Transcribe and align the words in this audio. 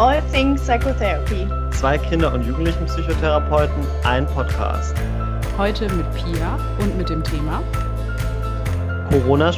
All 0.00 0.22
Things 0.32 0.62
Psychotherapy. 0.62 1.46
Zwei 1.72 1.98
Kinder- 1.98 2.32
und 2.32 2.42
Jugendlichenpsychotherapeuten, 2.46 3.86
ein 4.02 4.24
Podcast. 4.28 4.96
Heute 5.58 5.92
mit 5.92 6.06
Pia 6.14 6.58
und 6.78 6.96
mit 6.96 7.10
dem 7.10 7.22
Thema 7.22 7.62
Corona 9.10 9.52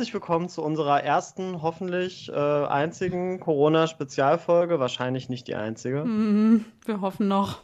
Herzlich 0.00 0.14
willkommen 0.14 0.48
zu 0.48 0.62
unserer 0.62 1.04
ersten, 1.04 1.60
hoffentlich 1.60 2.30
äh, 2.30 2.34
einzigen 2.34 3.38
Corona-Spezialfolge. 3.38 4.80
Wahrscheinlich 4.80 5.28
nicht 5.28 5.46
die 5.46 5.54
einzige. 5.54 6.06
Mhm, 6.06 6.64
Wir 6.86 7.02
hoffen 7.02 7.28
noch. 7.28 7.58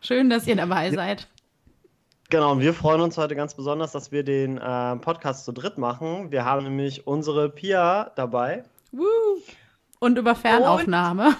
Schön, 0.00 0.30
dass 0.30 0.46
ihr 0.46 0.56
dabei 0.56 0.90
seid. 0.90 1.28
Genau, 2.30 2.52
und 2.52 2.60
wir 2.60 2.72
freuen 2.72 3.02
uns 3.02 3.18
heute 3.18 3.36
ganz 3.36 3.52
besonders, 3.52 3.92
dass 3.92 4.10
wir 4.10 4.24
den 4.24 4.56
äh, 4.56 4.96
Podcast 4.96 5.44
zu 5.44 5.52
dritt 5.52 5.76
machen. 5.76 6.30
Wir 6.30 6.46
haben 6.46 6.64
nämlich 6.64 7.06
unsere 7.06 7.50
Pia 7.50 8.10
dabei. 8.16 8.64
Woo. 8.92 9.04
Und 9.98 10.16
über 10.16 10.34
Fernaufnahme. 10.34 11.26
Und 11.26 11.36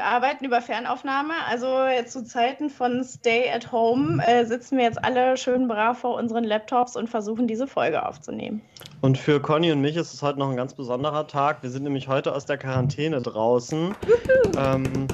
arbeiten 0.00 0.44
über 0.44 0.60
Fernaufnahme. 0.60 1.34
Also 1.46 1.84
jetzt 1.84 2.12
zu 2.12 2.24
Zeiten 2.24 2.70
von 2.70 3.04
Stay 3.04 3.50
at 3.50 3.70
Home 3.72 4.22
äh, 4.26 4.44
sitzen 4.44 4.76
wir 4.76 4.84
jetzt 4.84 5.02
alle 5.04 5.36
schön 5.36 5.68
brav 5.68 5.98
vor 5.98 6.16
unseren 6.16 6.44
Laptops 6.44 6.96
und 6.96 7.08
versuchen 7.08 7.46
diese 7.46 7.66
Folge 7.66 8.04
aufzunehmen. 8.04 8.60
Und 9.00 9.18
für 9.18 9.40
Conny 9.40 9.70
und 9.72 9.80
mich 9.80 9.96
ist 9.96 10.12
es 10.12 10.22
heute 10.22 10.38
noch 10.38 10.50
ein 10.50 10.56
ganz 10.56 10.74
besonderer 10.74 11.26
Tag. 11.26 11.62
Wir 11.62 11.70
sind 11.70 11.84
nämlich 11.84 12.08
heute 12.08 12.34
aus 12.34 12.46
der 12.46 12.58
Quarantäne 12.58 13.22
draußen. 13.22 13.94
Ähm, 14.58 15.06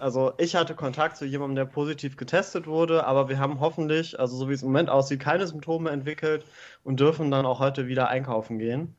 also 0.00 0.32
ich 0.38 0.56
hatte 0.56 0.74
Kontakt 0.74 1.16
zu 1.16 1.24
jemandem, 1.24 1.56
der 1.56 1.64
positiv 1.64 2.16
getestet 2.16 2.66
wurde, 2.66 3.06
aber 3.06 3.28
wir 3.28 3.38
haben 3.38 3.60
hoffentlich, 3.60 4.18
also 4.18 4.36
so 4.36 4.48
wie 4.48 4.52
es 4.52 4.62
im 4.62 4.68
Moment 4.68 4.90
aussieht, 4.90 5.20
keine 5.20 5.46
Symptome 5.46 5.90
entwickelt 5.90 6.44
und 6.82 6.98
dürfen 6.98 7.30
dann 7.30 7.46
auch 7.46 7.60
heute 7.60 7.86
wieder 7.86 8.08
einkaufen 8.08 8.58
gehen. 8.58 8.94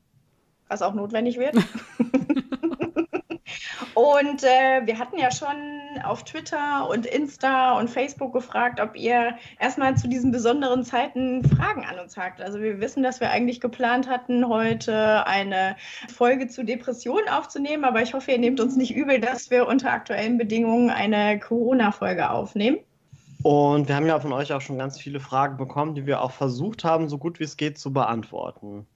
was 0.69 0.81
auch 0.81 0.93
notwendig 0.93 1.37
wird. 1.37 1.55
und 3.95 4.43
äh, 4.43 4.85
wir 4.85 4.99
hatten 4.99 5.17
ja 5.17 5.31
schon 5.31 5.55
auf 6.03 6.23
Twitter 6.23 6.89
und 6.89 7.05
Insta 7.05 7.79
und 7.79 7.89
Facebook 7.89 8.33
gefragt, 8.33 8.81
ob 8.81 8.97
ihr 8.97 9.37
erstmal 9.59 9.95
zu 9.95 10.09
diesen 10.09 10.31
besonderen 10.31 10.83
Zeiten 10.83 11.43
Fragen 11.43 11.85
an 11.85 11.99
uns 11.99 12.17
habt. 12.17 12.41
Also 12.41 12.59
wir 12.59 12.81
wissen, 12.81 13.03
dass 13.03 13.21
wir 13.21 13.31
eigentlich 13.31 13.61
geplant 13.61 14.09
hatten, 14.09 14.49
heute 14.49 15.25
eine 15.25 15.77
Folge 16.13 16.47
zu 16.47 16.65
Depressionen 16.65 17.29
aufzunehmen, 17.29 17.85
aber 17.85 18.01
ich 18.01 18.13
hoffe, 18.13 18.31
ihr 18.31 18.39
nehmt 18.39 18.59
uns 18.59 18.75
nicht 18.75 18.93
übel, 18.93 19.21
dass 19.21 19.49
wir 19.49 19.65
unter 19.65 19.91
aktuellen 19.91 20.37
Bedingungen 20.37 20.89
eine 20.89 21.39
Corona-Folge 21.39 22.29
aufnehmen. 22.29 22.79
Und 23.43 23.87
wir 23.87 23.95
haben 23.95 24.07
ja 24.07 24.19
von 24.19 24.33
euch 24.33 24.51
auch 24.51 24.61
schon 24.61 24.77
ganz 24.77 24.99
viele 24.99 25.19
Fragen 25.21 25.55
bekommen, 25.55 25.95
die 25.95 26.05
wir 26.05 26.21
auch 26.21 26.31
versucht 26.31 26.83
haben, 26.83 27.07
so 27.07 27.17
gut 27.17 27.39
wie 27.39 27.43
es 27.43 27.55
geht, 27.55 27.77
zu 27.77 27.93
beantworten. 27.93 28.87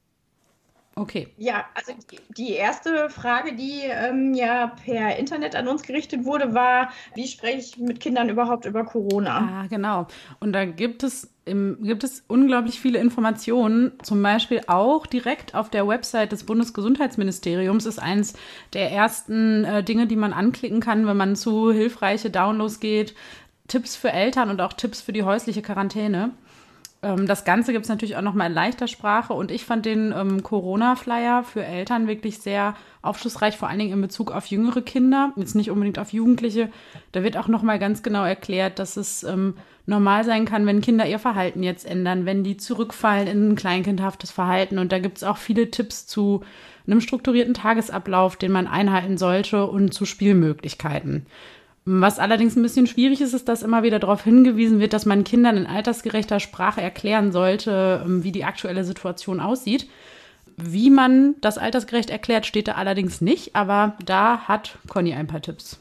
Okay. 1.00 1.28
Ja, 1.38 1.66
also 1.75 1.94
die, 2.38 2.52
erste 2.52 3.09
Frage, 3.09 3.55
die 3.55 3.83
ähm, 3.86 4.33
ja 4.33 4.67
per 4.86 5.17
Internet 5.17 5.56
an 5.56 5.67
uns 5.69 5.83
gerichtet 5.83 6.25
wurde, 6.25 6.53
war, 6.53 6.89
wie 7.16 7.28
spreche 7.28 7.58
ich 7.59 7.78
mit 7.78 8.02
Kindern 8.02 8.28
überhaupt 8.28 8.66
über 8.66 8.83
Corona? 8.83 9.61
Ah, 9.64 9.67
genau. 9.67 10.08
Und 10.41 10.52
da 10.52 10.66
gibt 10.66 11.03
es, 11.03 11.31
im, 11.45 11.78
gibt 11.81 12.03
es 12.03 12.23
unglaublich 12.28 12.81
viele 12.81 13.00
Informationen, 13.00 13.94
zum 14.03 14.22
Beispiel 14.22 14.62
auch 14.68 15.07
direkt 15.07 15.56
auf 15.56 15.69
der 15.69 15.88
Website 15.88 16.34
des 16.34 16.44
Bundesgesundheitsministeriums 16.44 17.85
ist 17.85 18.00
eins 18.00 18.34
der 18.74 18.91
ersten 18.91 19.63
äh, 19.63 19.84
Dinge, 19.84 20.06
die 20.06 20.18
man 20.18 20.34
anklicken 20.34 20.81
kann, 20.81 21.07
wenn 21.07 21.18
man 21.18 21.38
zu 21.38 21.72
hilfreiche 21.72 22.29
Downloads 22.29 22.81
geht. 22.81 23.16
Tipps 23.69 23.95
für 23.95 24.12
Eltern 24.12 24.50
und 24.50 24.59
auch 24.59 24.74
Tipps 24.74 25.00
für 25.00 25.13
die 25.13 25.24
häusliche 25.24 25.62
Quarantäne. 25.62 26.31
Ähm, 27.02 27.28
das 27.28 27.46
Ganze 27.46 27.72
gibt 27.72 27.86
es 27.86 27.90
natürlich 27.90 28.18
auch 28.18 28.22
noch 28.22 28.34
mal 28.34 28.48
in 28.48 28.54
leichter 28.54 28.88
Sprache 28.88 29.34
und 29.34 29.52
ich 29.52 29.66
fand 29.66 29.86
den 29.86 30.14
ähm, 30.16 30.44
Corona-Flyer 30.44 31.44
für 31.44 31.64
Eltern 31.64 32.08
wirklich 32.08 32.40
sehr 32.40 32.76
aufschlussreich, 33.02 33.56
vor 33.56 33.70
allen 33.70 33.80
Dingen 33.80 33.94
in 33.94 34.02
Bezug 34.02 34.32
auf 34.32 34.48
jüngere 34.48 34.82
Kinder, 34.82 35.32
jetzt 35.38 35.56
nicht 35.56 35.72
unbedingt 35.72 36.00
auf 36.00 36.12
Jugendliche. 36.12 36.70
Da 37.12 37.24
wird 37.24 37.38
auch 37.38 37.48
noch 37.48 37.64
mal 37.64 37.80
ganz 37.80 38.04
genau 38.04 38.26
erklärt, 38.26 38.80
dass 38.80 38.98
es 38.98 39.24
ähm, 39.24 39.56
normal 39.86 40.26
sein 40.26 40.46
kann, 40.46 40.66
wenn 40.66 40.82
Kinder 40.82 41.08
ihr 41.08 41.20
Verhalten 41.20 41.64
jetzt 41.64 41.86
ändern, 41.86 42.26
wenn 42.26 42.44
die 42.44 42.58
zurückfallen 42.58 43.28
in 43.28 43.50
ein 43.50 43.56
kleinkindhaftes 43.56 44.31
Verhalten. 44.31 44.78
Und 44.78 44.92
da 44.92 45.00
gibt 45.00 45.18
es 45.18 45.24
auch 45.24 45.38
viele 45.38 45.72
Tipps 45.72 46.06
zu 46.06 46.42
einem 46.86 47.02
strukturierten 47.02 47.54
Tagesablauf, 47.54 48.36
den 48.36 48.52
man 48.52 48.68
einhalten 48.68 49.18
sollte 49.18 49.66
und 49.66 49.94
zu 49.94 50.06
Spielmöglichkeiten. 50.06 51.26
Was 51.91 52.19
allerdings 52.19 52.55
ein 52.55 52.61
bisschen 52.61 52.85
schwierig 52.85 53.19
ist, 53.19 53.33
ist, 53.33 53.50
dass 53.50 53.63
immer 53.63 53.81
wieder 53.81 53.97
darauf 53.97 54.23
hingewiesen 54.23 54.79
wird, 54.79 54.94
dass 54.94 55.07
man 55.07 55.23
Kindern 55.23 55.57
in 55.57 55.66
altersgerechter 55.66 56.39
Sprache 56.39 56.81
erklären 56.81 57.31
sollte, 57.31 58.03
ähm, 58.05 58.23
wie 58.23 58.31
die 58.31 58.44
aktuelle 58.44 58.83
Situation 58.83 59.39
aussieht. 59.39 59.89
Wie 60.55 60.91
man 60.91 61.33
das 61.41 61.57
altersgerecht 61.57 62.11
erklärt, 62.11 62.45
steht 62.45 62.67
da 62.67 62.73
allerdings 62.73 63.22
nicht, 63.22 63.55
aber 63.55 63.97
da 64.05 64.41
hat 64.41 64.77
Conny 64.88 65.16
ein 65.16 65.25
paar 65.25 65.41
Tipps. 65.41 65.79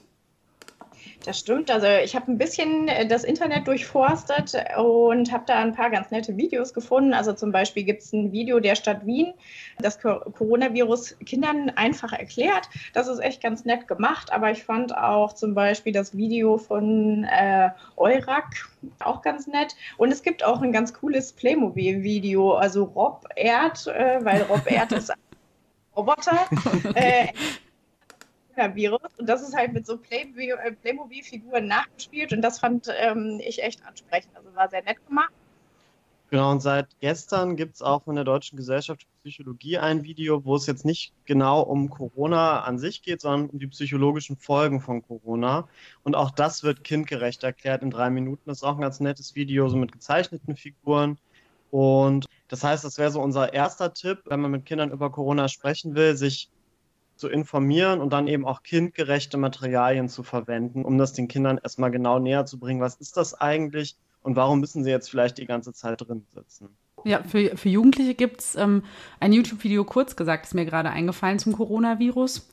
Das 1.28 1.40
stimmt. 1.40 1.70
Also 1.70 1.86
ich 1.86 2.16
habe 2.16 2.32
ein 2.32 2.38
bisschen 2.38 2.88
äh, 2.88 3.06
das 3.06 3.22
Internet 3.22 3.66
durchforstet 3.66 4.54
und 4.78 5.30
habe 5.30 5.44
da 5.46 5.58
ein 5.58 5.74
paar 5.74 5.90
ganz 5.90 6.10
nette 6.10 6.38
Videos 6.38 6.72
gefunden. 6.72 7.12
Also 7.12 7.34
zum 7.34 7.52
Beispiel 7.52 7.82
gibt 7.82 8.00
es 8.00 8.14
ein 8.14 8.32
Video 8.32 8.60
der 8.60 8.74
Stadt 8.76 9.04
Wien, 9.04 9.34
das 9.78 10.00
Co- 10.00 10.20
Coronavirus 10.20 11.18
Kindern 11.26 11.68
einfach 11.76 12.14
erklärt. 12.14 12.70
Das 12.94 13.08
ist 13.08 13.18
echt 13.18 13.42
ganz 13.42 13.66
nett 13.66 13.86
gemacht. 13.88 14.32
Aber 14.32 14.50
ich 14.50 14.64
fand 14.64 14.96
auch 14.96 15.34
zum 15.34 15.52
Beispiel 15.54 15.92
das 15.92 16.16
Video 16.16 16.56
von 16.56 17.24
äh, 17.24 17.68
Eurak 17.98 18.46
auch 19.00 19.20
ganz 19.20 19.46
nett. 19.46 19.76
Und 19.98 20.10
es 20.10 20.22
gibt 20.22 20.42
auch 20.42 20.62
ein 20.62 20.72
ganz 20.72 20.94
cooles 20.94 21.34
Playmobil-Video. 21.34 22.54
Also 22.54 22.84
Rob 22.84 23.26
Erd, 23.36 23.86
äh, 23.88 24.24
weil 24.24 24.40
Rob 24.44 24.62
Erd 24.70 24.92
ist 24.92 25.10
ein 25.10 25.18
Roboter. 25.94 26.46
Äh, 26.94 27.26
Virus. 28.74 29.00
Und 29.18 29.28
das 29.28 29.42
ist 29.42 29.56
halt 29.56 29.72
mit 29.72 29.86
so 29.86 29.98
äh, 30.10 30.72
Playmobil-Figuren 30.82 31.66
nachgespielt. 31.66 32.32
Und 32.32 32.42
das 32.42 32.58
fand 32.58 32.88
ähm, 32.98 33.40
ich 33.44 33.62
echt 33.62 33.84
ansprechend. 33.86 34.36
Also 34.36 34.54
war 34.54 34.68
sehr 34.68 34.82
nett 34.82 35.04
gemacht. 35.06 35.32
Genau, 36.30 36.50
und 36.50 36.60
seit 36.60 36.88
gestern 37.00 37.56
gibt 37.56 37.76
es 37.76 37.82
auch 37.82 38.02
von 38.02 38.14
der 38.14 38.24
Deutschen 38.24 38.58
Gesellschaft 38.58 39.02
für 39.02 39.08
Psychologie 39.22 39.78
ein 39.78 40.04
Video, 40.04 40.44
wo 40.44 40.56
es 40.56 40.66
jetzt 40.66 40.84
nicht 40.84 41.14
genau 41.24 41.62
um 41.62 41.88
Corona 41.88 42.64
an 42.64 42.78
sich 42.78 43.00
geht, 43.00 43.22
sondern 43.22 43.48
um 43.48 43.58
die 43.58 43.66
psychologischen 43.68 44.36
Folgen 44.36 44.82
von 44.82 45.02
Corona. 45.02 45.66
Und 46.02 46.16
auch 46.16 46.30
das 46.30 46.62
wird 46.62 46.84
kindgerecht 46.84 47.44
erklärt 47.44 47.82
in 47.82 47.90
drei 47.90 48.10
Minuten. 48.10 48.42
Das 48.44 48.58
ist 48.58 48.64
auch 48.64 48.74
ein 48.74 48.82
ganz 48.82 49.00
nettes 49.00 49.36
Video, 49.36 49.68
so 49.70 49.78
mit 49.78 49.90
gezeichneten 49.90 50.54
Figuren. 50.54 51.16
Und 51.70 52.26
das 52.48 52.62
heißt, 52.62 52.84
das 52.84 52.98
wäre 52.98 53.10
so 53.10 53.22
unser 53.22 53.54
erster 53.54 53.94
Tipp, 53.94 54.20
wenn 54.26 54.40
man 54.40 54.50
mit 54.50 54.66
Kindern 54.66 54.90
über 54.90 55.10
Corona 55.10 55.48
sprechen 55.48 55.94
will, 55.94 56.14
sich 56.14 56.50
zu 57.18 57.28
informieren 57.28 58.00
und 58.00 58.12
dann 58.12 58.26
eben 58.26 58.46
auch 58.46 58.62
kindgerechte 58.62 59.36
Materialien 59.36 60.08
zu 60.08 60.22
verwenden, 60.22 60.84
um 60.84 60.98
das 60.98 61.12
den 61.12 61.28
Kindern 61.28 61.58
erstmal 61.58 61.90
genau 61.90 62.18
näher 62.18 62.46
zu 62.46 62.58
bringen. 62.58 62.80
Was 62.80 62.96
ist 62.96 63.16
das 63.16 63.34
eigentlich 63.34 63.96
und 64.22 64.36
warum 64.36 64.60
müssen 64.60 64.84
sie 64.84 64.90
jetzt 64.90 65.10
vielleicht 65.10 65.38
die 65.38 65.46
ganze 65.46 65.72
Zeit 65.72 66.00
drin 66.00 66.24
sitzen? 66.34 66.68
Ja, 67.04 67.22
für, 67.22 67.56
für 67.56 67.68
Jugendliche 67.68 68.14
gibt 68.14 68.40
es 68.40 68.56
ähm, 68.56 68.82
ein 69.20 69.32
YouTube-Video, 69.32 69.84
kurz 69.84 70.16
gesagt, 70.16 70.46
ist 70.46 70.54
mir 70.54 70.64
gerade 70.64 70.90
eingefallen 70.90 71.38
zum 71.38 71.52
Coronavirus. 71.52 72.48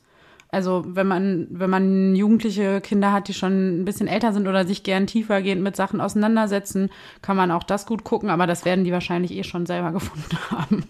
Also 0.48 0.84
wenn 0.86 1.06
man, 1.08 1.48
wenn 1.50 1.70
man 1.70 2.14
jugendliche 2.14 2.80
Kinder 2.80 3.12
hat, 3.12 3.28
die 3.28 3.34
schon 3.34 3.80
ein 3.80 3.84
bisschen 3.84 4.06
älter 4.06 4.32
sind 4.32 4.46
oder 4.46 4.66
sich 4.66 4.84
gern 4.84 5.06
tiefergehend 5.06 5.62
mit 5.62 5.74
Sachen 5.76 6.00
auseinandersetzen, 6.00 6.90
kann 7.20 7.36
man 7.36 7.50
auch 7.50 7.64
das 7.64 7.84
gut 7.84 8.04
gucken, 8.04 8.30
aber 8.30 8.46
das 8.46 8.64
werden 8.64 8.84
die 8.84 8.92
wahrscheinlich 8.92 9.32
eh 9.32 9.42
schon 9.42 9.66
selber 9.66 9.92
gefunden 9.92 10.38
haben. 10.50 10.84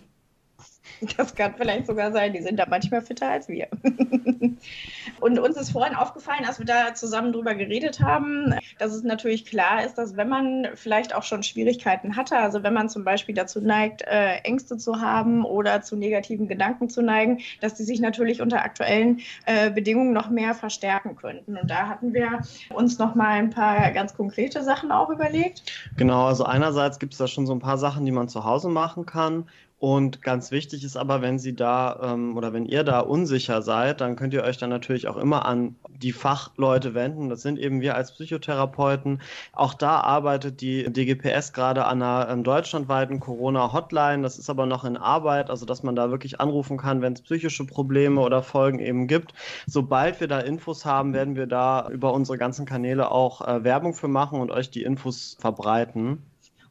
Das 1.17 1.35
kann 1.35 1.55
vielleicht 1.57 1.87
sogar 1.87 2.13
sein. 2.13 2.33
Die 2.33 2.43
sind 2.43 2.59
da 2.59 2.67
manchmal 2.69 3.03
fitter 3.03 3.29
als 3.29 3.49
wir. 3.49 3.69
Und 5.21 5.39
uns 5.39 5.57
ist 5.57 5.71
vorhin 5.71 5.95
aufgefallen, 5.95 6.45
als 6.47 6.59
wir 6.59 6.67
da 6.67 6.95
zusammen 6.95 7.33
drüber 7.33 7.55
geredet 7.55 8.01
haben, 8.01 8.55
dass 8.79 8.93
es 8.93 9.03
natürlich 9.03 9.47
klar 9.47 9.85
ist, 9.85 9.97
dass 9.97 10.17
wenn 10.17 10.29
man 10.29 10.69
vielleicht 10.75 11.15
auch 11.15 11.23
schon 11.23 11.43
Schwierigkeiten 11.43 12.17
hatte, 12.17 12.37
also 12.37 12.63
wenn 12.63 12.75
man 12.75 12.89
zum 12.89 13.05
Beispiel 13.05 13.35
dazu 13.35 13.61
neigt, 13.61 14.03
äh, 14.03 14.37
Ängste 14.45 14.77
zu 14.77 15.01
haben 15.01 15.45
oder 15.45 15.83
zu 15.83 15.97
negativen 15.97 16.49
Gedanken 16.49 16.89
zu 16.91 17.03
neigen, 17.03 17.41
dass 17.61 17.75
die 17.75 17.85
sich 17.85 18.01
natürlich 18.01 18.43
unter 18.43 18.63
aktuellen 18.63 19.21
äh, 19.47 19.71
Bedingungen 19.71 20.13
noch 20.13 20.31
mehr 20.31 20.55
verstärken 20.55 21.17
könnten. 21.17 21.57
Und 21.57 21.71
da 21.71 21.89
hatten 21.89 22.13
wir 22.13 22.43
uns 22.75 22.99
noch 22.99 23.15
mal 23.15 23.29
ein 23.29 23.51
paar 23.51 23.91
ganz 23.93 24.15
konkrete 24.15 24.63
Sachen 24.63 24.91
auch 24.93 25.11
überlegt. 25.11 25.63
Genau, 25.97 26.27
also 26.27 26.45
einerseits 26.45 26.99
gibt 26.99 27.13
es 27.13 27.19
da 27.19 27.27
schon 27.27 27.47
so 27.47 27.55
ein 27.55 27.61
paar 27.61 27.79
Sachen, 27.79 28.05
die 28.05 28.13
man 28.13 28.29
zu 28.29 28.45
Hause 28.45 28.69
machen 28.69 29.07
kann. 29.07 29.47
Und 29.79 30.23
ganz 30.23 30.53
wichtig 30.53 30.85
ist 30.85 30.97
aber, 30.97 31.21
wenn 31.21 31.39
Sie 31.39 31.55
da 31.55 32.01
ähm, 32.03 32.35
oder 32.39 32.55
wenn 32.55 32.65
ihr 32.65 32.83
da 32.83 33.01
unsicher 33.01 33.61
seid, 33.61 34.01
dann 34.01 34.17
könnt 34.17 34.33
ihr 34.33 34.43
euch 34.43 34.57
dann 34.57 34.71
natürlich 34.71 35.07
auch 35.07 35.19
immer 35.19 35.45
an 35.45 35.77
die 35.91 36.13
Fachleute 36.13 36.95
wenden. 36.95 37.29
Das 37.29 37.43
sind 37.43 37.59
eben 37.59 37.83
wir 37.83 37.95
als 37.95 38.13
Psychotherapeuten. 38.13 39.21
Auch 39.53 39.75
da 39.75 40.01
arbeitet 40.01 40.63
die 40.63 40.91
DGPS 40.91 41.53
gerade 41.53 41.85
an 41.85 42.01
einer 42.01 42.31
ähm, 42.31 42.43
deutschlandweiten 42.43 43.21
Corona-Hotline. 43.21 44.23
Das 44.23 44.39
ist 44.39 44.49
aber 44.49 44.65
noch 44.65 44.85
in 44.85 44.97
Arbeit, 44.97 45.51
also 45.51 45.67
dass 45.67 45.83
man 45.83 45.95
da 45.95 46.11
wirklich 46.11 46.41
anrufen 46.41 46.79
kann, 46.79 47.03
wenn 47.03 47.13
es 47.13 47.21
psychische 47.21 47.67
Probleme 47.67 48.23
oder 48.23 48.43
Folgen 48.43 48.79
eben 48.79 49.07
gibt. 49.07 49.35
Sobald 49.67 50.21
wir 50.21 50.29
da 50.29 50.41
Infos 50.41 50.87
haben, 50.87 51.13
werden 51.13 51.37
wir 51.37 51.47
da 51.47 51.91
über 51.91 52.15
unsere 52.15 52.39
ganzen 52.39 52.65
Kanäle 52.65 53.11
auch 53.11 53.47
äh, 53.47 53.63
Werbung 53.63 53.93
für 53.93 54.09
machen 54.09 54.41
und 54.41 54.51
euch 54.51 54.71
die 54.71 54.85
Infos 54.85 55.37
verbreiten. 55.39 56.23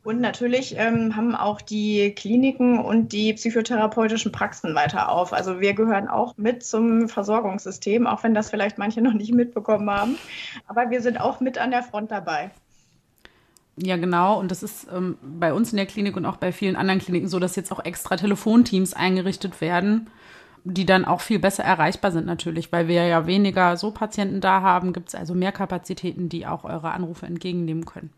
Und 0.05 0.21
natürlich 0.21 0.75
ähm, 0.77 1.15
haben 1.15 1.35
auch 1.35 1.61
die 1.61 2.13
Kliniken 2.13 2.77
und 2.77 3.11
die 3.11 3.33
psychotherapeutischen 3.33 4.31
Praxen 4.31 4.75
weiter 4.75 5.09
auf. 5.09 5.33
Also 5.33 5.59
wir 5.61 5.73
gehören 5.73 6.07
auch 6.07 6.37
mit 6.37 6.63
zum 6.63 7.09
Versorgungssystem, 7.09 8.05
auch 8.05 8.21
wenn 8.21 8.35
das 8.35 8.51
vielleicht 8.51 8.77
manche 8.77 9.01
noch 9.01 9.13
nicht 9.13 9.33
mitbekommen 9.33 9.89
haben. 9.89 10.19
Aber 10.67 10.91
wir 10.91 11.01
sind 11.01 11.19
auch 11.19 11.39
mit 11.39 11.57
an 11.57 11.71
der 11.71 11.81
Front 11.81 12.11
dabei. 12.11 12.51
Ja, 13.77 13.97
genau. 13.97 14.39
Und 14.39 14.51
das 14.51 14.61
ist 14.61 14.85
ähm, 14.93 15.17
bei 15.23 15.53
uns 15.53 15.73
in 15.73 15.77
der 15.77 15.87
Klinik 15.87 16.15
und 16.15 16.27
auch 16.27 16.37
bei 16.37 16.51
vielen 16.51 16.75
anderen 16.75 16.99
Kliniken 16.99 17.27
so, 17.27 17.39
dass 17.39 17.55
jetzt 17.55 17.71
auch 17.71 17.83
extra 17.83 18.15
Telefonteams 18.15 18.93
eingerichtet 18.93 19.59
werden, 19.59 20.11
die 20.65 20.85
dann 20.85 21.05
auch 21.05 21.21
viel 21.21 21.39
besser 21.39 21.63
erreichbar 21.63 22.11
sind 22.11 22.27
natürlich, 22.27 22.71
weil 22.71 22.87
wir 22.87 23.07
ja 23.07 23.25
weniger 23.25 23.75
so 23.75 23.89
Patienten 23.89 24.39
da 24.39 24.61
haben, 24.61 24.93
gibt 24.93 25.07
es 25.07 25.15
also 25.15 25.33
mehr 25.33 25.51
Kapazitäten, 25.51 26.29
die 26.29 26.45
auch 26.45 26.63
eure 26.63 26.91
Anrufe 26.91 27.25
entgegennehmen 27.25 27.85
können. 27.85 28.11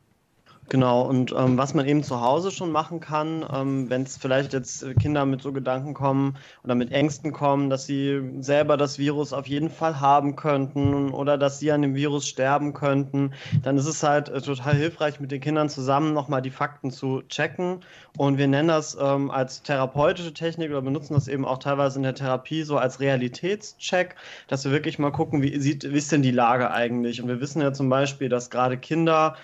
Genau, 0.69 1.03
und 1.03 1.31
ähm, 1.31 1.57
was 1.57 1.73
man 1.73 1.87
eben 1.87 2.03
zu 2.03 2.19
Hause 2.19 2.51
schon 2.51 2.73
machen 2.73 2.99
kann, 2.99 3.45
ähm, 3.53 3.89
wenn 3.89 4.01
es 4.01 4.17
vielleicht 4.17 4.51
jetzt 4.51 4.85
Kinder 4.99 5.25
mit 5.25 5.41
so 5.41 5.53
Gedanken 5.53 5.93
kommen 5.93 6.35
oder 6.65 6.75
mit 6.75 6.91
Ängsten 6.91 7.31
kommen, 7.31 7.69
dass 7.69 7.85
sie 7.85 8.21
selber 8.41 8.75
das 8.75 8.99
Virus 8.99 9.31
auf 9.31 9.47
jeden 9.47 9.69
Fall 9.69 10.01
haben 10.01 10.35
könnten 10.35 11.11
oder 11.11 11.37
dass 11.37 11.59
sie 11.59 11.71
an 11.71 11.83
dem 11.83 11.95
Virus 11.95 12.27
sterben 12.27 12.73
könnten, 12.73 13.31
dann 13.63 13.77
ist 13.77 13.85
es 13.87 14.03
halt 14.03 14.27
äh, 14.27 14.41
total 14.41 14.75
hilfreich, 14.75 15.21
mit 15.21 15.31
den 15.31 15.39
Kindern 15.39 15.69
zusammen 15.69 16.13
nochmal 16.13 16.41
die 16.41 16.51
Fakten 16.51 16.91
zu 16.91 17.21
checken. 17.29 17.79
Und 18.17 18.37
wir 18.37 18.47
nennen 18.47 18.67
das 18.67 18.97
ähm, 18.99 19.31
als 19.31 19.61
therapeutische 19.61 20.33
Technik 20.33 20.71
oder 20.71 20.81
benutzen 20.81 21.13
das 21.13 21.29
eben 21.29 21.45
auch 21.45 21.59
teilweise 21.59 21.97
in 21.97 22.03
der 22.03 22.15
Therapie 22.15 22.63
so 22.63 22.77
als 22.77 22.99
Realitätscheck, 22.99 24.15
dass 24.49 24.65
wir 24.65 24.71
wirklich 24.73 24.99
mal 24.99 25.11
gucken, 25.13 25.41
wie, 25.41 25.57
sieht, 25.59 25.83
wie 25.85 25.97
ist 25.97 26.11
denn 26.11 26.23
die 26.23 26.31
Lage 26.31 26.71
eigentlich? 26.71 27.21
Und 27.21 27.29
wir 27.29 27.39
wissen 27.39 27.61
ja 27.61 27.71
zum 27.71 27.87
Beispiel, 27.87 28.27
dass 28.27 28.49
gerade 28.49 28.77
Kinder 28.77 29.37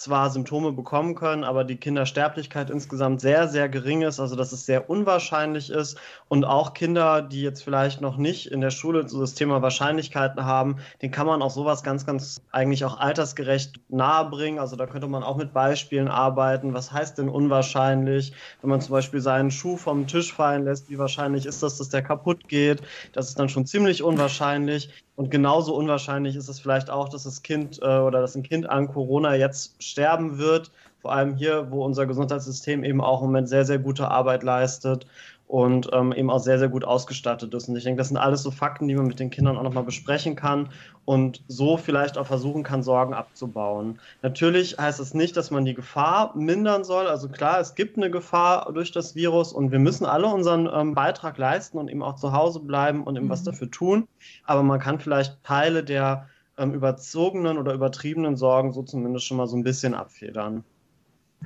zwar 0.00 0.30
Symptome 0.30 0.72
bekommen 0.72 1.14
können, 1.14 1.44
aber 1.44 1.62
die 1.62 1.76
Kindersterblichkeit 1.76 2.70
insgesamt 2.70 3.20
sehr, 3.20 3.48
sehr 3.48 3.68
gering 3.68 4.00
ist, 4.00 4.18
also 4.18 4.34
dass 4.34 4.50
es 4.50 4.64
sehr 4.64 4.88
unwahrscheinlich 4.88 5.68
ist. 5.68 5.98
Und 6.28 6.46
auch 6.46 6.72
Kinder, 6.72 7.20
die 7.20 7.42
jetzt 7.42 7.62
vielleicht 7.62 8.00
noch 8.00 8.16
nicht 8.16 8.46
in 8.46 8.62
der 8.62 8.70
Schule 8.70 9.06
so 9.06 9.20
das 9.20 9.34
Thema 9.34 9.60
Wahrscheinlichkeiten 9.60 10.46
haben, 10.46 10.76
den 11.02 11.10
kann 11.10 11.26
man 11.26 11.42
auch 11.42 11.50
sowas 11.50 11.82
ganz, 11.82 12.06
ganz 12.06 12.40
eigentlich 12.50 12.86
auch 12.86 12.98
altersgerecht 12.98 13.78
nahebringen. 13.90 14.58
Also 14.58 14.74
da 14.74 14.86
könnte 14.86 15.06
man 15.06 15.22
auch 15.22 15.36
mit 15.36 15.52
Beispielen 15.52 16.08
arbeiten. 16.08 16.72
Was 16.72 16.90
heißt 16.90 17.18
denn 17.18 17.28
unwahrscheinlich? 17.28 18.32
Wenn 18.62 18.70
man 18.70 18.80
zum 18.80 18.92
Beispiel 18.92 19.20
seinen 19.20 19.50
Schuh 19.50 19.76
vom 19.76 20.06
Tisch 20.06 20.32
fallen 20.32 20.64
lässt, 20.64 20.88
wie 20.88 20.98
wahrscheinlich 20.98 21.44
ist 21.44 21.62
das, 21.62 21.76
dass 21.76 21.90
der 21.90 22.00
kaputt 22.00 22.48
geht? 22.48 22.80
Das 23.12 23.28
ist 23.28 23.38
dann 23.38 23.50
schon 23.50 23.66
ziemlich 23.66 24.02
unwahrscheinlich. 24.02 24.88
Und 25.20 25.30
genauso 25.30 25.74
unwahrscheinlich 25.74 26.34
ist 26.34 26.48
es 26.48 26.60
vielleicht 26.60 26.88
auch, 26.88 27.10
dass 27.10 27.24
das 27.24 27.42
Kind 27.42 27.78
äh, 27.82 27.98
oder 27.98 28.22
dass 28.22 28.34
ein 28.36 28.42
Kind 28.42 28.66
an 28.66 28.88
Corona 28.88 29.34
jetzt 29.34 29.74
sterben 29.90 30.38
wird. 30.38 30.70
Vor 31.00 31.12
allem 31.12 31.34
hier, 31.34 31.70
wo 31.70 31.84
unser 31.84 32.06
Gesundheitssystem 32.06 32.84
eben 32.84 33.00
auch 33.00 33.20
im 33.22 33.28
Moment 33.28 33.48
sehr, 33.48 33.64
sehr 33.64 33.78
gute 33.78 34.08
Arbeit 34.08 34.42
leistet 34.42 35.06
und 35.50 35.90
ähm, 35.92 36.12
eben 36.12 36.30
auch 36.30 36.38
sehr, 36.38 36.60
sehr 36.60 36.68
gut 36.68 36.84
ausgestattet 36.84 37.52
ist. 37.54 37.68
Und 37.68 37.74
ich 37.74 37.82
denke, 37.82 37.98
das 37.98 38.06
sind 38.06 38.18
alles 38.18 38.44
so 38.44 38.52
Fakten, 38.52 38.86
die 38.86 38.94
man 38.94 39.08
mit 39.08 39.18
den 39.18 39.30
Kindern 39.30 39.56
auch 39.56 39.64
nochmal 39.64 39.82
besprechen 39.82 40.36
kann 40.36 40.68
und 41.06 41.42
so 41.48 41.76
vielleicht 41.76 42.18
auch 42.18 42.26
versuchen 42.26 42.62
kann, 42.62 42.84
Sorgen 42.84 43.14
abzubauen. 43.14 43.98
Natürlich 44.22 44.78
heißt 44.78 45.00
es 45.00 45.08
das 45.08 45.14
nicht, 45.14 45.36
dass 45.36 45.50
man 45.50 45.64
die 45.64 45.74
Gefahr 45.74 46.36
mindern 46.36 46.84
soll. 46.84 47.08
Also 47.08 47.28
klar, 47.28 47.58
es 47.58 47.74
gibt 47.74 47.96
eine 47.96 48.12
Gefahr 48.12 48.72
durch 48.72 48.92
das 48.92 49.16
Virus 49.16 49.52
und 49.52 49.72
wir 49.72 49.80
müssen 49.80 50.06
alle 50.06 50.28
unseren 50.28 50.70
ähm, 50.72 50.94
Beitrag 50.94 51.36
leisten 51.36 51.78
und 51.78 51.88
eben 51.88 52.04
auch 52.04 52.14
zu 52.14 52.32
Hause 52.32 52.60
bleiben 52.60 53.02
und 53.02 53.16
eben 53.16 53.26
mhm. 53.26 53.30
was 53.30 53.42
dafür 53.42 53.72
tun. 53.72 54.06
Aber 54.44 54.62
man 54.62 54.78
kann 54.78 55.00
vielleicht 55.00 55.42
Teile 55.42 55.82
der 55.82 56.28
ähm, 56.60 56.74
überzogenen 56.74 57.58
oder 57.58 57.72
übertriebenen 57.72 58.36
Sorgen 58.36 58.72
so 58.72 58.82
zumindest 58.82 59.26
schon 59.26 59.38
mal 59.38 59.46
so 59.46 59.56
ein 59.56 59.64
bisschen 59.64 59.94
abfedern. 59.94 60.64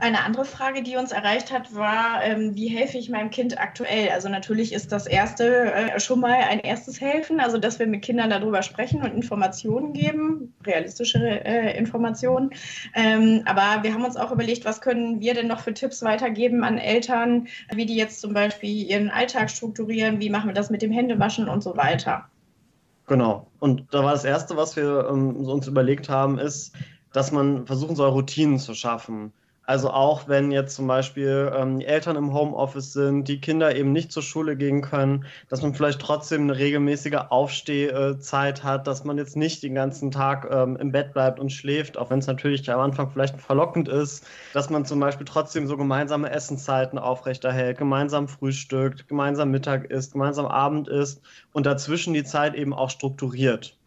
Eine 0.00 0.24
andere 0.24 0.44
Frage, 0.44 0.82
die 0.82 0.96
uns 0.96 1.12
erreicht 1.12 1.52
hat, 1.52 1.72
war, 1.72 2.20
ähm, 2.24 2.56
wie 2.56 2.66
helfe 2.66 2.98
ich 2.98 3.10
meinem 3.10 3.30
Kind 3.30 3.60
aktuell? 3.60 4.08
Also 4.08 4.28
natürlich 4.28 4.72
ist 4.72 4.90
das 4.90 5.06
erste 5.06 5.72
äh, 5.72 6.00
schon 6.00 6.18
mal 6.18 6.34
ein 6.34 6.58
erstes 6.58 7.00
Helfen, 7.00 7.38
also 7.38 7.58
dass 7.58 7.78
wir 7.78 7.86
mit 7.86 8.02
Kindern 8.02 8.28
darüber 8.28 8.62
sprechen 8.62 9.02
und 9.02 9.14
Informationen 9.14 9.92
geben, 9.92 10.52
realistische 10.66 11.44
äh, 11.44 11.78
Informationen. 11.78 12.50
Ähm, 12.92 13.42
aber 13.44 13.84
wir 13.84 13.94
haben 13.94 14.04
uns 14.04 14.16
auch 14.16 14.32
überlegt, 14.32 14.64
was 14.64 14.80
können 14.80 15.20
wir 15.20 15.32
denn 15.32 15.46
noch 15.46 15.60
für 15.60 15.72
Tipps 15.72 16.02
weitergeben 16.02 16.64
an 16.64 16.78
Eltern, 16.78 17.46
wie 17.72 17.86
die 17.86 17.96
jetzt 17.96 18.20
zum 18.20 18.34
Beispiel 18.34 18.90
ihren 18.90 19.10
Alltag 19.10 19.48
strukturieren, 19.48 20.18
wie 20.18 20.28
machen 20.28 20.50
wir 20.50 20.54
das 20.54 20.70
mit 20.70 20.82
dem 20.82 20.90
Händewaschen 20.90 21.48
und 21.48 21.62
so 21.62 21.76
weiter. 21.76 22.28
Genau. 23.06 23.50
Und 23.58 23.92
da 23.92 24.02
war 24.02 24.12
das 24.12 24.24
Erste, 24.24 24.56
was 24.56 24.76
wir 24.76 25.08
ähm, 25.10 25.36
uns 25.36 25.66
überlegt 25.66 26.08
haben, 26.08 26.38
ist, 26.38 26.74
dass 27.12 27.32
man 27.32 27.66
versuchen 27.66 27.96
soll, 27.96 28.08
Routinen 28.10 28.58
zu 28.58 28.74
schaffen. 28.74 29.32
Also 29.66 29.90
auch 29.90 30.28
wenn 30.28 30.50
jetzt 30.52 30.74
zum 30.74 30.86
Beispiel 30.86 31.50
ähm, 31.56 31.78
die 31.78 31.86
Eltern 31.86 32.16
im 32.16 32.34
Homeoffice 32.34 32.92
sind, 32.92 33.28
die 33.28 33.40
Kinder 33.40 33.74
eben 33.74 33.92
nicht 33.92 34.12
zur 34.12 34.22
Schule 34.22 34.56
gehen 34.56 34.82
können, 34.82 35.24
dass 35.48 35.62
man 35.62 35.74
vielleicht 35.74 36.00
trotzdem 36.00 36.42
eine 36.42 36.58
regelmäßige 36.58 37.30
Aufstehzeit 37.30 38.62
hat, 38.62 38.86
dass 38.86 39.04
man 39.04 39.16
jetzt 39.16 39.36
nicht 39.36 39.62
den 39.62 39.74
ganzen 39.74 40.10
Tag 40.10 40.48
ähm, 40.50 40.76
im 40.76 40.92
Bett 40.92 41.14
bleibt 41.14 41.40
und 41.40 41.50
schläft, 41.50 41.96
auch 41.96 42.10
wenn 42.10 42.18
es 42.18 42.26
natürlich 42.26 42.70
am 42.70 42.80
Anfang 42.80 43.10
vielleicht 43.10 43.40
verlockend 43.40 43.88
ist, 43.88 44.26
dass 44.52 44.68
man 44.68 44.84
zum 44.84 45.00
Beispiel 45.00 45.26
trotzdem 45.26 45.66
so 45.66 45.78
gemeinsame 45.78 46.30
Essenszeiten 46.30 46.98
aufrechterhält, 46.98 47.78
gemeinsam 47.78 48.28
frühstückt, 48.28 49.08
gemeinsam 49.08 49.50
Mittag 49.50 49.90
isst, 49.90 50.12
gemeinsam 50.12 50.44
Abend 50.46 50.88
isst 50.88 51.22
und 51.52 51.64
dazwischen 51.64 52.12
die 52.12 52.24
Zeit 52.24 52.54
eben 52.54 52.74
auch 52.74 52.90
strukturiert. 52.90 53.78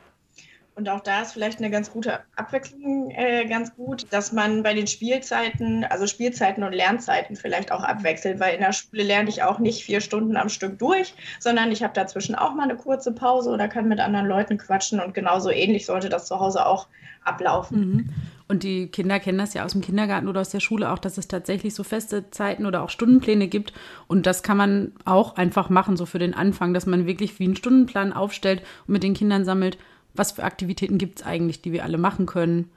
Und 0.77 0.87
auch 0.89 0.99
da 0.99 1.23
ist 1.23 1.31
vielleicht 1.31 1.57
eine 1.57 1.71
ganz 1.71 1.89
gute 1.91 2.19
Abwechslung 2.35 3.09
äh, 3.09 3.47
ganz 3.47 3.75
gut, 3.75 4.05
dass 4.11 4.31
man 4.31 4.61
bei 4.61 4.75
den 4.75 4.85
Spielzeiten, 4.85 5.83
also 5.85 6.05
Spielzeiten 6.05 6.63
und 6.63 6.71
Lernzeiten 6.71 7.35
vielleicht 7.35 7.71
auch 7.71 7.81
abwechselt, 7.81 8.39
weil 8.39 8.53
in 8.53 8.61
der 8.61 8.73
Schule 8.73 9.01
lerne 9.01 9.27
ich 9.27 9.41
auch 9.41 9.57
nicht 9.57 9.83
vier 9.83 10.01
Stunden 10.01 10.37
am 10.37 10.49
Stück 10.49 10.77
durch, 10.77 11.15
sondern 11.39 11.71
ich 11.71 11.81
habe 11.81 11.95
dazwischen 11.95 12.35
auch 12.35 12.53
mal 12.53 12.65
eine 12.65 12.75
kurze 12.75 13.11
Pause 13.11 13.49
oder 13.49 13.67
kann 13.67 13.87
mit 13.87 13.99
anderen 13.99 14.27
Leuten 14.27 14.59
quatschen 14.59 14.99
und 14.99 15.15
genauso 15.15 15.49
ähnlich 15.49 15.87
sollte 15.87 16.09
das 16.09 16.27
zu 16.27 16.39
Hause 16.39 16.67
auch 16.67 16.87
ablaufen. 17.23 17.79
Mhm. 17.79 18.09
Und 18.47 18.61
die 18.61 18.87
Kinder 18.87 19.19
kennen 19.19 19.39
das 19.39 19.55
ja 19.55 19.65
aus 19.65 19.71
dem 19.71 19.81
Kindergarten 19.81 20.27
oder 20.27 20.41
aus 20.41 20.51
der 20.51 20.59
Schule 20.59 20.91
auch, 20.91 20.99
dass 20.99 21.17
es 21.17 21.27
tatsächlich 21.27 21.73
so 21.73 21.83
feste 21.83 22.29
Zeiten 22.29 22.67
oder 22.67 22.83
auch 22.83 22.91
Stundenpläne 22.91 23.47
gibt. 23.47 23.73
Und 24.05 24.27
das 24.27 24.43
kann 24.43 24.57
man 24.57 24.91
auch 25.05 25.37
einfach 25.37 25.69
machen, 25.69 25.97
so 25.97 26.05
für 26.05 26.19
den 26.19 26.35
Anfang, 26.35 26.75
dass 26.75 26.85
man 26.85 27.07
wirklich 27.07 27.39
wie 27.39 27.45
einen 27.45 27.55
Stundenplan 27.55 28.13
aufstellt 28.13 28.61
und 28.85 28.93
mit 28.93 29.01
den 29.01 29.15
Kindern 29.15 29.43
sammelt, 29.43 29.79
was 30.17 30.33
für 30.33 30.43
Aktivitäten 30.43 30.97
gibt 30.97 31.19
es 31.19 31.25
eigentlich, 31.25 31.61
die 31.61 31.71
wir 31.71 31.83
alle 31.83 31.97
machen 31.97 32.25
können 32.25 32.69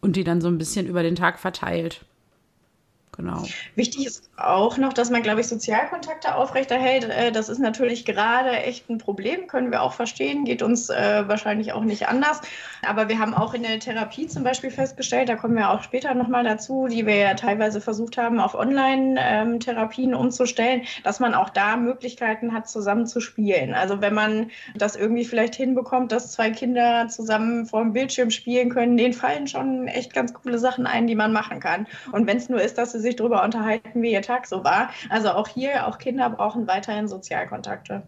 und 0.00 0.16
die 0.16 0.24
dann 0.24 0.40
so 0.40 0.48
ein 0.48 0.58
bisschen 0.58 0.86
über 0.86 1.02
den 1.02 1.16
Tag 1.16 1.38
verteilt. 1.38 2.04
Genau. 3.18 3.42
Wichtig 3.74 4.06
ist 4.06 4.30
auch 4.36 4.78
noch, 4.78 4.92
dass 4.92 5.10
man, 5.10 5.24
glaube 5.24 5.40
ich, 5.40 5.48
Sozialkontakte 5.48 6.36
aufrechterhält. 6.36 7.02
Äh, 7.02 7.32
das 7.32 7.48
ist 7.48 7.58
natürlich 7.58 8.04
gerade 8.04 8.50
echt 8.50 8.88
ein 8.88 8.98
Problem, 8.98 9.48
können 9.48 9.72
wir 9.72 9.82
auch 9.82 9.92
verstehen, 9.92 10.44
geht 10.44 10.62
uns 10.62 10.88
äh, 10.88 11.24
wahrscheinlich 11.26 11.72
auch 11.72 11.82
nicht 11.82 12.06
anders. 12.06 12.40
Aber 12.86 13.08
wir 13.08 13.18
haben 13.18 13.34
auch 13.34 13.54
in 13.54 13.64
der 13.64 13.80
Therapie 13.80 14.28
zum 14.28 14.44
Beispiel 14.44 14.70
festgestellt, 14.70 15.28
da 15.28 15.34
kommen 15.34 15.56
wir 15.56 15.70
auch 15.70 15.82
später 15.82 16.14
nochmal 16.14 16.44
dazu, 16.44 16.86
die 16.86 17.06
wir 17.06 17.16
ja 17.16 17.34
teilweise 17.34 17.80
versucht 17.80 18.18
haben, 18.18 18.38
auf 18.38 18.54
Online-Therapien 18.54 20.14
umzustellen, 20.14 20.82
dass 21.02 21.18
man 21.18 21.34
auch 21.34 21.50
da 21.50 21.76
Möglichkeiten 21.76 22.52
hat, 22.52 22.68
zusammen 22.68 23.08
zu 23.08 23.18
spielen. 23.18 23.74
Also 23.74 24.00
wenn 24.00 24.14
man 24.14 24.52
das 24.76 24.94
irgendwie 24.94 25.24
vielleicht 25.24 25.56
hinbekommt, 25.56 26.12
dass 26.12 26.30
zwei 26.30 26.52
Kinder 26.52 27.08
zusammen 27.08 27.66
vor 27.66 27.82
dem 27.82 27.94
Bildschirm 27.94 28.30
spielen 28.30 28.68
können, 28.68 28.96
denen 28.96 29.12
fallen 29.12 29.48
schon 29.48 29.88
echt 29.88 30.14
ganz 30.14 30.32
coole 30.34 30.60
Sachen 30.60 30.86
ein, 30.86 31.08
die 31.08 31.16
man 31.16 31.32
machen 31.32 31.58
kann. 31.58 31.88
Und 32.12 32.28
wenn 32.28 32.36
es 32.36 32.48
nur 32.48 32.62
ist, 32.62 32.78
dass 32.78 32.92
sie 32.92 33.07
sich 33.08 33.16
darüber 33.16 33.44
unterhalten, 33.44 34.02
wie 34.02 34.12
ihr 34.12 34.22
Tag 34.22 34.46
so 34.46 34.64
war. 34.64 34.90
Also 35.10 35.30
auch 35.30 35.48
hier, 35.48 35.86
auch 35.86 35.98
Kinder 35.98 36.30
brauchen 36.30 36.66
weiterhin 36.66 37.08
Sozialkontakte. 37.08 38.02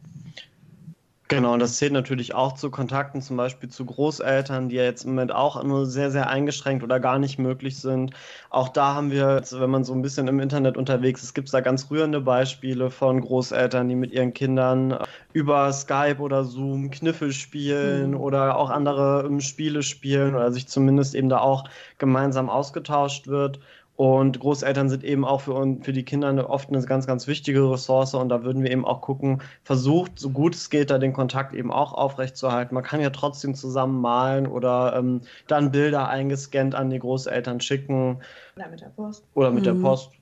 Genau, 1.30 1.52
und 1.52 1.61
das 1.61 1.76
zählt 1.76 1.92
natürlich 1.92 2.35
auch 2.35 2.54
zu 2.54 2.73
Kontakten 2.73 3.23
zum 3.23 3.37
Beispiel 3.37 3.69
zu 3.69 3.87
Großeltern, 3.87 4.69
die 4.69 4.75
ja 4.75 4.83
jetzt 4.83 5.04
im 5.04 5.11
Moment 5.11 5.30
auch 5.30 5.62
nur 5.62 5.87
sehr, 5.87 6.11
sehr 6.11 6.28
eingeschränkt 6.28 6.83
oder 6.83 6.99
gar 6.99 7.21
nicht 7.21 7.38
möglich 7.38 7.78
sind. 7.78 8.11
Auch 8.50 8.69
da 8.69 8.95
haben 8.97 9.12
wir, 9.12 9.40
wenn 9.52 9.71
man 9.71 9.85
so 9.85 9.92
ein 9.92 10.02
bisschen 10.02 10.26
im 10.26 10.40
Internet 10.40 10.76
unterwegs 10.76 11.23
ist, 11.23 11.33
gibt 11.33 11.47
es 11.47 11.52
da 11.52 11.61
ganz 11.61 11.88
rührende 11.88 12.21
Beispiele 12.21 12.90
von 12.90 13.21
Großeltern, 13.21 13.88
die 13.88 13.95
mit 13.95 14.11
ihren 14.11 14.35
Kindern 14.35 14.99
über 15.33 15.73
Skype 15.73 16.19
oder 16.19 16.42
Zoom 16.42 16.90
Kniffel 16.90 17.33
spielen 17.33 18.11
mhm. 18.11 18.21
oder 18.21 18.57
auch 18.57 18.69
andere 18.69 19.25
ähm, 19.25 19.40
Spiele 19.40 19.85
spielen 19.85 20.35
oder 20.35 20.50
sich 20.50 20.66
zumindest 20.66 21.14
eben 21.14 21.28
da 21.28 21.38
auch 21.38 21.62
gemeinsam 21.99 22.50
ausgetauscht 22.50 23.28
wird. 23.28 23.61
Und 24.00 24.40
Großeltern 24.40 24.88
sind 24.88 25.04
eben 25.04 25.26
auch 25.26 25.42
für, 25.42 25.76
für 25.83 25.92
die 25.92 26.07
Kinder 26.07 26.49
oft 26.49 26.71
eine 26.71 26.83
ganz, 26.87 27.07
ganz 27.07 27.26
wichtige 27.26 27.71
Ressource. 27.71 28.14
Und 28.14 28.30
da 28.30 28.42
würden 28.45 28.62
wir 28.62 28.71
eben 28.71 28.87
auch 28.87 29.02
gucken, 29.02 29.42
versucht, 29.62 30.19
so 30.19 30.30
gut 30.30 30.54
es 30.54 30.71
geht, 30.71 30.88
da 30.88 30.97
den 30.97 31.12
Kontakt 31.12 31.52
eben 31.52 31.71
auch 31.71 31.92
aufrechtzuerhalten. 31.92 32.75
Man 32.75 32.83
kann 32.83 33.02
ja 33.02 33.11
trotzdem 33.11 33.54
zusammen 33.54 34.00
malen 34.00 34.47
oder 34.47 34.97
ähm, 34.97 35.21
dann 35.49 35.71
Bilder 35.71 36.09
eingescannt 36.09 36.75
an 36.75 36.88
die 36.88 36.99
Großeltern 36.99 37.61
schicken. 37.61 38.23
Oder 38.57 38.69
mit 38.71 38.80
der 38.80 38.87
Post. 38.87 39.23
Oder 39.35 39.50
mit 39.50 39.61
mhm. 39.61 39.64
der 39.64 39.75
Post. 39.75 40.12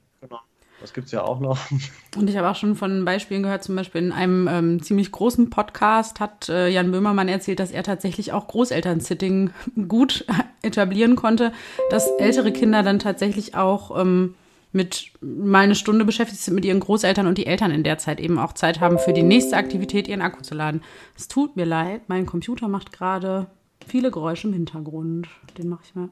Das 0.81 0.93
gibt 0.93 1.07
es 1.07 1.13
ja 1.13 1.23
auch 1.23 1.41
noch. 1.41 1.59
Und 2.17 2.31
ich 2.31 2.37
habe 2.37 2.49
auch 2.49 2.57
schon 2.57 2.77
von 2.77 3.05
Beispielen 3.05 3.43
gehört, 3.43 3.65
zum 3.65 3.75
Beispiel 3.75 4.03
in 4.03 4.13
einem 4.13 4.49
ähm, 4.49 4.83
ziemlich 4.83 5.11
großen 5.11 5.51
Podcast 5.51 6.21
hat 6.21 6.49
äh, 6.49 6.69
Jan 6.69 6.93
Böhmermann 6.93 7.29
erzählt, 7.29 7.61
dass 7.61 7.71
er 7.71 7.83
tatsächlich 7.83 8.33
auch 8.33 8.47
Großelternsitting 8.47 9.51
gut 9.89 10.25
etablieren 10.63 11.17
konnte, 11.17 11.53
dass 11.91 12.09
ältere 12.19 12.53
Kinder 12.53 12.83
dann 12.83 12.99
tatsächlich 12.99 13.55
auch 13.55 14.01
ähm, 14.01 14.35
mit 14.73 15.13
mal 15.21 15.65
eine 15.65 15.75
Stunde 15.75 16.05
beschäftigt 16.05 16.41
sind 16.43 16.55
mit 16.55 16.65
ihren 16.65 16.81
Großeltern 16.81 17.27
und 17.27 17.39
die 17.39 17.47
Eltern 17.47 17.71
in 17.71 17.83
der 17.83 17.99
Zeit 17.99 18.21
eben 18.21 18.39
auch 18.39 18.53
Zeit 18.53 18.81
haben, 18.81 18.99
für 18.99 19.13
die 19.13 19.23
nächste 19.23 19.57
Aktivität 19.57 20.09
ihren 20.09 20.23
Akku 20.23 20.43
zu 20.43 20.55
laden. 20.55 20.83
Es 21.17 21.29
tut 21.29 21.57
mir 21.57 21.65
leid, 21.65 22.03
mein 22.09 22.27
Computer 22.27 22.69
macht 22.69 22.93
gerade 22.93 23.47
viele 23.87 24.11
Geräusche 24.11 24.49
im 24.49 24.53
Hintergrund. 24.53 25.29
Den 25.57 25.69
mache 25.69 25.83
ich 25.85 25.95
mal. 25.95 26.11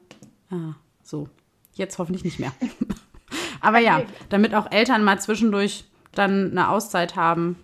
Ah, 0.49 0.75
so. 1.03 1.29
Jetzt 1.73 1.99
hoffentlich 1.99 2.23
nicht 2.23 2.39
mehr. 2.39 2.51
Aber 3.61 3.79
ja, 3.79 4.01
damit 4.29 4.53
auch 4.53 4.71
Eltern 4.71 5.03
mal 5.03 5.19
zwischendurch 5.19 5.85
dann 6.13 6.51
eine 6.51 6.69
Auszeit 6.69 7.15
haben, 7.15 7.57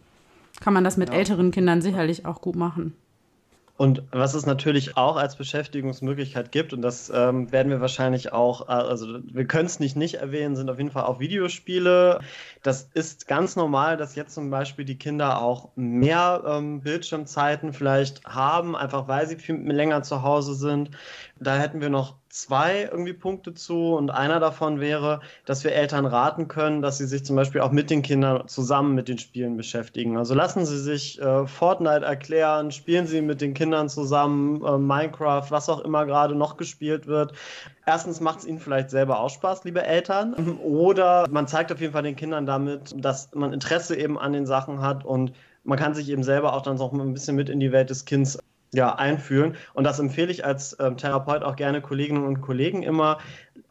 kann 0.62 0.74
man 0.74 0.84
das 0.84 0.98
mit 0.98 1.10
ja. 1.10 1.16
älteren 1.16 1.52
Kindern 1.52 1.82
sicherlich 1.82 2.26
auch 2.26 2.42
gut 2.42 2.56
machen. 2.56 2.96
Und 3.76 4.04
was 4.12 4.36
es 4.36 4.46
natürlich 4.46 4.98
auch 4.98 5.18
als 5.18 5.36
Beschäftigungsmöglichkeit 5.36 6.52
gibt, 6.52 6.74
und 6.74 6.84
das 6.84 7.12
ähm, 7.14 7.52
werden 7.52 7.72
wir 7.72 7.82
wahrscheinlich 7.82 8.32
auch, 8.32 8.70
äh, 8.70 8.72
also 8.72 9.20
wir 9.24 9.46
können 9.46 9.66
es 9.66 9.80
nicht 9.80 9.96
nicht 9.96 10.16
erwähnen, 10.16 10.56
sind 10.56 10.70
auf 10.70 10.78
jeden 10.78 10.92
Fall 10.92 11.06
auch 11.06 11.20
Videospiele. 11.20 12.20
Das 12.62 12.90
ist 12.94 13.28
ganz 13.28 13.56
normal, 13.56 13.98
dass 13.98 14.16
jetzt 14.16 14.36
zum 14.36 14.52
Beispiel 14.52 14.86
die 14.86 15.00
Kinder 15.00 15.42
auch 15.42 15.70
mehr 15.76 16.44
ähm, 16.46 16.82
Bildschirmzeiten 16.82 17.74
vielleicht 17.74 18.24
haben, 18.26 18.76
einfach 18.76 19.08
weil 19.08 19.28
sie 19.28 19.38
viel 19.38 19.56
länger 19.56 20.04
zu 20.04 20.22
Hause 20.22 20.54
sind. 20.54 20.92
Da 21.40 21.58
hätten 21.58 21.82
wir 21.82 21.90
noch 21.90 22.16
zwei 22.34 22.90
irgendwie 22.92 23.14
Punkte 23.14 23.54
zu 23.54 23.94
und 23.94 24.10
einer 24.10 24.40
davon 24.40 24.80
wäre, 24.80 25.22
dass 25.46 25.64
wir 25.64 25.74
Eltern 25.74 26.08
raten 26.08 26.48
können, 26.48 26.82
dass 26.82 26.98
sie 26.98 27.06
sich 27.06 27.24
zum 27.24 27.36
Beispiel 27.36 27.62
auch 27.62 27.72
mit 27.72 27.92
den 27.92 28.02
Kindern 28.02 28.48
zusammen 28.48 28.96
mit 28.96 29.08
den 29.08 29.20
Spielen 29.20 29.56
beschäftigen. 29.56 30.18
Also 30.18 30.34
lassen 30.34 30.66
sie 30.66 30.80
sich 30.80 31.22
äh, 31.22 31.46
Fortnite 31.46 32.04
erklären, 32.04 32.72
spielen 32.72 33.06
sie 33.06 33.22
mit 33.22 33.40
den 33.40 33.54
Kindern 33.54 33.88
zusammen 33.88 34.66
äh, 34.66 34.80
Minecraft, 34.80 35.46
was 35.52 35.70
auch 35.70 35.82
immer 35.82 36.08
gerade 36.08 36.34
noch 36.34 36.58
gespielt 36.58 37.06
wird. 37.06 37.34
Erstens 37.86 38.20
macht 38.20 38.40
es 38.40 38.46
ihnen 38.46 38.60
vielleicht 38.60 38.90
selber 38.90 39.20
auch 39.20 39.30
Spaß, 39.30 39.64
liebe 39.64 39.84
Eltern. 39.84 40.58
Oder 40.64 41.28
man 41.30 41.48
zeigt 41.48 41.72
auf 41.72 41.82
jeden 41.82 41.94
Fall 41.94 42.04
den 42.04 42.16
Kindern 42.16 42.48
damit, 42.48 42.96
dass 42.98 43.30
man 43.36 43.54
Interesse 43.54 43.96
eben 43.96 44.18
an 44.18 44.34
den 44.34 44.48
Sachen 44.48 44.82
hat 44.82 45.06
und 45.06 45.34
man 45.64 45.78
kann 45.78 45.94
sich 45.94 46.10
eben 46.10 46.24
selber 46.24 46.54
auch 46.54 46.64
dann 46.64 46.78
so 46.78 46.90
ein 46.92 47.14
bisschen 47.14 47.36
mit 47.36 47.48
in 47.48 47.60
die 47.60 47.72
Welt 47.72 47.92
des 47.92 48.06
Kindes 48.06 48.40
ja, 48.74 48.96
einfühlen. 48.96 49.56
Und 49.74 49.86
das 49.86 50.00
empfehle 50.00 50.32
ich 50.32 50.44
als 50.44 50.76
ähm, 50.80 50.98
Therapeut 50.98 51.44
auch 51.44 51.56
gerne 51.56 51.82
Kolleginnen 51.82 52.26
und 52.26 52.42
Kollegen 52.42 52.84
immer. 52.84 53.20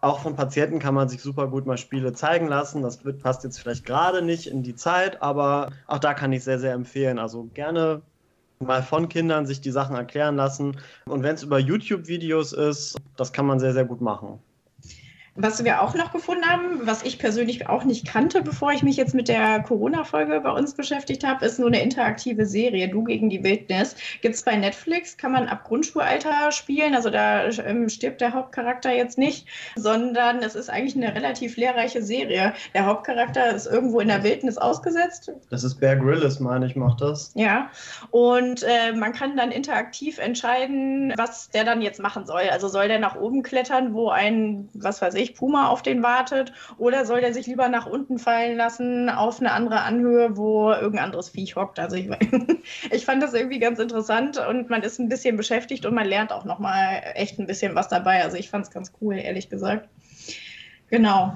Auch 0.01 0.21
von 0.21 0.37
Patienten 0.37 0.79
kann 0.79 0.95
man 0.95 1.09
sich 1.09 1.21
super 1.21 1.49
gut 1.49 1.67
mal 1.67 1.77
Spiele 1.77 2.13
zeigen 2.13 2.47
lassen. 2.47 2.83
Das 2.83 3.05
wird, 3.05 3.23
passt 3.23 3.45
jetzt 3.45 3.59
vielleicht 3.59 3.85
gerade 3.85 4.23
nicht 4.23 4.47
in 4.47 4.63
die 4.63 4.77
Zeit, 4.77 5.21
aber 5.21 5.71
auch 5.87 5.99
da 5.99 6.15
kann 6.15 6.33
ich 6.33 6.45
sehr, 6.45 6.59
sehr 6.59 6.73
empfehlen. 6.73 7.19
Also 7.19 7.49
gerne 7.53 8.03
mal 8.61 8.83
von 8.83 9.09
Kindern 9.09 9.45
sich 9.45 9.61
die 9.61 9.73
Sachen 9.73 9.97
erklären 9.97 10.37
lassen. 10.37 10.77
Und 11.05 11.25
wenn 11.25 11.35
es 11.35 11.43
über 11.43 11.59
YouTube-Videos 11.59 12.53
ist, 12.53 12.97
das 13.17 13.33
kann 13.33 13.47
man 13.47 13.59
sehr, 13.59 13.73
sehr 13.73 13.85
gut 13.85 14.01
machen. 14.01 14.39
Was 15.35 15.65
wir 15.65 15.81
auch 15.81 15.95
noch 15.95 16.13
gefunden 16.13 16.45
haben, 16.45 16.87
was 16.87 17.03
ich 17.05 17.19
persönlich 17.19 17.67
auch 17.67 17.85
nicht 17.85 18.07
kannte, 18.07 18.43
bevor 18.43 18.73
ich 18.73 18.83
mich 18.83 18.99
jetzt 18.99 19.15
mit 19.15 19.29
der 19.29 19.61
Corona-Folge 19.63 20.41
bei 20.41 20.51
uns 20.51 20.75
beschäftigt 20.75 21.25
habe, 21.25 21.47
ist 21.47 21.59
nur 21.59 21.69
eine 21.69 21.81
interaktive 21.81 22.45
Serie, 22.45 22.89
Du 22.89 23.03
gegen 23.03 23.31
die 23.31 23.43
Wildnis. 23.43 23.97
Gibt 24.21 24.35
es 24.35 24.43
bei 24.43 24.57
Netflix, 24.57 25.17
kann 25.17 25.33
man 25.33 25.49
ab 25.49 25.65
Grundschulalter 25.65 26.53
spielen. 26.53 26.95
Also 26.95 27.09
da 27.09 27.47
ähm, 27.47 27.89
stirbt 27.89 28.21
der 28.21 28.35
Hauptcharakter 28.35 28.93
jetzt 28.93 29.17
nicht, 29.17 29.47
sondern 29.75 30.41
es 30.43 30.55
ist 30.55 30.69
eigentlich 30.69 30.97
eine 30.97 31.15
relativ 31.15 31.57
lehrreiche 31.57 32.03
Serie. 32.03 32.53
Der 32.75 32.85
Hauptcharakter 32.85 33.55
ist 33.55 33.67
irgendwo 33.67 34.01
in 34.01 34.09
der 34.09 34.23
Wildnis 34.25 34.59
ausgesetzt. 34.59 35.33
Das 35.49 35.65
ist 35.65 35.81
Bear 35.81 35.97
Grylls, 35.97 36.41
meine 36.41 36.67
ich, 36.67 36.77
macht 36.77 37.01
das. 37.01 37.33
Ja, 37.35 37.71
und 38.11 38.65
äh, 38.65 38.93
man 38.93 39.15
kann 39.15 39.39
dann 39.39 39.51
interaktiv 39.51 40.19
entscheiden, 40.19 41.15
was 41.17 41.49
der 41.49 41.65
dann 41.65 41.81
jetzt 41.81 42.01
machen 42.01 42.27
soll. 42.27 42.43
Also 42.51 42.69
soll 42.69 42.89
der 42.89 42.99
nach 42.99 43.17
oben 43.17 43.43
klettern, 43.43 43.95
wo 43.95 44.11
ein, 44.11 44.69
was 44.75 45.01
weiß 45.01 45.15
ich, 45.15 45.22
ich, 45.23 45.35
Puma 45.35 45.69
auf 45.69 45.83
den 45.83 46.03
wartet? 46.03 46.53
Oder 46.79 47.05
soll 47.05 47.21
der 47.21 47.33
sich 47.33 47.47
lieber 47.47 47.69
nach 47.69 47.87
unten 47.87 48.19
fallen 48.19 48.57
lassen 48.57 49.09
auf 49.09 49.41
eine 49.41 49.53
andere 49.53 49.83
Anhöhe, 49.83 50.37
wo 50.37 50.73
irgendein 50.73 51.05
anderes 51.07 51.31
Viech 51.31 51.57
hockt? 51.57 51.79
Also 51.79 51.97
ich, 51.97 52.11
ich 52.91 53.05
fand 53.05 53.23
das 53.23 53.35
irgendwie 53.35 53.59
ganz 53.59 53.79
interessant 53.79 54.39
und 54.39 54.71
man 54.71 54.83
ist 54.83 54.99
ein 54.99 55.09
bisschen 55.09 55.37
beschäftigt 55.37 55.87
und 55.87 55.95
man 55.95 56.07
lernt 56.07 56.33
auch 56.33 56.45
nochmal 56.45 57.03
echt 57.15 57.39
ein 57.39 57.47
bisschen 57.47 57.75
was 57.75 57.89
dabei. 57.89 58.23
Also 58.23 58.37
ich 58.37 58.51
fand 58.51 58.67
es 58.67 58.71
ganz 58.71 58.93
cool, 59.01 59.17
ehrlich 59.17 59.49
gesagt. 59.49 59.89
Genau. 60.91 61.35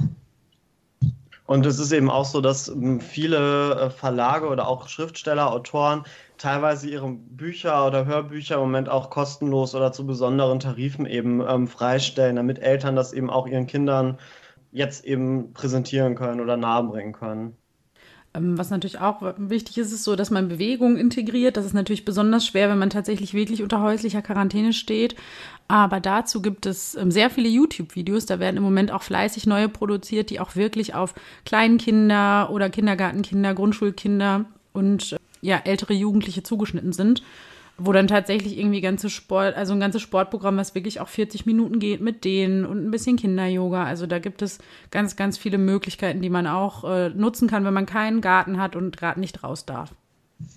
Und 1.46 1.64
es 1.64 1.78
ist 1.78 1.92
eben 1.92 2.10
auch 2.10 2.24
so, 2.24 2.40
dass 2.40 2.68
ähm, 2.68 3.00
viele 3.00 3.80
äh, 3.80 3.90
Verlage 3.90 4.48
oder 4.48 4.66
auch 4.66 4.88
Schriftsteller, 4.88 5.50
Autoren 5.50 6.04
teilweise 6.38 6.88
ihre 6.88 7.10
Bücher 7.10 7.86
oder 7.86 8.06
Hörbücher 8.06 8.56
im 8.56 8.62
Moment 8.62 8.88
auch 8.88 9.10
kostenlos 9.10 9.74
oder 9.74 9.92
zu 9.92 10.06
besonderen 10.06 10.60
Tarifen 10.60 11.06
eben 11.06 11.42
ähm, 11.46 11.68
freistellen, 11.68 12.36
damit 12.36 12.58
Eltern 12.58 12.96
das 12.96 13.12
eben 13.12 13.30
auch 13.30 13.46
ihren 13.46 13.66
Kindern 13.66 14.18
jetzt 14.72 15.04
eben 15.04 15.52
präsentieren 15.52 16.14
können 16.14 16.40
oder 16.40 16.56
nahebringen 16.56 17.12
können. 17.12 17.56
Ähm, 18.36 18.58
was 18.58 18.70
natürlich 18.70 19.00
auch 19.00 19.22
wichtig 19.38 19.78
ist, 19.78 19.92
ist 19.92 20.04
so, 20.04 20.16
dass 20.16 20.30
man 20.30 20.48
Bewegung 20.48 20.96
integriert. 20.96 21.56
Das 21.56 21.64
ist 21.64 21.72
natürlich 21.72 22.04
besonders 22.04 22.46
schwer, 22.46 22.68
wenn 22.68 22.78
man 22.78 22.90
tatsächlich 22.90 23.32
wirklich 23.32 23.62
unter 23.62 23.80
häuslicher 23.80 24.22
Quarantäne 24.22 24.72
steht. 24.72 25.16
Aber 25.68 26.00
dazu 26.00 26.42
gibt 26.42 26.66
es 26.66 26.94
ähm, 26.94 27.10
sehr 27.10 27.30
viele 27.30 27.48
YouTube-Videos. 27.48 28.26
Da 28.26 28.38
werden 28.38 28.58
im 28.58 28.62
Moment 28.62 28.92
auch 28.92 29.02
fleißig 29.02 29.46
neue 29.46 29.68
produziert, 29.68 30.30
die 30.30 30.40
auch 30.40 30.54
wirklich 30.54 30.94
auf 30.94 31.14
Kleinkinder 31.44 32.50
oder 32.50 32.68
Kindergartenkinder, 32.68 33.54
Grundschulkinder 33.54 34.44
und 34.72 35.16
ja, 35.40 35.60
ältere 35.64 35.94
Jugendliche 35.94 36.42
zugeschnitten 36.42 36.92
sind, 36.92 37.22
wo 37.78 37.92
dann 37.92 38.08
tatsächlich 38.08 38.58
irgendwie 38.58 38.80
ganze 38.80 39.10
Sport, 39.10 39.54
also 39.54 39.74
ein 39.74 39.80
ganzes 39.80 40.02
Sportprogramm, 40.02 40.56
was 40.56 40.74
wirklich 40.74 41.00
auch 41.00 41.08
40 41.08 41.46
Minuten 41.46 41.78
geht 41.78 42.00
mit 42.00 42.24
denen 42.24 42.64
und 42.64 42.86
ein 42.86 42.90
bisschen 42.90 43.16
Kinder-Yoga. 43.16 43.84
Also 43.84 44.06
da 44.06 44.18
gibt 44.18 44.42
es 44.42 44.58
ganz, 44.90 45.16
ganz 45.16 45.36
viele 45.36 45.58
Möglichkeiten, 45.58 46.22
die 46.22 46.30
man 46.30 46.46
auch 46.46 46.84
äh, 46.84 47.10
nutzen 47.10 47.48
kann, 47.48 47.64
wenn 47.64 47.74
man 47.74 47.86
keinen 47.86 48.20
Garten 48.20 48.58
hat 48.58 48.76
und 48.76 48.96
gerade 48.96 49.20
nicht 49.20 49.44
raus 49.44 49.66
darf. 49.66 49.94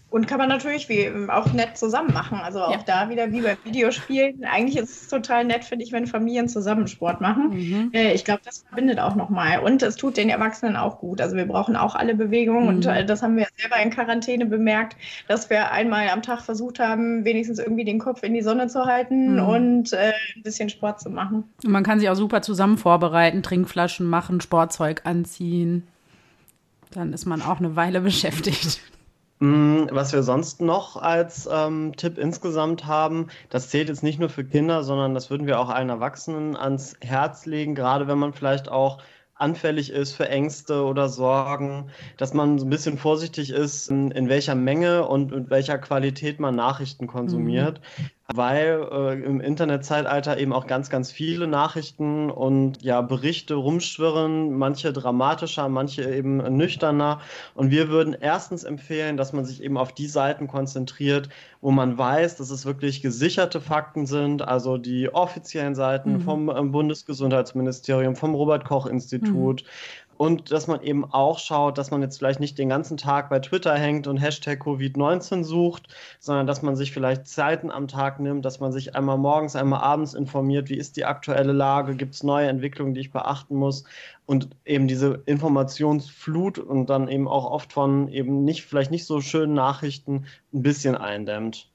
Und 0.09 0.27
kann 0.27 0.39
man 0.39 0.49
natürlich 0.49 0.89
wie, 0.89 1.01
ähm, 1.01 1.29
auch 1.29 1.53
nett 1.53 1.77
zusammen 1.77 2.13
machen. 2.13 2.39
Also 2.39 2.61
auch 2.61 2.71
ja. 2.71 2.79
da 2.85 3.09
wieder 3.09 3.31
wie 3.31 3.41
bei 3.41 3.57
Videospielen. 3.63 4.43
Eigentlich 4.43 4.77
ist 4.77 5.03
es 5.03 5.07
total 5.07 5.45
nett, 5.45 5.63
finde 5.63 5.85
ich, 5.85 5.91
wenn 5.91 6.07
Familien 6.07 6.49
zusammen 6.49 6.87
Sport 6.87 7.21
machen. 7.21 7.49
Mhm. 7.51 7.91
Äh, 7.93 8.13
ich 8.13 8.25
glaube, 8.25 8.41
das 8.43 8.65
verbindet 8.67 8.99
auch 8.99 9.15
nochmal. 9.15 9.59
Und 9.59 9.83
es 9.83 9.97
tut 9.97 10.17
den 10.17 10.29
Erwachsenen 10.29 10.75
auch 10.75 10.99
gut. 10.99 11.21
Also 11.21 11.35
wir 11.35 11.45
brauchen 11.45 11.75
auch 11.75 11.93
alle 11.93 12.15
Bewegungen. 12.15 12.63
Mhm. 12.63 12.69
Und 12.69 12.85
äh, 12.87 13.05
das 13.05 13.21
haben 13.21 13.37
wir 13.37 13.47
selber 13.57 13.77
in 13.83 13.91
Quarantäne 13.91 14.47
bemerkt, 14.47 14.97
dass 15.27 15.51
wir 15.51 15.71
einmal 15.71 16.09
am 16.09 16.23
Tag 16.23 16.41
versucht 16.41 16.79
haben, 16.79 17.23
wenigstens 17.23 17.59
irgendwie 17.59 17.85
den 17.85 17.99
Kopf 17.99 18.23
in 18.23 18.33
die 18.33 18.41
Sonne 18.41 18.67
zu 18.67 18.85
halten 18.85 19.35
mhm. 19.35 19.43
und 19.43 19.93
äh, 19.93 20.13
ein 20.35 20.41
bisschen 20.41 20.69
Sport 20.69 21.01
zu 21.01 21.11
machen. 21.11 21.43
Und 21.63 21.71
man 21.71 21.83
kann 21.83 21.99
sich 21.99 22.09
auch 22.09 22.15
super 22.15 22.41
zusammen 22.41 22.79
vorbereiten, 22.79 23.43
Trinkflaschen 23.43 24.07
machen, 24.07 24.41
Sportzeug 24.41 25.01
anziehen. 25.03 25.87
Dann 26.89 27.13
ist 27.13 27.27
man 27.27 27.43
auch 27.43 27.59
eine 27.59 27.75
Weile 27.75 28.01
beschäftigt. 28.01 28.81
Mm, 29.39 29.85
was 29.91 30.11
wir 30.11 30.21
sonst 30.21 30.59
noch 30.59 30.97
als 30.97 31.47
ähm, 31.51 31.93
Tipp 31.95 32.17
insgesamt 32.17 32.85
haben, 32.85 33.27
das 33.49 33.69
zählt 33.69 33.87
jetzt 33.87 34.03
nicht 34.03 34.19
nur 34.19 34.29
für 34.29 34.43
Kinder, 34.43 34.83
sondern 34.83 35.13
das 35.13 35.29
würden 35.29 35.47
wir 35.47 35.59
auch 35.59 35.69
allen 35.69 35.89
Erwachsenen 35.89 36.57
ans 36.57 36.95
Herz 36.99 37.45
legen, 37.45 37.73
gerade 37.73 38.07
wenn 38.07 38.17
man 38.17 38.33
vielleicht 38.33 38.69
auch 38.69 39.01
anfällig 39.35 39.91
ist 39.91 40.11
für 40.11 40.27
Ängste 40.27 40.83
oder 40.83 41.07
Sorgen, 41.07 41.89
dass 42.17 42.33
man 42.33 42.59
so 42.59 42.65
ein 42.65 42.69
bisschen 42.69 42.97
vorsichtig 42.97 43.51
ist, 43.51 43.89
in, 43.89 44.11
in 44.11 44.27
welcher 44.27 44.55
Menge 44.55 45.07
und 45.07 45.31
mit 45.31 45.49
welcher 45.49 45.77
Qualität 45.77 46.41
man 46.41 46.55
Nachrichten 46.55 47.07
konsumiert. 47.07 47.79
Mhm 47.97 48.18
weil 48.33 48.87
äh, 48.91 49.23
im 49.23 49.41
Internetzeitalter 49.41 50.37
eben 50.37 50.53
auch 50.53 50.67
ganz, 50.67 50.89
ganz 50.89 51.11
viele 51.11 51.47
Nachrichten 51.47 52.29
und 52.29 52.81
ja, 52.83 53.01
Berichte 53.01 53.55
rumschwirren, 53.55 54.55
manche 54.55 54.93
dramatischer, 54.93 55.67
manche 55.67 56.03
eben 56.03 56.37
nüchterner. 56.55 57.21
Und 57.55 57.71
wir 57.71 57.89
würden 57.89 58.15
erstens 58.19 58.63
empfehlen, 58.63 59.17
dass 59.17 59.33
man 59.33 59.45
sich 59.45 59.63
eben 59.63 59.77
auf 59.77 59.93
die 59.93 60.07
Seiten 60.07 60.47
konzentriert, 60.47 61.29
wo 61.61 61.71
man 61.71 61.97
weiß, 61.97 62.37
dass 62.37 62.51
es 62.51 62.65
wirklich 62.65 63.01
gesicherte 63.01 63.61
Fakten 63.61 64.05
sind, 64.05 64.41
also 64.47 64.77
die 64.77 65.13
offiziellen 65.13 65.73
Seiten 65.75 66.13
mhm. 66.13 66.21
vom 66.21 66.49
äh, 66.49 66.61
Bundesgesundheitsministerium, 66.61 68.15
vom 68.15 68.35
Robert 68.35 68.65
Koch 68.65 68.85
Institut. 68.85 69.63
Mhm 69.63 69.98
und 70.19 70.51
dass 70.51 70.67
man 70.67 70.81
eben 70.81 71.05
auch 71.05 71.39
schaut, 71.39 71.77
dass 71.77 71.91
man 71.91 72.01
jetzt 72.01 72.17
vielleicht 72.17 72.41
nicht 72.41 72.57
den 72.57 72.67
ganzen 72.67 72.97
Tag 72.97 73.29
bei 73.29 73.39
Twitter 73.39 73.73
hängt 73.75 74.05
und 74.05 74.17
Hashtag 74.17 74.61
Covid-19 74.61 75.45
sucht, 75.45 75.87
sondern 76.19 76.45
dass 76.45 76.61
man 76.61 76.75
sich 76.75 76.91
vielleicht 76.91 77.25
Zeiten 77.25 77.71
am 77.71 77.87
Tag 77.87 78.19
nimmt, 78.19 78.43
dass 78.43 78.59
man 78.59 78.73
sich 78.73 78.97
einmal 78.97 79.17
morgens, 79.17 79.55
einmal 79.55 79.79
abends 79.79 80.13
informiert, 80.13 80.69
wie 80.69 80.75
ist 80.75 80.97
die 80.97 81.05
aktuelle 81.05 81.53
Lage, 81.53 81.95
gibt 81.95 82.15
es 82.15 82.23
neue 82.23 82.49
Entwicklungen, 82.49 82.93
die 82.93 82.99
ich 82.99 83.13
beachten 83.13 83.55
muss 83.55 83.85
und 84.25 84.49
eben 84.65 84.89
diese 84.89 85.23
Informationsflut 85.25 86.59
und 86.59 86.89
dann 86.89 87.07
eben 87.07 87.29
auch 87.29 87.49
oft 87.49 87.71
von 87.71 88.09
eben 88.09 88.43
nicht, 88.43 88.65
vielleicht 88.65 88.91
nicht 88.91 89.05
so 89.05 89.21
schönen 89.21 89.53
Nachrichten 89.53 90.25
ein 90.53 90.63
bisschen 90.63 90.97
eindämmt. 90.97 91.68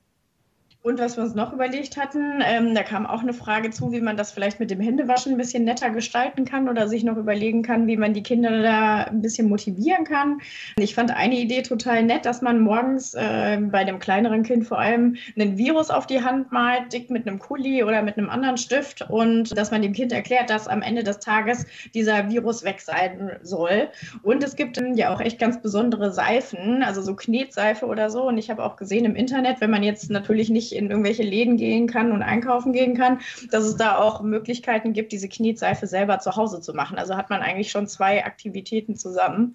Und 0.86 0.98
was 0.98 1.16
wir 1.16 1.24
uns 1.24 1.34
noch 1.34 1.54
überlegt 1.54 1.96
hatten, 1.96 2.42
ähm, 2.44 2.74
da 2.74 2.82
kam 2.82 3.06
auch 3.06 3.22
eine 3.22 3.32
Frage 3.32 3.70
zu, 3.70 3.90
wie 3.92 4.02
man 4.02 4.18
das 4.18 4.32
vielleicht 4.32 4.60
mit 4.60 4.70
dem 4.70 4.80
Händewaschen 4.80 5.32
ein 5.32 5.38
bisschen 5.38 5.64
netter 5.64 5.88
gestalten 5.88 6.44
kann 6.44 6.68
oder 6.68 6.88
sich 6.88 7.04
noch 7.04 7.16
überlegen 7.16 7.62
kann, 7.62 7.86
wie 7.86 7.96
man 7.96 8.12
die 8.12 8.22
Kinder 8.22 8.60
da 8.60 9.04
ein 9.04 9.22
bisschen 9.22 9.48
motivieren 9.48 10.04
kann. 10.04 10.42
Ich 10.76 10.94
fand 10.94 11.10
eine 11.10 11.36
Idee 11.36 11.62
total 11.62 12.02
nett, 12.02 12.26
dass 12.26 12.42
man 12.42 12.60
morgens 12.60 13.14
äh, 13.14 13.56
bei 13.62 13.84
dem 13.84 13.98
kleineren 13.98 14.42
Kind 14.42 14.66
vor 14.66 14.78
allem 14.78 15.16
einen 15.38 15.56
Virus 15.56 15.88
auf 15.88 16.06
die 16.06 16.22
Hand 16.22 16.52
malt, 16.52 16.92
dick 16.92 17.08
mit 17.08 17.26
einem 17.26 17.38
Kuli 17.38 17.82
oder 17.82 18.02
mit 18.02 18.18
einem 18.18 18.28
anderen 18.28 18.58
Stift 18.58 19.08
und 19.08 19.56
dass 19.56 19.70
man 19.70 19.80
dem 19.80 19.94
Kind 19.94 20.12
erklärt, 20.12 20.50
dass 20.50 20.68
am 20.68 20.82
Ende 20.82 21.02
des 21.02 21.18
Tages 21.18 21.64
dieser 21.94 22.28
Virus 22.28 22.62
weg 22.62 22.82
sein 22.82 23.38
soll. 23.40 23.88
Und 24.22 24.44
es 24.44 24.54
gibt 24.54 24.78
ja 24.96 25.14
auch 25.14 25.20
echt 25.22 25.38
ganz 25.38 25.62
besondere 25.62 26.12
Seifen, 26.12 26.82
also 26.82 27.00
so 27.00 27.16
Knetseife 27.16 27.86
oder 27.86 28.10
so. 28.10 28.28
Und 28.28 28.36
ich 28.36 28.50
habe 28.50 28.62
auch 28.62 28.76
gesehen 28.76 29.06
im 29.06 29.16
Internet, 29.16 29.62
wenn 29.62 29.70
man 29.70 29.82
jetzt 29.82 30.10
natürlich 30.10 30.50
nicht 30.50 30.73
in 30.74 30.90
irgendwelche 30.90 31.22
Läden 31.22 31.56
gehen 31.56 31.86
kann 31.86 32.12
und 32.12 32.22
einkaufen 32.22 32.72
gehen 32.72 32.96
kann, 32.96 33.20
dass 33.50 33.64
es 33.64 33.76
da 33.76 33.98
auch 33.98 34.22
Möglichkeiten 34.22 34.92
gibt, 34.92 35.12
diese 35.12 35.28
Knietseife 35.28 35.86
selber 35.86 36.18
zu 36.18 36.36
Hause 36.36 36.60
zu 36.60 36.74
machen. 36.74 36.98
Also 36.98 37.16
hat 37.16 37.30
man 37.30 37.42
eigentlich 37.42 37.70
schon 37.70 37.86
zwei 37.86 38.24
Aktivitäten 38.24 38.96
zusammen. 38.96 39.54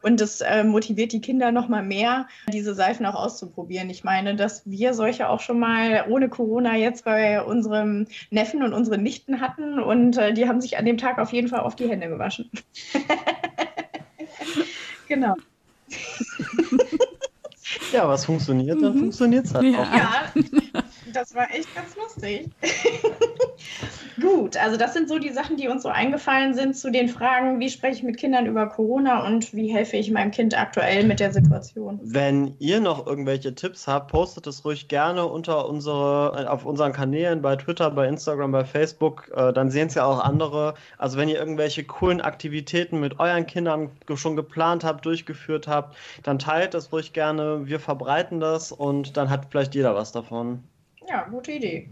Und 0.00 0.20
das 0.20 0.40
äh, 0.40 0.62
motiviert 0.62 1.12
die 1.12 1.20
Kinder 1.20 1.50
noch 1.50 1.68
mal 1.68 1.82
mehr, 1.82 2.28
diese 2.52 2.74
Seifen 2.74 3.04
auch 3.04 3.16
auszuprobieren. 3.16 3.90
Ich 3.90 4.04
meine, 4.04 4.36
dass 4.36 4.62
wir 4.64 4.94
solche 4.94 5.28
auch 5.28 5.40
schon 5.40 5.58
mal 5.58 6.06
ohne 6.08 6.28
Corona 6.28 6.76
jetzt 6.76 7.04
bei 7.04 7.42
unserem 7.42 8.06
Neffen 8.30 8.62
und 8.62 8.72
unseren 8.72 9.02
Nichten 9.02 9.40
hatten 9.40 9.80
und 9.80 10.16
äh, 10.16 10.32
die 10.32 10.48
haben 10.48 10.60
sich 10.60 10.78
an 10.78 10.84
dem 10.84 10.98
Tag 10.98 11.18
auf 11.18 11.32
jeden 11.32 11.48
Fall 11.48 11.60
auf 11.60 11.74
die 11.74 11.88
Hände 11.88 12.08
gewaschen. 12.08 12.48
genau. 15.08 15.34
Ja, 17.92 18.08
was 18.08 18.24
funktioniert, 18.24 18.80
dann 18.82 18.94
mhm. 18.94 19.00
funktioniert 19.00 19.46
es 19.46 19.54
halt 19.54 19.72
ja. 19.72 19.82
auch. 19.82 19.92
Ja, 19.92 20.32
das 21.12 21.34
war 21.34 21.50
echt 21.54 21.74
ganz 21.74 21.96
lustig. 21.96 22.48
Gut, 24.20 24.56
also 24.56 24.76
das 24.76 24.94
sind 24.94 25.08
so 25.08 25.18
die 25.18 25.30
Sachen, 25.30 25.56
die 25.56 25.68
uns 25.68 25.82
so 25.84 25.88
eingefallen 25.88 26.54
sind 26.54 26.76
zu 26.76 26.90
den 26.90 27.08
Fragen, 27.08 27.60
wie 27.60 27.70
spreche 27.70 27.98
ich 27.98 28.02
mit 28.02 28.16
Kindern 28.16 28.46
über 28.46 28.66
Corona 28.66 29.24
und 29.26 29.54
wie 29.54 29.72
helfe 29.72 29.96
ich 29.96 30.10
meinem 30.10 30.32
Kind 30.32 30.58
aktuell 30.58 31.04
mit 31.04 31.20
der 31.20 31.32
Situation. 31.32 32.00
Wenn 32.02 32.54
ihr 32.58 32.80
noch 32.80 33.06
irgendwelche 33.06 33.54
Tipps 33.54 33.86
habt, 33.86 34.10
postet 34.10 34.46
es 34.46 34.64
ruhig 34.64 34.88
gerne 34.88 35.26
unter 35.26 35.68
unsere, 35.68 36.50
auf 36.50 36.64
unseren 36.64 36.92
Kanälen 36.92 37.42
bei 37.42 37.56
Twitter, 37.56 37.90
bei 37.90 38.08
Instagram, 38.08 38.50
bei 38.50 38.64
Facebook. 38.64 39.30
Äh, 39.34 39.52
dann 39.52 39.70
sehen 39.70 39.88
es 39.88 39.94
ja 39.94 40.04
auch 40.04 40.20
andere. 40.20 40.74
Also 40.96 41.16
wenn 41.16 41.28
ihr 41.28 41.38
irgendwelche 41.38 41.84
coolen 41.84 42.20
Aktivitäten 42.20 42.98
mit 42.98 43.20
euren 43.20 43.46
Kindern 43.46 43.90
schon 44.14 44.36
geplant 44.36 44.82
habt, 44.82 45.06
durchgeführt 45.06 45.68
habt, 45.68 45.96
dann 46.24 46.38
teilt 46.38 46.74
das 46.74 46.92
ruhig 46.92 47.12
gerne. 47.12 47.66
Wir 47.66 47.78
verbreiten 47.78 48.40
das 48.40 48.72
und 48.72 49.16
dann 49.16 49.30
hat 49.30 49.46
vielleicht 49.50 49.74
jeder 49.74 49.94
was 49.94 50.12
davon. 50.12 50.64
Ja, 51.08 51.22
gute 51.30 51.52
Idee. 51.52 51.88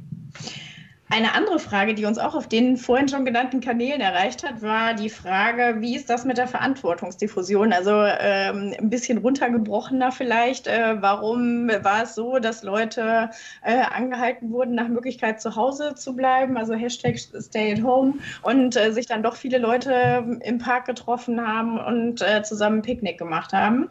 Eine 1.09 1.35
andere 1.35 1.61
Frage, 1.61 1.95
die 1.95 2.05
uns 2.05 2.19
auch 2.19 2.35
auf 2.35 2.49
den 2.49 2.77
vorhin 2.77 3.09
schon 3.09 3.25
genannten 3.25 3.61
Kanälen 3.61 4.01
erreicht 4.01 4.45
hat, 4.45 4.61
war 4.61 4.93
die 4.93 5.09
Frage, 5.09 5.77
wie 5.79 5.95
ist 5.95 6.11
das 6.11 6.25
mit 6.25 6.37
der 6.37 6.49
Verantwortungsdiffusion? 6.49 7.73
Also 7.73 7.93
ähm, 7.93 8.75
ein 8.77 8.91
bisschen 8.91 9.19
runtergebrochener 9.19 10.11
vielleicht. 10.11 10.67
Äh, 10.67 11.01
warum 11.01 11.69
war 11.69 12.03
es 12.03 12.17
so, 12.17 12.41
dass 12.41 12.65
Leute 12.65 13.31
äh, 13.63 13.83
angehalten 13.83 14.51
wurden, 14.51 14.75
nach 14.75 14.89
Möglichkeit 14.89 15.41
zu 15.41 15.55
Hause 15.55 15.95
zu 15.95 16.17
bleiben, 16.17 16.57
also 16.59 16.75
Hashtag 16.75 17.17
Stay 17.19 17.73
at 17.73 17.85
Home, 17.85 18.15
und 18.43 18.77
äh, 18.77 18.93
sich 18.93 19.07
dann 19.07 19.23
doch 19.23 19.37
viele 19.37 19.59
Leute 19.59 20.39
im 20.43 20.59
Park 20.59 20.87
getroffen 20.87 21.41
haben 21.41 21.79
und 21.79 22.21
äh, 22.21 22.43
zusammen 22.43 22.83
Picknick 22.83 23.17
gemacht 23.17 23.53
haben? 23.53 23.89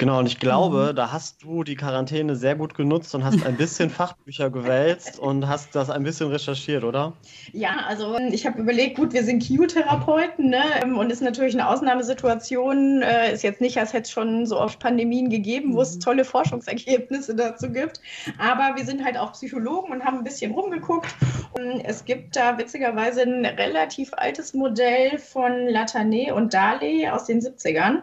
Genau, 0.00 0.18
und 0.18 0.24
ich 0.24 0.38
glaube, 0.38 0.88
mhm. 0.92 0.96
da 0.96 1.12
hast 1.12 1.42
du 1.42 1.62
die 1.62 1.76
Quarantäne 1.76 2.34
sehr 2.34 2.54
gut 2.56 2.74
genutzt 2.74 3.14
und 3.14 3.22
hast 3.22 3.44
ein 3.44 3.58
bisschen 3.58 3.90
Fachbücher 3.90 4.48
gewälzt 4.48 5.18
und 5.18 5.46
hast 5.46 5.74
das 5.74 5.90
ein 5.90 6.04
bisschen 6.04 6.28
recherchiert, 6.28 6.84
oder? 6.84 7.12
Ja, 7.52 7.84
also 7.86 8.16
ich 8.18 8.46
habe 8.46 8.58
überlegt, 8.58 8.96
gut, 8.96 9.12
wir 9.12 9.22
sind 9.22 9.46
Q-Therapeuten 9.46 10.48
ne? 10.48 10.62
und 10.96 11.12
ist 11.12 11.20
natürlich 11.20 11.52
eine 11.52 11.68
Ausnahmesituation. 11.68 13.02
Äh, 13.02 13.34
ist 13.34 13.42
jetzt 13.42 13.60
nicht, 13.60 13.76
als 13.76 13.92
hätte 13.92 14.04
es 14.04 14.10
schon 14.10 14.46
so 14.46 14.58
oft 14.58 14.78
Pandemien 14.78 15.28
gegeben, 15.28 15.74
wo 15.74 15.82
es 15.82 15.96
mhm. 15.96 16.00
tolle 16.00 16.24
Forschungsergebnisse 16.24 17.34
dazu 17.34 17.70
gibt. 17.70 18.00
Aber 18.38 18.76
wir 18.78 18.86
sind 18.86 19.04
halt 19.04 19.18
auch 19.18 19.32
Psychologen 19.32 19.92
und 19.92 20.02
haben 20.02 20.16
ein 20.16 20.24
bisschen 20.24 20.52
rumgeguckt. 20.52 21.14
Und 21.52 21.82
es 21.84 22.06
gibt 22.06 22.36
da 22.36 22.56
witzigerweise 22.56 23.20
ein 23.20 23.44
relativ 23.44 24.14
altes 24.14 24.54
Modell 24.54 25.18
von 25.18 25.52
Latané 25.68 26.32
und 26.32 26.54
Daley 26.54 27.06
aus 27.06 27.26
den 27.26 27.42
70ern. 27.42 27.98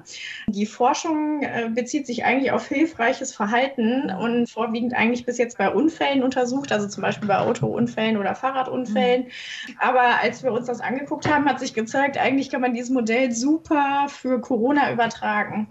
Die 0.48 0.68
Forschung 0.68 1.42
äh, 1.42 1.70
bezieht 1.88 2.06
sich 2.06 2.26
eigentlich 2.26 2.52
auf 2.52 2.68
hilfreiches 2.68 3.34
Verhalten 3.34 4.12
und 4.12 4.50
vorwiegend 4.50 4.94
eigentlich 4.94 5.26
bis 5.26 5.38
jetzt 5.38 5.58
bei 5.58 5.70
Unfällen 5.70 6.22
untersucht, 6.22 6.74
also 6.74 6.86
zum 6.90 7.02
Beispiel 7.02 7.30
bei 7.30 7.38
Autounfällen 7.38 8.18
oder 8.18 8.36
Fahrradunfällen. 8.36 9.24
Mhm. 9.24 9.76
Aber 9.80 10.22
als 10.22 10.44
wir 10.44 10.52
uns 10.52 10.68
das 10.68 10.82
angeguckt 10.82 11.30
haben, 11.34 11.46
hat 11.46 11.62
sich 11.62 11.74
gezeigt, 11.74 12.18
eigentlich 12.18 12.50
kann 12.50 12.60
man 12.60 12.74
dieses 12.74 12.90
Modell 12.90 13.32
super 13.32 14.08
für 14.10 14.42
Corona 14.42 14.92
übertragen. 14.92 15.70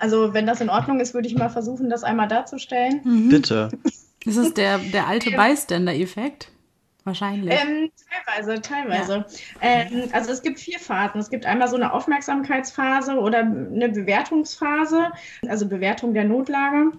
Also 0.00 0.34
wenn 0.34 0.46
das 0.46 0.60
in 0.60 0.68
Ordnung 0.68 0.98
ist, 0.98 1.14
würde 1.14 1.28
ich 1.28 1.36
mal 1.36 1.48
versuchen, 1.48 1.88
das 1.88 2.02
einmal 2.02 2.26
darzustellen. 2.26 3.00
Mhm. 3.04 3.28
Bitte. 3.28 3.68
Ist 4.24 4.38
es 4.38 4.54
der, 4.54 4.78
der 4.78 5.06
alte 5.06 5.30
Bystander-Effekt? 5.30 6.50
Wahrscheinlich. 7.04 7.52
Ähm, 7.52 7.90
teilweise, 8.08 8.60
teilweise. 8.60 9.16
Ja. 9.16 9.24
Ähm, 9.60 10.08
also 10.12 10.30
es 10.30 10.42
gibt 10.42 10.60
vier 10.60 10.78
Phasen. 10.78 11.20
Es 11.20 11.30
gibt 11.30 11.46
einmal 11.46 11.68
so 11.68 11.76
eine 11.76 11.92
Aufmerksamkeitsphase 11.92 13.14
oder 13.14 13.40
eine 13.40 13.88
Bewertungsphase, 13.88 15.10
also 15.48 15.68
Bewertung 15.68 16.14
der 16.14 16.24
Notlage. 16.24 16.92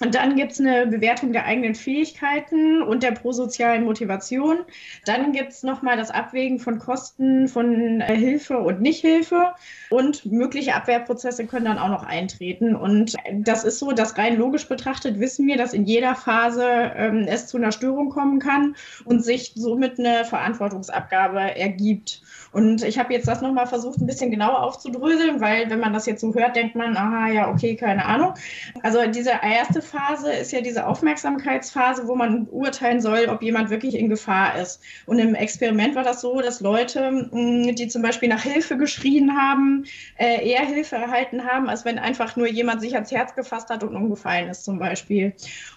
Und 0.00 0.14
dann 0.14 0.36
gibt 0.36 0.52
es 0.52 0.60
eine 0.60 0.86
Bewertung 0.86 1.32
der 1.32 1.46
eigenen 1.46 1.74
Fähigkeiten 1.74 2.82
und 2.82 3.02
der 3.02 3.12
prosozialen 3.12 3.84
Motivation. 3.84 4.58
Dann 5.06 5.32
gibt 5.32 5.52
es 5.52 5.62
nochmal 5.62 5.96
das 5.96 6.10
Abwägen 6.10 6.58
von 6.58 6.78
Kosten 6.78 7.48
von 7.48 8.00
äh, 8.00 8.16
Hilfe 8.16 8.58
und 8.58 8.80
Nichthilfe. 8.80 9.54
Und 9.90 10.26
mögliche 10.26 10.74
Abwehrprozesse 10.74 11.46
können 11.46 11.64
dann 11.64 11.78
auch 11.78 11.88
noch 11.88 12.04
eintreten. 12.04 12.74
Und 12.74 13.14
das 13.32 13.64
ist 13.64 13.78
so, 13.78 13.92
dass 13.92 14.18
rein 14.18 14.36
logisch 14.36 14.68
betrachtet 14.68 15.18
wissen 15.20 15.46
wir, 15.46 15.56
dass 15.56 15.72
in 15.72 15.84
jeder 15.84 16.14
Phase 16.14 16.64
ähm, 16.96 17.26
es 17.28 17.46
zu 17.46 17.56
einer 17.56 17.72
Störung 17.72 18.10
kommen 18.10 18.38
kann 18.38 18.76
und 19.04 19.24
sich 19.24 19.52
somit 19.54 19.98
eine 19.98 20.24
Verantwortungsabgabe 20.24 21.56
ergibt. 21.56 22.22
Und 22.52 22.82
ich 22.82 22.98
habe 22.98 23.12
jetzt 23.12 23.28
das 23.28 23.42
nochmal 23.42 23.66
versucht, 23.66 24.00
ein 24.00 24.06
bisschen 24.06 24.30
genauer 24.30 24.62
aufzudröseln, 24.62 25.40
weil 25.40 25.68
wenn 25.68 25.80
man 25.80 25.92
das 25.92 26.06
jetzt 26.06 26.20
so 26.20 26.34
hört, 26.34 26.56
denkt 26.56 26.74
man, 26.74 26.96
aha, 26.96 27.28
ja, 27.28 27.50
okay, 27.50 27.76
keine 27.76 28.04
Ahnung. 28.04 28.34
Also 28.82 29.06
diese 29.06 29.32
erste 29.42 29.82
Phase 29.86 30.32
ist 30.32 30.52
ja 30.52 30.60
diese 30.60 30.86
Aufmerksamkeitsphase, 30.86 32.06
wo 32.06 32.14
man 32.14 32.46
urteilen 32.50 33.00
soll, 33.00 33.26
ob 33.28 33.42
jemand 33.42 33.70
wirklich 33.70 33.94
in 33.94 34.08
Gefahr 34.08 34.58
ist. 34.60 34.80
Und 35.06 35.18
im 35.18 35.34
Experiment 35.34 35.94
war 35.94 36.04
das 36.04 36.20
so, 36.20 36.40
dass 36.40 36.60
Leute, 36.60 37.30
die 37.32 37.88
zum 37.88 38.02
Beispiel 38.02 38.28
nach 38.28 38.42
Hilfe 38.42 38.76
geschrien 38.76 39.36
haben, 39.36 39.84
äh, 40.18 40.48
eher 40.48 40.66
Hilfe 40.66 40.96
erhalten 40.96 41.44
haben, 41.44 41.68
als 41.68 41.84
wenn 41.84 41.98
einfach 41.98 42.36
nur 42.36 42.48
jemand 42.48 42.80
sich 42.80 42.94
ans 42.94 43.10
Herz 43.10 43.34
gefasst 43.34 43.70
hat 43.70 43.82
und 43.82 43.96
umgefallen 43.96 44.48
ist 44.48 44.64
zum 44.64 44.78
Beispiel. 44.78 45.32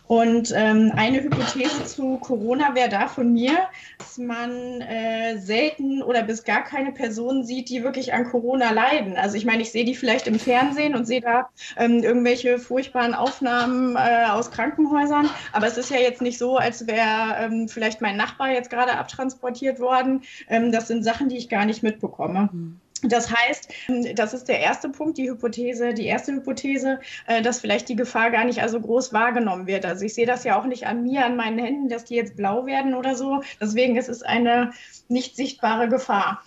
Und 0.08 0.52
ähm, 0.56 0.92
eine 0.96 1.22
Hypothese 1.22 1.86
zu 1.86 2.18
Corona 2.18 2.74
wäre 2.74 2.90
da 2.90 3.08
von 3.08 3.32
mir, 3.32 3.52
dass 4.00 4.18
man 4.18 4.82
äh, 4.82 5.38
selten 5.38 6.02
oder 6.02 6.24
bis 6.24 6.44
gar 6.44 6.64
keine 6.64 6.92
Personen 6.92 7.44
sieht, 7.44 7.70
die 7.70 7.84
wirklich 7.84 8.12
an 8.12 8.26
Corona 8.26 8.72
leiden. 8.72 9.18
Also 9.18 9.38
ich 9.38 9.46
meine, 9.46 9.62
ich 9.62 9.72
sehe 9.72 9.86
die 9.86 9.94
vielleicht 9.94 10.26
im 10.26 10.40
Fernsehen 10.40 10.96
und 10.96 11.06
sehe 11.06 11.22
da 11.22 11.50
ähm, 11.78 12.04
irgendwelche 12.04 12.58
furchtbaren 12.58 13.14
Aufnahmen 13.14 13.98
äh, 14.06 14.30
aus 14.30 14.52
Krankenhäusern, 14.52 15.30
aber 15.52 15.68
es 15.68 15.78
ist 15.78 15.90
ja 15.90 15.98
jetzt 15.98 16.22
nicht 16.22 16.38
so, 16.38 16.58
als 16.58 16.88
wäre 16.88 17.36
ähm, 17.40 17.68
vielleicht 17.68 18.02
mein 18.02 18.18
Nachbar 18.18 18.52
jetzt 18.52 18.70
gerade 18.70 18.94
abtransportiert 18.94 19.80
worden. 19.80 20.24
Ähm, 20.48 20.72
das 20.72 20.88
sind 20.88 21.04
Sachen, 21.04 21.30
die 21.30 21.38
ich 21.38 21.50
gar 21.50 21.66
nicht 21.66 21.84
mitbekomme. 21.84 22.50
Mhm. 22.52 22.80
Das 23.02 23.34
heißt, 23.34 23.72
das 24.16 24.34
ist 24.34 24.50
der 24.50 24.60
erste 24.60 24.90
Punkt, 24.90 25.18
die 25.18 25.30
Hypothese, 25.30 25.94
die 25.94 26.06
erste 26.06 26.34
Hypothese, 26.34 27.00
äh, 27.28 27.42
dass 27.42 27.62
vielleicht 27.62 27.88
die 27.88 27.96
Gefahr 27.96 28.30
gar 28.30 28.44
nicht 28.44 28.62
also 28.62 28.80
groß 28.80 29.14
wahrgenommen 29.14 29.68
wird. 29.68 29.86
Also 29.86 30.04
ich 30.06 30.14
sehe 30.14 30.26
das 30.26 30.44
ja 30.44 30.60
auch 30.60 30.66
nicht 30.66 30.86
an 30.86 31.04
mir, 31.04 31.26
an 31.26 31.38
meinen 31.38 31.60
Händen, 31.60 31.90
dass 31.90 32.06
die 32.06 32.16
jetzt 32.16 32.36
blau 32.36 32.66
werden 32.66 32.94
oder 32.94 33.16
so. 33.16 33.42
Deswegen 33.62 33.96
ist 33.96 34.10
es 34.10 34.22
eine 34.22 34.72
nicht 35.08 35.38
sichtbare 35.38 35.88
Gefahr. 35.88 36.44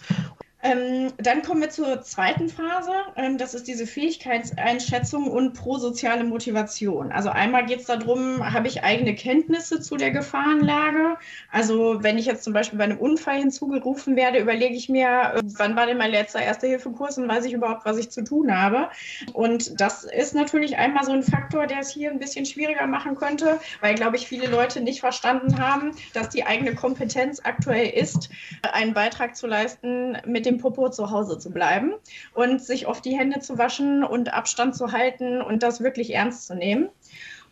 Ähm, 0.63 1.13
dann 1.19 1.43
kommen 1.43 1.61
wir 1.61 1.71
zur 1.71 2.03
zweiten 2.03 2.49
Phase. 2.49 2.93
Ähm, 3.17 3.37
das 3.37 3.53
ist 3.55 3.67
diese 3.67 3.87
Fähigkeitseinschätzung 3.87 5.29
und 5.29 5.55
prosoziale 5.55 6.23
Motivation. 6.23 7.11
Also 7.11 7.31
einmal 7.31 7.67
geht 7.67 7.81
es 7.81 7.87
darum, 7.87 8.53
habe 8.53 8.69
ich 8.69 8.85
eigene 8.85 9.15
Kenntnisse 9.17 9.81
zu 9.81 9.97
der 9.97 10.13
Gefahrenlage? 10.13 11.17
Also 11.51 12.03
wenn 12.03 12.17
ich 12.17 12.27
jetzt 12.27 12.45
zum 12.45 12.53
Beispiel 12.53 12.79
bei 12.79 12.85
einem 12.85 12.99
Unfall 12.99 13.39
hinzugerufen 13.39 14.15
werde, 14.15 14.39
überlege 14.39 14.75
ich 14.75 14.89
mir, 14.89 15.35
äh, 15.35 15.43
wann 15.57 15.75
war 15.75 15.87
denn 15.87 15.99
mein 15.99 16.13
letzter 16.13 16.41
Erste-Hilfe-Kurs 16.41 17.19
und 17.19 17.29
weiß 17.29 17.45
ich 17.45 17.55
überhaupt, 17.55 17.85
was 17.85 17.99
ich 17.99 18.11
zu 18.11 18.23
tun 18.23 18.57
habe? 18.57 18.89
Und 19.33 19.81
das 19.81 20.05
ist 20.05 20.35
natürlich 20.35 20.77
einmal 20.77 21.05
so 21.05 21.13
ein 21.13 21.25
Faktor, 21.25 21.67
der 21.67 21.81
es 21.81 21.91
hier 21.91 22.11
ein 22.11 22.21
bisschen 22.21 22.47
schwieriger 22.47 22.87
machen 22.87 23.17
könnte, 23.17 23.59
weil, 23.81 23.97
glaube 23.97 24.17
ich, 24.17 24.29
viele 24.29 24.47
Leute 24.47 24.81
nicht 24.81 25.01
verstanden 25.01 25.59
haben, 25.59 25.91
dass 26.13 26.29
die 26.29 26.45
eigene 26.45 26.77
Kompetenz 26.77 27.41
aktuell 27.43 27.89
ist, 27.89 28.31
einen 28.73 28.95
Beitrag 28.95 29.35
zu 29.35 29.49
leisten 29.49 30.19
mit 30.25 30.47
dem 30.47 30.52
dem 30.53 30.59
Popo 30.59 30.89
zu 30.89 31.11
Hause 31.11 31.39
zu 31.39 31.51
bleiben 31.51 31.93
und 32.35 32.63
sich 32.63 32.87
oft 32.87 33.05
die 33.05 33.17
Hände 33.17 33.41
zu 33.41 33.59
waschen 33.59 34.05
und 34.05 34.33
Abstand 34.33 34.77
zu 34.77 34.93
halten 34.93 35.41
und 35.41 35.63
das 35.63 35.83
wirklich 35.83 36.15
ernst 36.15 36.47
zu 36.47 36.55
nehmen. 36.55 36.89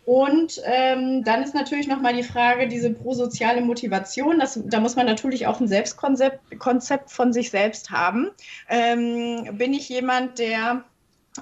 Und 0.06 0.60
ähm, 0.64 1.22
dann 1.24 1.42
ist 1.42 1.54
natürlich 1.54 1.86
nochmal 1.86 2.14
die 2.14 2.22
Frage, 2.22 2.66
diese 2.66 2.90
prosoziale 2.90 3.60
Motivation, 3.60 4.38
das, 4.38 4.60
da 4.64 4.80
muss 4.80 4.96
man 4.96 5.06
natürlich 5.06 5.46
auch 5.46 5.60
ein 5.60 5.68
Selbstkonzept 5.68 6.58
Konzept 6.58 7.10
von 7.10 7.32
sich 7.32 7.50
selbst 7.50 7.90
haben. 7.90 8.30
Ähm, 8.68 9.56
bin 9.58 9.74
ich 9.74 9.88
jemand, 9.88 10.38
der 10.38 10.84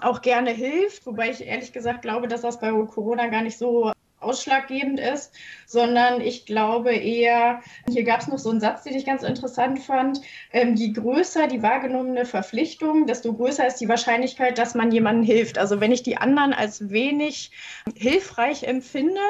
auch 0.01 0.21
gerne 0.23 0.51
hilft, 0.51 1.07
wobei 1.07 1.31
ich 1.31 1.47
ehrlich 1.47 1.73
gesagt 1.73 2.03
glaube, 2.03 2.29
dass 2.29 2.43
das 2.43 2.61
bei 2.61 2.71
Corona 2.71 3.29
gar 3.29 3.43
nicht 3.43 3.57
so 3.57 3.93
ausschlaggebend 4.21 5.01
ist, 5.01 5.33
sondern 5.67 6.21
ich 6.21 6.47
glaube 6.47 6.95
eher, 6.95 7.61
hier 7.91 8.05
gab 8.05 8.21
es 8.21 8.29
noch 8.29 8.39
so 8.39 8.51
einen 8.51 8.61
Satz, 8.61 8.83
den 8.83 8.95
ich 8.95 9.07
ganz 9.07 9.23
interessant 9.23 9.79
fand, 9.81 10.21
ähm, 10.53 10.75
je 10.75 10.93
größer 10.93 11.47
die 11.47 11.63
wahrgenommene 11.63 12.25
Verpflichtung, 12.25 13.07
desto 13.07 13.33
größer 13.33 13.67
ist 13.67 13.77
die 13.77 13.89
Wahrscheinlichkeit, 13.89 14.59
dass 14.59 14.75
man 14.75 14.91
jemandem 14.91 15.25
hilft. 15.25 15.59
Also 15.59 15.81
wenn 15.81 15.93
ich 15.93 16.03
die 16.03 16.17
anderen 16.17 16.53
als 16.53 16.91
wenig 16.91 17.51
hilfreich 17.97 18.65
empfinde, 18.65 19.21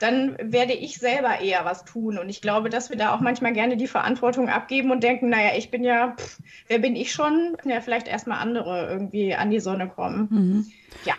dann 0.00 0.36
werde 0.40 0.72
ich 0.72 0.98
selber 0.98 1.40
eher 1.40 1.64
was 1.64 1.84
tun. 1.84 2.18
Und 2.18 2.28
ich 2.28 2.40
glaube, 2.40 2.68
dass 2.68 2.90
wir 2.90 2.96
da 2.96 3.14
auch 3.14 3.20
manchmal 3.20 3.52
gerne 3.52 3.76
die 3.76 3.86
Verantwortung 3.86 4.48
abgeben 4.48 4.90
und 4.90 5.02
denken, 5.02 5.28
naja, 5.28 5.50
ich 5.56 5.70
bin 5.70 5.84
ja, 5.84 6.14
pff, 6.16 6.38
wer 6.68 6.78
bin 6.78 6.96
ich 6.96 7.12
schon? 7.12 7.56
Ja, 7.64 7.80
vielleicht 7.80 8.08
erstmal 8.08 8.40
andere 8.40 8.88
irgendwie 8.88 9.34
an 9.34 9.50
die 9.50 9.60
Sonne 9.60 9.88
kommen. 9.88 10.28
Mhm. 10.30 10.72
Ja. 11.04 11.14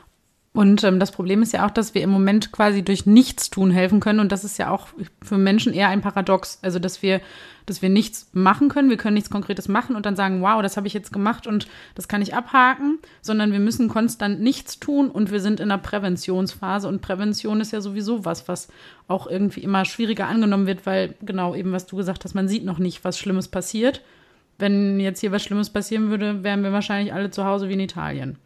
Und 0.56 0.86
ähm, 0.86 1.02
das 1.02 1.12
Problem 1.12 1.42
ist 1.42 1.52
ja 1.52 1.66
auch, 1.66 1.70
dass 1.70 1.94
wir 1.94 2.02
im 2.02 2.10
Moment 2.10 2.54
quasi 2.54 2.82
durch 2.82 3.06
Nichtstun 3.06 3.72
helfen 3.72 4.00
können. 4.00 4.22
Und 4.22 4.32
das 4.32 4.46
ist 4.46 4.58
ja 4.58 4.72
auch 4.72 4.88
für 5.22 5.38
Menschen 5.38 5.74
eher 5.74 5.90
ein 5.90 6.00
Paradox. 6.00 6.60
Also, 6.62 6.80
dass 6.80 7.02
wir, 7.02 7.20
dass 7.66 7.82
wir 7.82 7.90
nichts 7.90 8.30
machen 8.32 8.70
können, 8.70 8.90
wir 8.90 8.96
können 8.96 9.16
nichts 9.16 9.30
Konkretes 9.30 9.68
machen 9.68 9.98
und 9.98 10.06
dann 10.06 10.16
sagen, 10.16 10.42
wow, 10.42 10.62
das 10.62 10.78
habe 10.78 10.88
ich 10.88 10.94
jetzt 10.94 11.12
gemacht 11.12 11.46
und 11.46 11.68
das 11.96 12.08
kann 12.08 12.22
ich 12.22 12.34
abhaken, 12.36 13.00
sondern 13.22 13.52
wir 13.52 13.60
müssen 13.60 13.90
konstant 13.90 14.40
nichts 14.40 14.80
tun 14.80 15.10
und 15.10 15.30
wir 15.30 15.42
sind 15.42 15.60
in 15.60 15.72
einer 15.72 15.82
Präventionsphase. 15.82 16.88
Und 16.88 17.02
Prävention 17.02 17.60
ist 17.60 17.74
ja 17.74 17.82
sowieso 17.82 18.24
was, 18.24 18.48
was 18.48 18.70
auch 19.10 19.28
irgendwie 19.28 19.60
immer 19.60 19.84
schwieriger 19.84 20.28
angenommen 20.28 20.68
wird, 20.68 20.86
weil 20.86 21.16
genau 21.22 21.54
eben, 21.54 21.74
was 21.74 21.86
du 21.86 21.98
gesagt 21.98 22.24
hast, 22.24 22.34
man 22.34 22.48
sieht 22.48 22.64
noch 22.64 22.80
nicht, 22.80 23.04
was 23.04 23.20
Schlimmes 23.20 23.50
passiert. 23.50 24.02
Wenn 24.58 25.02
jetzt 25.02 25.20
hier 25.20 25.34
was 25.34 25.44
Schlimmes 25.44 25.70
passieren 25.70 26.12
würde, 26.12 26.46
wären 26.46 26.64
wir 26.64 26.72
wahrscheinlich 26.72 27.14
alle 27.14 27.30
zu 27.30 27.44
Hause 27.44 27.68
wie 27.68 27.74
in 27.74 27.82
Italien. 27.82 28.38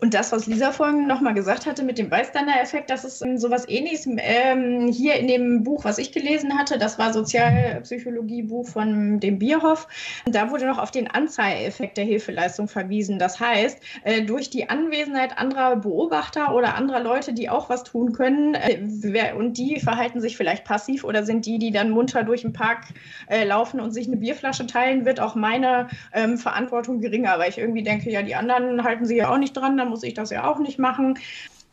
Und 0.00 0.14
das, 0.14 0.32
was 0.32 0.46
Lisa 0.46 0.72
vorhin 0.72 1.06
nochmal 1.06 1.34
gesagt 1.34 1.66
hatte 1.66 1.82
mit 1.82 1.98
dem 1.98 2.08
Bystander-Effekt, 2.08 2.88
das 2.88 3.04
ist 3.04 3.20
ähm, 3.20 3.36
sowas 3.36 3.68
ähnliches 3.68 4.06
ähm, 4.06 4.88
hier 4.88 5.16
in 5.16 5.28
dem 5.28 5.62
Buch, 5.62 5.84
was 5.84 5.98
ich 5.98 6.10
gelesen 6.12 6.58
hatte. 6.58 6.78
Das 6.78 6.98
war 6.98 7.12
Sozialpsychologie-Buch 7.12 8.66
von 8.66 9.20
dem 9.20 9.38
Bierhoff. 9.38 9.86
Da 10.24 10.50
wurde 10.50 10.66
noch 10.66 10.78
auf 10.78 10.90
den 10.90 11.06
Anzeigeffekt 11.06 11.98
der 11.98 12.06
Hilfeleistung 12.06 12.66
verwiesen. 12.66 13.18
Das 13.18 13.40
heißt, 13.40 13.78
äh, 14.04 14.22
durch 14.22 14.48
die 14.48 14.70
Anwesenheit 14.70 15.36
anderer 15.36 15.76
Beobachter 15.76 16.54
oder 16.54 16.76
anderer 16.76 17.00
Leute, 17.00 17.34
die 17.34 17.50
auch 17.50 17.68
was 17.68 17.84
tun 17.84 18.12
können, 18.12 18.54
äh, 18.54 19.34
und 19.36 19.58
die 19.58 19.80
verhalten 19.80 20.22
sich 20.22 20.38
vielleicht 20.38 20.64
passiv 20.64 21.04
oder 21.04 21.24
sind 21.24 21.44
die, 21.44 21.58
die 21.58 21.72
dann 21.72 21.90
munter 21.90 22.24
durch 22.24 22.40
den 22.40 22.54
Park 22.54 22.84
äh, 23.28 23.44
laufen 23.44 23.80
und 23.80 23.90
sich 23.90 24.06
eine 24.06 24.16
Bierflasche 24.16 24.66
teilen, 24.66 25.04
wird 25.04 25.20
auch 25.20 25.34
meine 25.34 25.88
ähm, 26.14 26.38
Verantwortung 26.38 27.00
geringer, 27.00 27.38
weil 27.38 27.50
ich 27.50 27.58
irgendwie 27.58 27.82
denke, 27.82 28.10
ja, 28.10 28.22
die 28.22 28.34
anderen 28.34 28.82
halten 28.82 29.04
sich 29.04 29.18
ja 29.18 29.30
auch 29.30 29.38
nicht 29.38 29.52
dran, 29.52 29.76
dann 29.76 29.89
muss 29.90 30.02
ich 30.02 30.14
das 30.14 30.30
ja 30.30 30.50
auch 30.50 30.58
nicht 30.58 30.78
machen. 30.78 31.18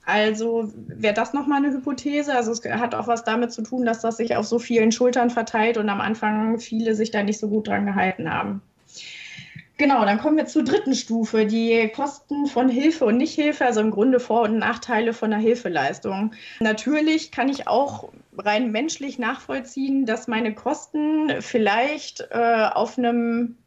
Also 0.05 0.71
wäre 0.73 1.13
das 1.13 1.33
nochmal 1.33 1.63
eine 1.63 1.73
Hypothese. 1.73 2.33
Also 2.33 2.51
es 2.51 2.63
hat 2.63 2.95
auch 2.95 3.07
was 3.07 3.23
damit 3.23 3.51
zu 3.51 3.61
tun, 3.61 3.85
dass 3.85 3.99
das 3.99 4.17
sich 4.17 4.35
auf 4.35 4.45
so 4.45 4.57
vielen 4.57 4.91
Schultern 4.91 5.29
verteilt 5.29 5.77
und 5.77 5.89
am 5.89 5.99
Anfang 5.99 6.59
viele 6.59 6.95
sich 6.95 7.11
da 7.11 7.23
nicht 7.23 7.39
so 7.39 7.49
gut 7.49 7.67
dran 7.67 7.85
gehalten 7.85 8.31
haben. 8.31 8.61
Genau, 9.77 10.05
dann 10.05 10.17
kommen 10.17 10.37
wir 10.37 10.47
zur 10.47 10.63
dritten 10.63 10.95
Stufe, 10.95 11.45
die 11.45 11.91
Kosten 11.95 12.47
von 12.47 12.67
Hilfe 12.67 13.05
und 13.05 13.17
Nichthilfe, 13.17 13.65
also 13.65 13.79
im 13.79 13.91
Grunde 13.91 14.19
Vor- 14.19 14.43
und 14.43 14.57
Nachteile 14.57 15.13
von 15.13 15.29
der 15.29 15.39
Hilfeleistung. 15.39 16.33
Natürlich 16.61 17.31
kann 17.31 17.47
ich 17.47 17.67
auch 17.67 18.09
rein 18.37 18.71
menschlich 18.71 19.19
nachvollziehen, 19.19 20.07
dass 20.07 20.27
meine 20.27 20.55
Kosten 20.55 21.41
vielleicht 21.41 22.27
äh, 22.31 22.69
auf 22.73 22.97
einem 22.97 23.57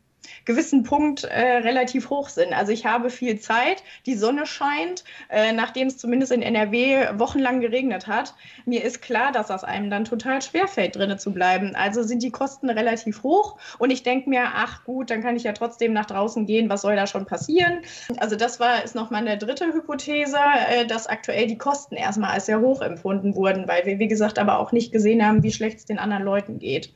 gewissen 0.44 0.82
Punkt 0.82 1.24
äh, 1.24 1.58
relativ 1.58 2.10
hoch 2.10 2.28
sind. 2.28 2.52
Also 2.52 2.72
ich 2.72 2.86
habe 2.86 3.10
viel 3.10 3.38
Zeit, 3.40 3.82
die 4.06 4.14
Sonne 4.14 4.46
scheint, 4.46 5.04
äh, 5.28 5.52
nachdem 5.52 5.88
es 5.88 5.98
zumindest 5.98 6.32
in 6.32 6.42
NRW 6.42 7.18
wochenlang 7.18 7.60
geregnet 7.60 8.06
hat. 8.06 8.34
Mir 8.64 8.84
ist 8.84 9.02
klar, 9.02 9.32
dass 9.32 9.48
das 9.48 9.64
einem 9.64 9.90
dann 9.90 10.04
total 10.04 10.42
schwerfällt, 10.42 10.96
drinnen 10.96 11.18
zu 11.18 11.32
bleiben. 11.32 11.74
Also 11.74 12.02
sind 12.02 12.22
die 12.22 12.30
Kosten 12.30 12.70
relativ 12.70 13.22
hoch 13.22 13.58
und 13.78 13.90
ich 13.90 14.02
denke 14.02 14.28
mir, 14.28 14.44
ach 14.54 14.84
gut, 14.84 15.10
dann 15.10 15.22
kann 15.22 15.36
ich 15.36 15.44
ja 15.44 15.52
trotzdem 15.52 15.92
nach 15.92 16.06
draußen 16.06 16.46
gehen, 16.46 16.68
was 16.68 16.82
soll 16.82 16.96
da 16.96 17.06
schon 17.06 17.26
passieren? 17.26 17.80
Also 18.18 18.36
das 18.36 18.60
war 18.60 18.84
ist 18.84 18.94
noch 18.94 19.10
meine 19.10 19.38
dritte 19.38 19.66
Hypothese, 19.72 20.38
äh, 20.68 20.86
dass 20.86 21.06
aktuell 21.06 21.46
die 21.46 21.58
Kosten 21.58 21.96
erstmal 21.96 22.30
als 22.30 22.46
sehr 22.46 22.60
hoch 22.60 22.80
empfunden 22.82 23.34
wurden, 23.34 23.68
weil 23.68 23.86
wir, 23.86 23.98
wie 23.98 24.08
gesagt, 24.08 24.38
aber 24.38 24.58
auch 24.58 24.72
nicht 24.72 24.92
gesehen 24.92 25.24
haben, 25.24 25.42
wie 25.42 25.52
schlecht 25.52 25.78
es 25.78 25.84
den 25.84 25.98
anderen 25.98 26.24
Leuten 26.24 26.58
geht. 26.58 26.92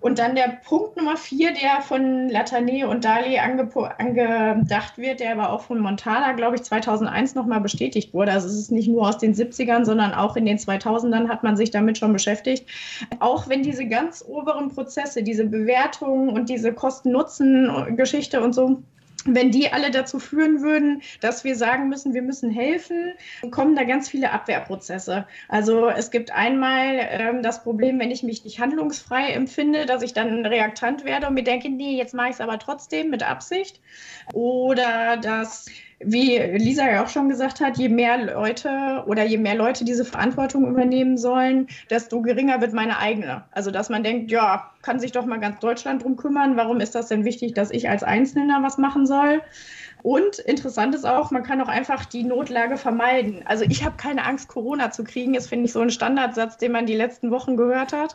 Und 0.00 0.18
dann 0.18 0.34
der 0.34 0.58
Punkt 0.64 0.96
Nummer 0.96 1.16
vier, 1.16 1.52
der 1.52 1.80
von 1.80 2.28
Latane 2.28 2.86
und 2.88 3.04
Dali 3.04 3.38
angedacht 3.38 4.98
wird, 4.98 5.20
der 5.20 5.32
aber 5.32 5.52
auch 5.52 5.62
von 5.62 5.78
Montana, 5.80 6.32
glaube 6.32 6.56
ich, 6.56 6.62
2001 6.62 7.34
nochmal 7.34 7.60
bestätigt 7.60 8.12
wurde. 8.12 8.32
Also 8.32 8.46
es 8.46 8.54
ist 8.54 8.70
nicht 8.70 8.88
nur 8.88 9.08
aus 9.08 9.18
den 9.18 9.34
70ern, 9.34 9.84
sondern 9.84 10.12
auch 10.12 10.36
in 10.36 10.46
den 10.46 10.58
2000ern 10.58 11.28
hat 11.28 11.42
man 11.42 11.56
sich 11.56 11.70
damit 11.70 11.98
schon 11.98 12.12
beschäftigt. 12.12 12.68
Auch 13.20 13.48
wenn 13.48 13.62
diese 13.62 13.86
ganz 13.86 14.24
oberen 14.26 14.68
Prozesse, 14.68 15.22
diese 15.22 15.44
Bewertungen 15.44 16.28
und 16.28 16.48
diese 16.48 16.72
Kosten-Nutzen-Geschichte 16.72 18.42
und 18.42 18.54
so 18.54 18.82
wenn 19.26 19.50
die 19.50 19.72
alle 19.72 19.90
dazu 19.90 20.18
führen 20.18 20.62
würden, 20.62 21.02
dass 21.20 21.44
wir 21.44 21.56
sagen 21.56 21.88
müssen, 21.88 22.14
wir 22.14 22.22
müssen 22.22 22.50
helfen, 22.50 23.12
kommen 23.50 23.74
da 23.76 23.84
ganz 23.84 24.08
viele 24.08 24.30
Abwehrprozesse. 24.30 25.26
Also 25.48 25.88
es 25.88 26.10
gibt 26.10 26.30
einmal 26.32 26.98
ähm, 27.00 27.42
das 27.42 27.62
Problem, 27.62 27.98
wenn 27.98 28.10
ich 28.10 28.22
mich 28.22 28.44
nicht 28.44 28.60
handlungsfrei 28.60 29.30
empfinde, 29.30 29.86
dass 29.86 30.02
ich 30.02 30.12
dann 30.12 30.46
reaktant 30.46 31.04
werde 31.04 31.26
und 31.26 31.34
mir 31.34 31.44
denke, 31.44 31.68
nee, 31.68 31.96
jetzt 31.96 32.14
mache 32.14 32.28
ich 32.28 32.34
es 32.34 32.40
aber 32.40 32.58
trotzdem 32.58 33.10
mit 33.10 33.22
Absicht. 33.22 33.80
Oder 34.32 35.16
dass 35.16 35.66
wie 35.98 36.36
Lisa 36.38 36.90
ja 36.90 37.02
auch 37.02 37.08
schon 37.08 37.28
gesagt 37.28 37.60
hat, 37.60 37.78
je 37.78 37.88
mehr 37.88 38.34
Leute 38.34 39.02
oder 39.06 39.24
je 39.24 39.38
mehr 39.38 39.54
Leute 39.54 39.84
diese 39.84 40.04
Verantwortung 40.04 40.68
übernehmen 40.68 41.16
sollen, 41.16 41.68
desto 41.88 42.20
geringer 42.20 42.60
wird 42.60 42.74
meine 42.74 42.98
eigene. 42.98 43.44
Also 43.52 43.70
dass 43.70 43.88
man 43.88 44.02
denkt, 44.02 44.30
ja, 44.30 44.70
kann 44.82 45.00
sich 45.00 45.12
doch 45.12 45.24
mal 45.24 45.40
ganz 45.40 45.58
Deutschland 45.60 46.04
drum 46.04 46.16
kümmern. 46.16 46.56
Warum 46.56 46.80
ist 46.80 46.94
das 46.94 47.08
denn 47.08 47.24
wichtig, 47.24 47.54
dass 47.54 47.70
ich 47.70 47.88
als 47.88 48.02
Einzelner 48.02 48.62
was 48.62 48.76
machen 48.76 49.06
soll? 49.06 49.40
Und 50.02 50.38
interessant 50.38 50.94
ist 50.94 51.04
auch, 51.04 51.30
man 51.30 51.42
kann 51.42 51.60
auch 51.60 51.68
einfach 51.68 52.04
die 52.04 52.22
Notlage 52.22 52.76
vermeiden. 52.76 53.42
Also 53.44 53.64
ich 53.64 53.84
habe 53.84 53.96
keine 53.96 54.24
Angst, 54.24 54.48
Corona 54.48 54.90
zu 54.90 55.02
kriegen. 55.02 55.32
Das 55.32 55.48
finde 55.48 55.64
ich 55.64 55.72
so 55.72 55.80
ein 55.80 55.90
Standardsatz, 55.90 56.58
den 56.58 56.72
man 56.72 56.86
die 56.86 56.94
letzten 56.94 57.30
Wochen 57.30 57.56
gehört 57.56 57.92
hat. 57.92 58.14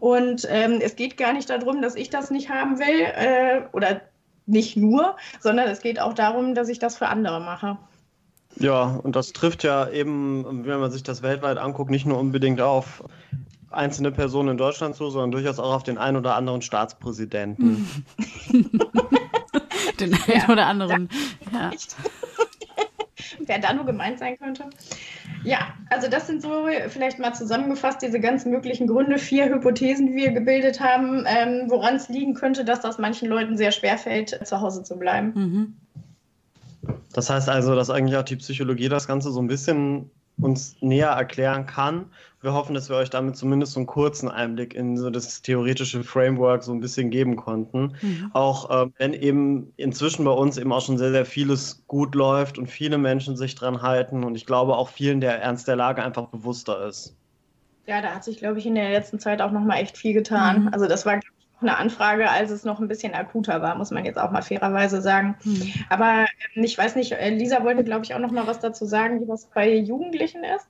Und 0.00 0.46
ähm, 0.50 0.80
es 0.82 0.96
geht 0.96 1.16
gar 1.16 1.32
nicht 1.32 1.48
darum, 1.48 1.80
dass 1.80 1.94
ich 1.94 2.10
das 2.10 2.30
nicht 2.30 2.50
haben 2.50 2.78
will 2.78 3.00
äh, 3.16 3.62
oder 3.72 4.02
nicht 4.50 4.76
nur, 4.76 5.16
sondern 5.40 5.68
es 5.68 5.80
geht 5.80 6.00
auch 6.00 6.12
darum, 6.12 6.54
dass 6.54 6.68
ich 6.68 6.78
das 6.78 6.98
für 6.98 7.08
andere 7.08 7.40
mache. 7.40 7.78
Ja, 8.56 8.82
und 9.02 9.16
das 9.16 9.32
trifft 9.32 9.62
ja 9.62 9.88
eben, 9.88 10.66
wenn 10.66 10.80
man 10.80 10.90
sich 10.90 11.02
das 11.02 11.22
weltweit 11.22 11.56
anguckt, 11.56 11.90
nicht 11.90 12.06
nur 12.06 12.18
unbedingt 12.18 12.60
auf 12.60 13.04
einzelne 13.70 14.10
Personen 14.10 14.50
in 14.50 14.58
Deutschland 14.58 14.96
zu, 14.96 15.08
sondern 15.10 15.30
durchaus 15.30 15.58
auch 15.60 15.74
auf 15.74 15.82
den 15.84 15.98
einen 15.98 16.16
oder 16.16 16.34
anderen 16.34 16.60
Staatspräsidenten. 16.60 18.04
den 20.00 20.14
einen 20.14 20.40
ja, 20.40 20.48
oder 20.48 20.66
anderen. 20.66 21.08
Ja. 21.52 21.70
Wer 23.46 23.58
da 23.58 23.72
nur 23.72 23.84
gemeint 23.84 24.18
sein 24.18 24.38
könnte. 24.38 24.64
Ja, 25.44 25.74
also 25.88 26.08
das 26.08 26.26
sind 26.26 26.42
so 26.42 26.66
vielleicht 26.88 27.18
mal 27.18 27.32
zusammengefasst 27.32 28.02
diese 28.02 28.20
ganz 28.20 28.44
möglichen 28.44 28.86
Gründe, 28.86 29.18
vier 29.18 29.48
Hypothesen, 29.48 30.08
die 30.08 30.14
wir 30.14 30.32
gebildet 30.32 30.80
haben, 30.80 31.24
ähm, 31.26 31.64
woran 31.68 31.96
es 31.96 32.08
liegen 32.08 32.34
könnte, 32.34 32.64
dass 32.64 32.80
das 32.80 32.98
manchen 32.98 33.28
Leuten 33.28 33.56
sehr 33.56 33.72
schwer 33.72 33.98
fällt, 33.98 34.46
zu 34.46 34.60
Hause 34.60 34.82
zu 34.82 34.98
bleiben. 34.98 35.32
Mhm. 35.34 35.74
Das 37.12 37.28
heißt 37.30 37.48
also, 37.48 37.74
dass 37.74 37.90
eigentlich 37.90 38.16
auch 38.16 38.24
die 38.24 38.36
Psychologie 38.36 38.88
das 38.88 39.06
Ganze 39.06 39.30
so 39.30 39.40
ein 39.40 39.48
bisschen 39.48 40.10
uns 40.42 40.76
näher 40.80 41.10
erklären 41.10 41.66
kann. 41.66 42.06
Wir 42.42 42.54
hoffen, 42.54 42.74
dass 42.74 42.88
wir 42.88 42.96
euch 42.96 43.10
damit 43.10 43.36
zumindest 43.36 43.72
so 43.72 43.80
einen 43.80 43.86
kurzen 43.86 44.28
Einblick 44.28 44.74
in 44.74 44.96
so 44.96 45.10
das 45.10 45.42
theoretische 45.42 46.02
Framework 46.02 46.62
so 46.62 46.72
ein 46.72 46.80
bisschen 46.80 47.10
geben 47.10 47.36
konnten. 47.36 47.94
Mhm. 48.00 48.30
Auch 48.32 48.70
äh, 48.70 48.90
wenn 48.96 49.12
eben 49.12 49.72
inzwischen 49.76 50.24
bei 50.24 50.30
uns 50.30 50.56
eben 50.56 50.72
auch 50.72 50.80
schon 50.80 50.96
sehr, 50.96 51.10
sehr 51.10 51.26
vieles 51.26 51.82
gut 51.86 52.14
läuft 52.14 52.56
und 52.56 52.66
viele 52.66 52.96
Menschen 52.96 53.36
sich 53.36 53.54
dran 53.54 53.82
halten 53.82 54.24
und 54.24 54.34
ich 54.36 54.46
glaube 54.46 54.76
auch 54.76 54.88
vielen 54.88 55.20
der 55.20 55.40
Ernst 55.42 55.68
der 55.68 55.76
Lage 55.76 56.02
einfach 56.02 56.28
bewusster 56.28 56.86
ist. 56.86 57.14
Ja, 57.86 58.00
da 58.00 58.14
hat 58.14 58.24
sich, 58.24 58.38
glaube 58.38 58.58
ich, 58.58 58.66
in 58.66 58.74
der 58.74 58.90
letzten 58.90 59.18
Zeit 59.18 59.42
auch 59.42 59.50
nochmal 59.50 59.82
echt 59.82 59.98
viel 59.98 60.14
getan. 60.14 60.62
Mhm. 60.62 60.68
Also 60.68 60.86
das 60.86 61.04
war 61.04 61.20
eine 61.62 61.76
Anfrage, 61.76 62.30
als 62.30 62.50
es 62.50 62.64
noch 62.64 62.80
ein 62.80 62.88
bisschen 62.88 63.14
akuter 63.14 63.62
war, 63.62 63.76
muss 63.76 63.90
man 63.90 64.04
jetzt 64.04 64.18
auch 64.18 64.30
mal 64.30 64.42
fairerweise 64.42 65.00
sagen. 65.00 65.36
Mhm. 65.44 65.72
Aber 65.88 66.26
ähm, 66.54 66.64
ich 66.64 66.76
weiß 66.76 66.96
nicht, 66.96 67.12
äh, 67.12 67.30
Lisa 67.30 67.64
wollte, 67.64 67.84
glaube 67.84 68.04
ich, 68.04 68.14
auch 68.14 68.18
noch 68.18 68.30
mal 68.30 68.46
was 68.46 68.60
dazu 68.60 68.84
sagen, 68.84 69.20
wie 69.20 69.26
das 69.26 69.46
bei 69.46 69.74
Jugendlichen 69.74 70.44
ist. 70.44 70.68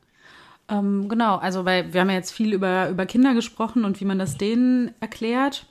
Ähm, 0.68 1.08
genau, 1.08 1.36
also 1.36 1.64
weil 1.64 1.92
wir 1.92 2.00
haben 2.00 2.10
ja 2.10 2.16
jetzt 2.16 2.32
viel 2.32 2.52
über, 2.52 2.88
über 2.88 3.06
Kinder 3.06 3.34
gesprochen 3.34 3.84
und 3.84 4.00
wie 4.00 4.04
man 4.04 4.18
das 4.18 4.36
denen 4.36 4.94
erklärt. 5.00 5.66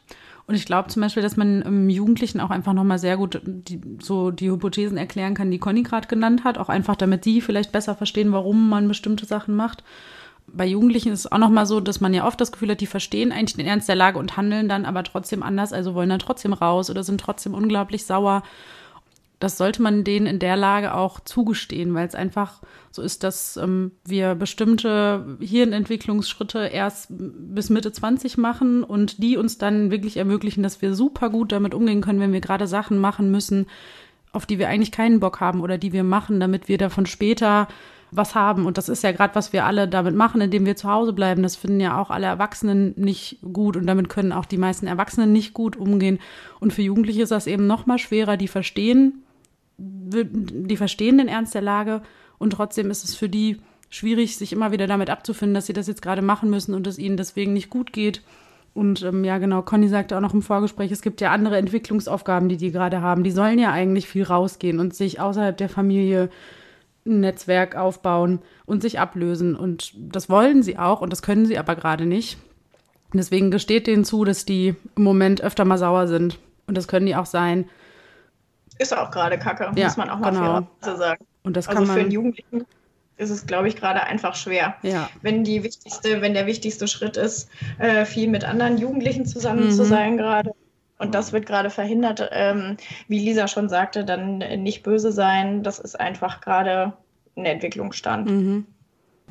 Und 0.45 0.55
ich 0.55 0.65
glaube 0.65 0.89
zum 0.89 1.03
Beispiel, 1.03 1.21
dass 1.21 1.37
man 1.37 1.63
ähm, 1.65 1.89
Jugendlichen 1.89 2.41
auch 2.41 2.49
einfach 2.49 2.73
nochmal 2.73 2.97
sehr 2.97 3.17
gut 3.17 3.39
die, 3.45 3.79
so 4.01 4.31
die 4.31 4.49
Hypothesen 4.49 4.97
erklären 4.97 5.35
kann, 5.35 5.51
die 5.51 5.59
Conny 5.59 5.83
gerade 5.83 6.07
genannt 6.07 6.43
hat, 6.43 6.57
auch 6.57 6.69
einfach 6.69 6.95
damit 6.95 7.25
die 7.25 7.39
vielleicht 7.39 7.71
besser 7.71 7.95
verstehen, 7.95 8.31
warum 8.31 8.67
man 8.67 8.87
bestimmte 8.87 9.25
Sachen 9.25 9.55
macht 9.55 9.83
bei 10.53 10.65
Jugendlichen 10.65 11.11
ist 11.11 11.21
es 11.21 11.31
auch 11.31 11.37
nochmal 11.37 11.65
so, 11.65 11.79
dass 11.79 12.01
man 12.01 12.13
ja 12.13 12.25
oft 12.25 12.39
das 12.39 12.51
Gefühl 12.51 12.71
hat, 12.71 12.81
die 12.81 12.87
verstehen 12.87 13.31
eigentlich 13.31 13.55
den 13.55 13.65
Ernst 13.65 13.87
der 13.87 13.95
Lage 13.95 14.19
und 14.19 14.37
handeln 14.37 14.69
dann 14.69 14.85
aber 14.85 15.03
trotzdem 15.03 15.43
anders, 15.43 15.73
also 15.73 15.93
wollen 15.93 16.09
dann 16.09 16.19
trotzdem 16.19 16.53
raus 16.53 16.89
oder 16.89 17.03
sind 17.03 17.21
trotzdem 17.21 17.53
unglaublich 17.53 18.05
sauer. 18.05 18.43
Das 19.39 19.57
sollte 19.57 19.81
man 19.81 20.03
denen 20.03 20.25
in 20.25 20.39
der 20.39 20.57
Lage 20.57 20.93
auch 20.93 21.21
zugestehen, 21.21 21.93
weil 21.93 22.05
es 22.05 22.13
einfach 22.13 22.61
so 22.91 23.01
ist, 23.01 23.23
dass 23.23 23.55
ähm, 23.55 23.93
wir 24.03 24.35
bestimmte 24.35 25.37
Hirnentwicklungsschritte 25.39 26.59
erst 26.59 27.07
bis 27.09 27.69
Mitte 27.69 27.93
20 27.93 28.37
machen 28.37 28.83
und 28.83 29.23
die 29.23 29.37
uns 29.37 29.57
dann 29.57 29.91
wirklich 29.91 30.17
ermöglichen, 30.17 30.61
dass 30.61 30.81
wir 30.81 30.93
super 30.93 31.29
gut 31.29 31.53
damit 31.53 31.73
umgehen 31.73 32.01
können, 32.01 32.19
wenn 32.19 32.33
wir 32.33 32.41
gerade 32.41 32.67
Sachen 32.67 32.97
machen 32.97 33.31
müssen, 33.31 33.67
auf 34.33 34.45
die 34.45 34.59
wir 34.59 34.67
eigentlich 34.67 34.91
keinen 34.91 35.21
Bock 35.21 35.39
haben 35.39 35.61
oder 35.61 35.77
die 35.77 35.93
wir 35.93 36.03
machen, 36.03 36.41
damit 36.41 36.67
wir 36.67 36.77
davon 36.77 37.05
später 37.05 37.69
was 38.11 38.35
haben. 38.35 38.65
Und 38.65 38.77
das 38.77 38.89
ist 38.89 39.03
ja 39.03 39.11
gerade, 39.11 39.35
was 39.35 39.53
wir 39.53 39.65
alle 39.65 39.87
damit 39.87 40.15
machen, 40.15 40.41
indem 40.41 40.65
wir 40.65 40.75
zu 40.75 40.89
Hause 40.89 41.13
bleiben. 41.13 41.43
Das 41.43 41.55
finden 41.55 41.79
ja 41.79 41.99
auch 41.99 42.09
alle 42.09 42.27
Erwachsenen 42.27 42.93
nicht 42.95 43.39
gut 43.53 43.77
und 43.77 43.85
damit 43.87 44.09
können 44.09 44.31
auch 44.31 44.45
die 44.45 44.57
meisten 44.57 44.87
Erwachsenen 44.87 45.31
nicht 45.31 45.53
gut 45.53 45.75
umgehen. 45.77 46.19
Und 46.59 46.73
für 46.73 46.81
Jugendliche 46.81 47.23
ist 47.23 47.31
das 47.31 47.47
eben 47.47 47.67
noch 47.67 47.85
mal 47.85 47.99
schwerer. 47.99 48.37
Die 48.37 48.47
verstehen, 48.47 49.23
die 49.77 50.77
verstehen 50.77 51.17
den 51.17 51.27
Ernst 51.27 51.53
der 51.53 51.61
Lage 51.61 52.01
und 52.37 52.51
trotzdem 52.51 52.89
ist 52.89 53.03
es 53.03 53.15
für 53.15 53.29
die 53.29 53.61
schwierig, 53.89 54.37
sich 54.37 54.53
immer 54.53 54.71
wieder 54.71 54.87
damit 54.87 55.09
abzufinden, 55.09 55.55
dass 55.55 55.65
sie 55.65 55.73
das 55.73 55.87
jetzt 55.87 56.01
gerade 56.01 56.21
machen 56.21 56.49
müssen 56.49 56.73
und 56.73 56.85
es 56.87 56.97
ihnen 56.97 57.17
deswegen 57.17 57.53
nicht 57.53 57.69
gut 57.69 57.93
geht. 57.93 58.21
Und 58.73 59.01
ähm, 59.01 59.23
ja, 59.23 59.39
genau, 59.39 59.61
Conny 59.63 59.87
sagte 59.87 60.15
auch 60.15 60.21
noch 60.21 60.33
im 60.33 60.43
Vorgespräch, 60.43 60.91
es 60.91 61.01
gibt 61.01 61.21
ja 61.21 61.31
andere 61.31 61.57
Entwicklungsaufgaben, 61.57 62.49
die 62.49 62.57
die 62.57 62.71
gerade 62.71 63.01
haben. 63.01 63.23
Die 63.23 63.31
sollen 63.31 63.59
ja 63.59 63.71
eigentlich 63.71 64.07
viel 64.07 64.23
rausgehen 64.23 64.79
und 64.79 64.93
sich 64.93 65.19
außerhalb 65.19 65.57
der 65.57 65.69
Familie 65.69 66.29
ein 67.05 67.21
Netzwerk 67.21 67.75
aufbauen 67.75 68.39
und 68.65 68.81
sich 68.81 68.99
ablösen. 68.99 69.55
Und 69.55 69.93
das 69.97 70.29
wollen 70.29 70.63
sie 70.63 70.77
auch 70.77 71.01
und 71.01 71.11
das 71.11 71.21
können 71.21 71.45
sie 71.45 71.57
aber 71.57 71.75
gerade 71.75 72.05
nicht. 72.05 72.37
Deswegen 73.13 73.49
gesteht 73.51 73.87
denen 73.87 74.05
zu, 74.05 74.23
dass 74.23 74.45
die 74.45 74.75
im 74.95 75.03
Moment 75.03 75.41
öfter 75.41 75.65
mal 75.65 75.77
sauer 75.77 76.07
sind. 76.07 76.37
Und 76.67 76.77
das 76.77 76.87
können 76.87 77.07
die 77.07 77.15
auch 77.15 77.25
sein. 77.25 77.67
Ist 78.77 78.95
auch 78.95 79.11
gerade 79.11 79.39
Kacke, 79.39 79.71
ja, 79.75 79.85
muss 79.85 79.97
man 79.97 80.09
auch 80.09 80.19
mal 80.19 80.31
genau. 80.31 80.97
sagen. 80.97 81.25
Und 81.43 81.57
das 81.57 81.67
also 81.67 81.79
kann 81.79 81.87
man, 81.87 81.95
für 81.95 82.01
einen 82.01 82.11
Jugendlichen 82.11 82.65
ist 83.17 83.31
es, 83.31 83.45
glaube 83.45 83.67
ich, 83.67 83.75
gerade 83.75 84.03
einfach 84.03 84.35
schwer. 84.35 84.75
Ja. 84.83 85.09
Wenn 85.21 85.43
die 85.43 85.63
wichtigste, 85.63 86.21
wenn 86.21 86.33
der 86.33 86.45
wichtigste 86.45 86.87
Schritt 86.87 87.17
ist, 87.17 87.49
äh, 87.79 88.05
viel 88.05 88.29
mit 88.29 88.45
anderen 88.45 88.77
Jugendlichen 88.77 89.25
zusammen 89.25 89.65
mhm. 89.65 89.71
zu 89.71 89.83
sein 89.83 90.17
gerade 90.17 90.53
und 90.99 91.15
das 91.15 91.33
wird 91.33 91.45
gerade 91.45 91.69
verhindert. 91.69 92.29
Ähm, 92.31 92.77
wie 93.07 93.19
Lisa 93.19 93.47
schon 93.47 93.69
sagte, 93.69 94.05
dann 94.05 94.37
nicht 94.37 94.83
böse 94.83 95.11
sein. 95.11 95.63
Das 95.63 95.79
ist 95.79 95.99
einfach 95.99 96.41
gerade 96.41 96.93
ein 97.35 97.45
Entwicklungsstand. 97.45 98.29
Mhm. 98.29 98.65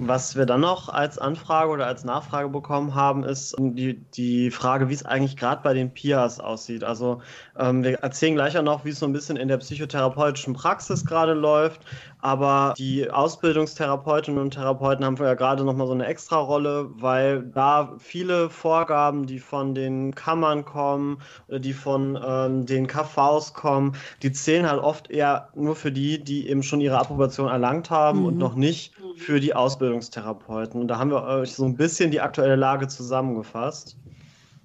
Was 0.01 0.37
wir 0.37 0.47
dann 0.47 0.61
noch 0.61 0.89
als 0.89 1.19
Anfrage 1.19 1.71
oder 1.71 1.87
als 1.87 2.05
Nachfrage 2.05 2.49
bekommen 2.49 2.95
haben, 2.95 3.25
ist 3.25 3.57
die, 3.59 3.95
die 4.15 4.51
Frage, 4.51 4.89
wie 4.89 4.95
es 4.95 5.05
eigentlich 5.05 5.37
gerade 5.37 5.63
bei 5.63 5.75
den 5.75 5.93
PIAs 5.93 6.39
aussieht. 6.39 6.85
Also 6.85 7.21
ähm, 7.59 7.83
wir 7.83 7.99
erzählen 7.99 8.35
gleich 8.35 8.55
ja 8.55 8.63
noch, 8.63 8.85
wie 8.85 8.91
es 8.91 9.01
so 9.01 9.07
ein 9.07 9.13
bisschen 9.13 9.37
in 9.37 9.49
der 9.49 9.57
psychotherapeutischen 9.59 10.55
Praxis 10.55 11.05
gerade 11.05 11.35
läuft. 11.35 11.81
Aber 12.21 12.75
die 12.77 13.11
Ausbildungstherapeutinnen 13.11 14.41
und 14.41 14.55
Therapeuten 14.55 15.05
haben 15.05 15.17
ja 15.17 15.35
gerade 15.35 15.65
nochmal 15.65 15.87
so 15.87 15.93
eine 15.93 16.07
extra 16.07 16.39
Rolle, 16.39 16.89
weil 16.95 17.43
da 17.43 17.95
viele 17.99 18.51
Vorgaben, 18.51 19.27
die 19.27 19.39
von 19.39 19.75
den 19.75 20.15
Kammern 20.15 20.65
kommen, 20.65 21.21
die 21.49 21.73
von 21.73 22.19
ähm, 22.25 22.67
den 22.67 22.89
KVs 22.89 23.55
kommen, 23.55 23.95
die 24.23 24.33
zählen 24.33 24.69
halt 24.69 24.83
oft 24.83 25.11
eher 25.11 25.49
nur 25.55 25.77
für 25.77 25.93
die, 25.93 26.23
die 26.23 26.49
eben 26.49 26.65
schon 26.65 26.81
ihre 26.81 26.99
Approbation 26.99 27.49
erlangt 27.49 27.91
haben 27.91 28.21
mhm. 28.21 28.27
und 28.27 28.39
noch 28.39 28.57
nicht 28.57 28.93
für 29.17 29.41
die 29.41 29.55
Ausbildungstherapeuten. 29.55 30.81
Und 30.81 30.89
da 30.89 30.99
haben 30.99 31.11
wir 31.11 31.23
euch 31.25 31.55
so 31.55 31.65
ein 31.65 31.77
bisschen 31.77 32.11
die 32.11 32.21
aktuelle 32.21 32.57
Lage 32.57 32.89
zusammengefasst. 32.89 33.97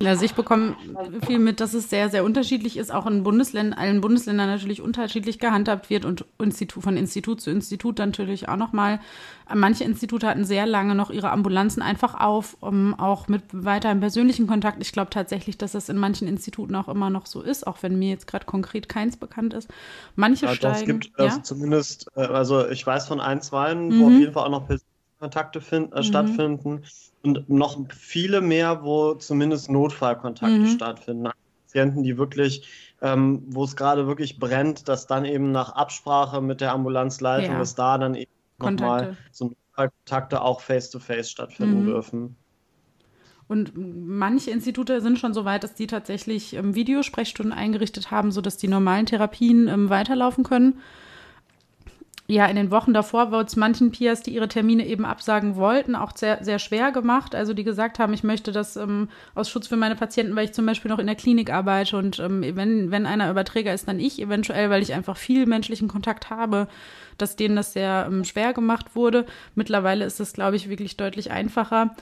Also 0.06 0.26
ich 0.26 0.34
bekomme 0.34 0.76
viel 1.26 1.40
mit, 1.40 1.60
dass 1.60 1.74
es 1.74 1.90
sehr, 1.90 2.10
sehr 2.10 2.24
unterschiedlich 2.24 2.78
ist, 2.78 2.94
auch 2.94 3.06
in 3.06 3.24
Bundesländern, 3.24 3.78
allen 3.78 4.02
Bundesländern 4.02 4.48
natürlich 4.48 4.82
unterschiedlich 4.82 5.40
gehandhabt 5.40 5.90
wird 5.90 6.06
und 6.06 6.26
Institut, 6.40 6.84
von 6.84 6.98
Institut 6.98 7.42
zu 7.42 7.52
Institut 7.52 8.00
natürlich 8.00 8.50
auch 8.50 8.58
nochmal. 8.58 9.00
Manche 9.54 9.84
Institute 9.84 10.26
hatten 10.26 10.46
sehr 10.46 10.66
lange 10.66 10.96
noch 10.96 11.10
ihre 11.10 11.32
Ambulanzen 11.32 11.82
einfach 11.82 12.20
auf, 12.20 12.58
um 12.62 12.98
auch 12.98 13.28
mit 13.28 13.44
weiterem 13.52 14.00
persönlichen 14.00 14.48
Kontakt. 14.48 14.82
Ich 14.82 14.92
glaube 14.92 15.10
tatsächlich, 15.10 15.58
dass 15.58 15.74
das 15.74 15.90
in 15.90 15.98
manchen 15.98 16.28
Instituten 16.28 16.76
auch 16.76 16.88
immer 16.88 17.10
noch 17.10 17.26
so 17.26 17.42
ist, 17.42 17.68
auch 17.68 17.78
wenn 17.82 18.00
mir 18.00 18.10
jetzt 18.10 18.28
gerade 18.28 18.46
konkret 18.46 18.88
keins 18.90 19.18
bekannt 19.18 19.54
ist. 19.54 19.70
Manche 20.16 20.46
ja, 20.46 20.56
steigen. 20.56 20.80
Es 20.80 20.86
gibt 20.86 21.12
ja? 21.18 21.26
also 21.26 21.42
zumindest, 21.42 22.08
äh, 22.16 22.22
also 22.22 22.68
ich 22.70 22.86
weiß 22.86 23.08
von 23.08 23.20
ein, 23.20 23.42
zwei, 23.42 23.76
mhm. 23.76 24.00
wo 24.00 24.08
auf 24.08 24.14
jeden 24.14 24.34
Fall 24.34 24.46
auch 24.46 24.52
noch 24.52 24.68
persönliche 24.68 24.88
Kontakte 25.20 25.62
find, 25.62 25.94
äh, 25.94 25.98
mhm. 25.98 26.04
stattfinden 26.04 26.84
und 27.24 27.50
noch 27.50 27.80
viele 27.90 28.42
mehr, 28.42 28.84
wo 28.84 29.16
zumindest 29.16 29.70
Notfallkontakte 29.70 30.60
mhm. 30.60 30.68
stattfinden. 30.68 31.30
Patienten, 31.66 32.04
die 32.04 32.18
wirklich, 32.18 32.68
ähm, 33.02 33.42
wo 33.48 33.64
es 33.64 33.76
gerade 33.76 34.06
wirklich 34.06 34.38
brennt, 34.38 34.88
dass 34.88 35.08
dann 35.08 35.26
eben 35.26 35.52
nach 35.52 35.72
Absprache 35.72 36.42
mit 36.42 36.62
der 36.62 36.74
Ambulanzleitung, 36.74 37.54
ja. 37.54 37.60
dass 37.60 37.76
da 37.76 37.98
dann 37.98 38.14
eben 38.14 38.32
nochmal 38.60 39.18
so 39.32 39.46
Notfallkontakte 39.46 40.42
auch 40.42 40.62
face-to-face 40.62 41.28
-face 41.28 41.32
stattfinden 41.32 41.82
mhm. 41.82 41.86
dürfen. 41.88 42.36
Und 43.48 43.74
manche 43.76 44.52
Institute 44.52 45.02
sind 45.02 45.20
schon 45.20 45.34
so 45.34 45.46
weit, 45.46 45.64
dass 45.64 45.74
die 45.74 45.88
tatsächlich 45.88 46.54
ähm, 46.54 46.76
Videosprechstunden 46.76 47.54
eingerichtet 47.54 48.12
haben, 48.12 48.32
sodass 48.32 48.58
die 48.58 48.68
normalen 48.68 49.06
Therapien 49.06 49.68
ähm, 49.68 49.90
weiterlaufen 49.90 50.44
können 50.44 50.80
ja, 52.28 52.46
in 52.46 52.56
den 52.56 52.72
Wochen 52.72 52.94
davor 52.94 53.32
wurde 53.32 53.48
es 53.48 53.58
manchen 53.58 53.92
Peers, 53.92 54.24
die 54.24 54.34
ihre 54.34 54.48
Termine 54.48 54.88
eben 54.88 55.04
absagen 55.04 55.58
wollten, 55.58 55.94
auch 55.94 56.16
sehr, 56.16 56.42
sehr 56.42 56.58
schwer 56.58 56.94
gemacht. 56.94 57.36
Also 57.36 57.54
die 57.54 57.66
gesagt 57.66 58.00
haben, 58.00 58.14
ich 58.14 58.24
möchte 58.24 58.54
das 58.54 58.78
ähm, 58.78 59.10
aus 59.36 59.50
Schutz 59.50 59.68
für 59.68 59.76
meine 59.76 59.96
Patienten, 59.96 60.34
weil 60.36 60.46
ich 60.46 60.54
zum 60.54 60.66
Beispiel 60.66 60.90
noch 60.90 61.00
in 61.00 61.06
der 61.06 61.18
Klinik 61.18 61.52
arbeite 61.52 61.98
und 61.98 62.20
ähm, 62.20 62.42
wenn, 62.56 62.92
wenn 62.92 63.06
einer 63.06 63.30
Überträger 63.30 63.74
ist, 63.74 63.90
dann 63.90 64.00
ich 64.00 64.22
eventuell, 64.22 64.70
weil 64.70 64.82
ich 64.82 64.94
einfach 64.94 65.18
viel 65.18 65.46
menschlichen 65.46 65.90
Kontakt 65.90 66.30
habe, 66.30 66.70
dass 67.18 67.36
denen 67.36 67.58
das 67.58 67.74
sehr 67.74 68.06
ähm, 68.08 68.24
schwer 68.24 68.54
gemacht 68.54 68.96
wurde. 68.96 69.26
Mittlerweile 69.56 70.06
ist 70.06 70.22
es, 70.22 70.32
glaube 70.32 70.56
ich, 70.56 70.70
wirklich 70.70 70.96
deutlich 70.96 71.30
einfacher. 71.30 71.94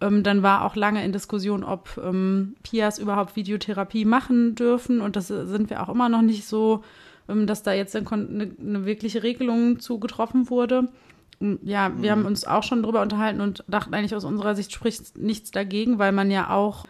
Ähm, 0.00 0.22
dann 0.22 0.42
war 0.42 0.64
auch 0.64 0.74
lange 0.74 1.04
in 1.04 1.12
Diskussion, 1.12 1.64
ob 1.64 2.00
ähm, 2.02 2.56
Pias 2.62 2.98
überhaupt 2.98 3.36
Videotherapie 3.36 4.06
machen 4.06 4.54
dürfen 4.54 5.02
und 5.02 5.16
das 5.16 5.28
sind 5.28 5.68
wir 5.68 5.82
auch 5.82 5.90
immer 5.90 6.08
noch 6.08 6.22
nicht 6.22 6.46
so 6.46 6.82
dass 7.28 7.62
da 7.62 7.72
jetzt 7.72 7.96
eine, 7.96 8.06
eine 8.08 8.86
wirkliche 8.86 9.22
Regelung 9.22 9.80
zu 9.80 9.98
getroffen 9.98 10.50
wurde. 10.50 10.88
Ja, 11.40 11.92
wir 11.96 12.10
mhm. 12.16 12.20
haben 12.20 12.26
uns 12.26 12.46
auch 12.46 12.62
schon 12.62 12.82
darüber 12.82 13.02
unterhalten 13.02 13.40
und 13.40 13.62
dachten 13.68 13.94
eigentlich 13.94 14.14
aus 14.14 14.24
unserer 14.24 14.54
Sicht 14.54 14.72
spricht 14.72 15.18
nichts 15.18 15.50
dagegen, 15.50 15.98
weil 15.98 16.12
man 16.12 16.30
ja 16.30 16.50
auch 16.50 16.86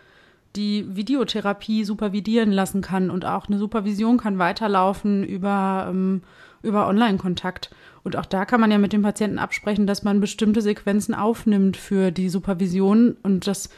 die 0.56 0.86
Videotherapie 0.96 1.84
supervidieren 1.84 2.50
lassen 2.50 2.80
kann 2.80 3.10
und 3.10 3.24
auch 3.24 3.48
eine 3.48 3.58
Supervision 3.58 4.16
kann 4.16 4.38
weiterlaufen 4.38 5.24
über, 5.24 5.86
ähm, 5.90 6.22
über 6.62 6.88
Online-Kontakt. 6.88 7.70
Und 8.04 8.16
auch 8.16 8.24
da 8.24 8.44
kann 8.44 8.60
man 8.60 8.70
ja 8.70 8.78
mit 8.78 8.92
dem 8.92 9.02
Patienten 9.02 9.38
absprechen, 9.38 9.86
dass 9.86 10.02
man 10.02 10.20
bestimmte 10.20 10.62
Sequenzen 10.62 11.14
aufnimmt 11.14 11.76
für 11.76 12.10
die 12.10 12.28
Supervision. 12.28 13.16
Und 13.22 13.46
das, 13.46 13.68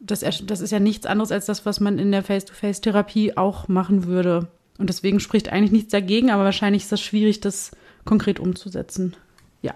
das, 0.00 0.24
das 0.44 0.60
ist 0.60 0.70
ja 0.70 0.80
nichts 0.80 1.06
anderes 1.06 1.30
als 1.30 1.46
das, 1.46 1.66
was 1.66 1.80
man 1.80 1.98
in 1.98 2.10
der 2.10 2.22
Face-to-Face-Therapie 2.22 3.36
auch 3.36 3.68
machen 3.68 4.06
würde. 4.06 4.48
Und 4.78 4.88
deswegen 4.88 5.20
spricht 5.20 5.50
eigentlich 5.50 5.72
nichts 5.72 5.92
dagegen, 5.92 6.30
aber 6.30 6.44
wahrscheinlich 6.44 6.84
ist 6.84 6.92
es 6.92 7.00
schwierig, 7.00 7.40
das 7.40 7.70
konkret 8.04 8.40
umzusetzen. 8.40 9.14
Ja. 9.62 9.74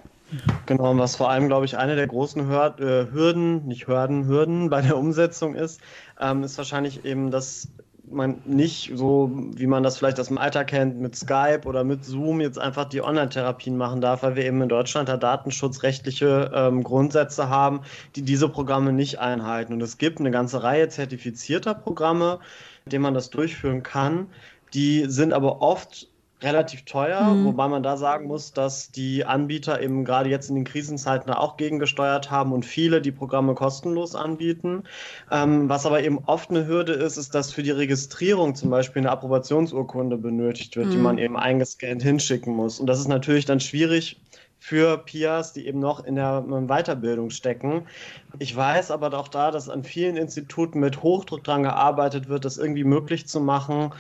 Genau, 0.67 0.91
und 0.91 0.99
was 0.99 1.17
vor 1.17 1.31
allem, 1.31 1.47
glaube 1.47 1.65
ich, 1.65 1.79
eine 1.79 1.97
der 1.97 2.07
großen 2.07 2.43
äh, 2.43 3.07
Hürden, 3.13 3.67
nicht 3.67 3.87
Hürden, 3.87 4.27
Hürden 4.27 4.69
bei 4.71 4.83
der 4.83 4.97
Umsetzung 4.99 5.55
ist, 5.55 5.81
ähm, 6.21 6.43
ist 6.43 6.59
wahrscheinlich 6.59 7.05
eben, 7.05 7.31
dass 7.31 7.69
man 8.11 8.41
nicht 8.45 8.93
so, 8.95 9.31
wie 9.55 9.67
man 9.67 9.83
das 9.83 9.99
vielleicht 9.99 10.19
aus 10.21 10.29
dem 10.29 10.39
Alter 10.39 10.65
kennt, 10.65 11.01
mit 11.01 11.17
Skype 11.17 11.63
oder 11.65 11.85
mit 11.85 12.05
Zoom 12.05 12.41
jetzt 12.41 12.59
einfach 12.59 12.87
die 12.87 13.03
Online-Therapien 13.03 13.77
machen 13.77 14.01
darf, 14.01 14.23
weil 14.23 14.37
wir 14.37 14.45
eben 14.45 14.63
in 14.63 14.69
Deutschland 14.69 15.09
da 15.09 15.17
datenschutzrechtliche 15.17 16.51
ähm, 16.55 16.83
Grundsätze 16.83 17.49
haben, 17.49 17.81
die 18.17 18.23
diese 18.23 18.49
Programme 18.49 18.93
nicht 18.93 19.19
einhalten. 19.19 19.73
Und 19.73 19.83
es 19.83 19.99
gibt 19.99 20.21
eine 20.21 20.31
ganze 20.31 20.63
Reihe 20.63 20.89
zertifizierter 20.89 21.75
Programme, 21.75 22.39
mit 22.85 22.93
denen 22.93 23.03
man 23.03 23.15
das 23.15 23.31
durchführen 23.31 23.83
kann. 23.83 24.29
Die 24.75 25.07
sind 25.09 25.33
aber 25.33 25.63
oft 25.63 26.09
relativ 26.43 26.85
teuer, 26.85 27.23
mhm. 27.23 27.47
wobei 27.47 27.69
man 27.69 27.83
da 27.83 27.97
sagen 27.97 28.27
muss, 28.27 28.53
dass 28.53 28.93
die 28.93 29.25
Anbieter 29.25 29.83
eben 29.83 30.05
gerade 30.05 30.31
jetzt 30.31 30.49
in 30.49 30.55
den 30.55 30.65
Krisenzeiten 30.65 31.33
auch 31.33 31.57
gegengesteuert 31.57 32.31
haben 32.31 32.53
und 32.53 32.65
viele 32.65 33.01
die 33.03 33.11
Programme 33.11 33.55
kostenlos 33.55 34.15
anbieten. 34.15 34.85
Ähm, 35.31 35.69
was 35.69 35.85
aber 35.85 36.03
eben 36.03 36.19
oft 36.27 36.51
eine 36.51 36.67
Hürde 36.67 36.93
ist, 36.93 37.17
ist, 37.17 37.35
dass 37.35 37.53
für 37.53 37.63
die 37.63 37.73
Registrierung 37.73 38.55
zum 38.55 38.71
Beispiel 38.71 39.01
eine 39.01 39.11
Approbationsurkunde 39.11 40.17
benötigt 40.17 40.77
wird, 40.77 40.87
mhm. 40.87 40.91
die 40.93 40.99
man 40.99 41.19
eben 41.19 41.37
eingescannt 41.37 42.03
hinschicken 42.03 42.55
muss. 42.55 42.79
Und 42.79 42.87
das 42.87 43.01
ist 43.01 43.09
natürlich 43.09 43.45
dann 43.45 43.61
schwierig 43.61 44.21
für 44.61 44.99
PIAs, 44.99 45.53
die 45.53 45.67
eben 45.67 45.79
noch 45.79 46.05
in 46.05 46.17
der 46.17 46.43
Weiterbildung 46.43 47.31
stecken. 47.31 47.87
Ich 48.39 48.55
weiß 48.55 48.91
aber 48.91 49.19
auch 49.19 49.29
da, 49.29 49.51
dass 49.51 49.71
an 49.71 49.83
vielen 49.85 50.17
Instituten 50.17 50.81
mit 50.81 51.03
Hochdruck 51.03 51.45
daran 51.45 51.63
gearbeitet 51.63 52.29
wird, 52.29 52.45
das 52.45 52.59
irgendwie 52.59 52.85
möglich 52.85 53.27
zu 53.27 53.41
machen. 53.41 53.95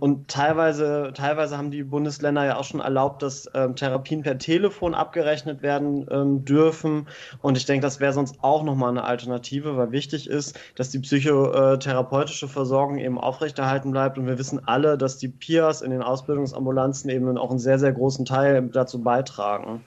Und 0.00 0.28
teilweise, 0.28 1.12
teilweise 1.14 1.58
haben 1.58 1.70
die 1.70 1.84
Bundesländer 1.84 2.46
ja 2.46 2.56
auch 2.56 2.64
schon 2.64 2.80
erlaubt, 2.80 3.22
dass 3.22 3.48
ähm, 3.54 3.76
Therapien 3.76 4.22
per 4.22 4.38
Telefon 4.38 4.94
abgerechnet 4.94 5.62
werden 5.62 6.06
ähm, 6.10 6.44
dürfen. 6.46 7.08
Und 7.42 7.58
ich 7.58 7.66
denke, 7.66 7.82
das 7.82 8.00
wäre 8.00 8.14
sonst 8.14 8.42
auch 8.42 8.62
nochmal 8.64 8.90
eine 8.90 9.04
Alternative, 9.04 9.76
weil 9.76 9.92
wichtig 9.92 10.28
ist, 10.30 10.58
dass 10.76 10.88
die 10.88 11.00
psychotherapeutische 11.00 12.48
Versorgung 12.48 12.98
eben 12.98 13.18
aufrechterhalten 13.18 13.90
bleibt. 13.90 14.16
Und 14.16 14.26
wir 14.26 14.38
wissen 14.38 14.66
alle, 14.66 14.96
dass 14.96 15.18
die 15.18 15.28
PIAs 15.28 15.82
in 15.82 15.90
den 15.90 16.02
Ausbildungsambulanzen 16.02 17.10
eben 17.10 17.36
auch 17.36 17.50
einen 17.50 17.58
sehr, 17.58 17.78
sehr 17.78 17.92
großen 17.92 18.24
Teil 18.24 18.62
dazu 18.72 19.02
beitragen. 19.02 19.84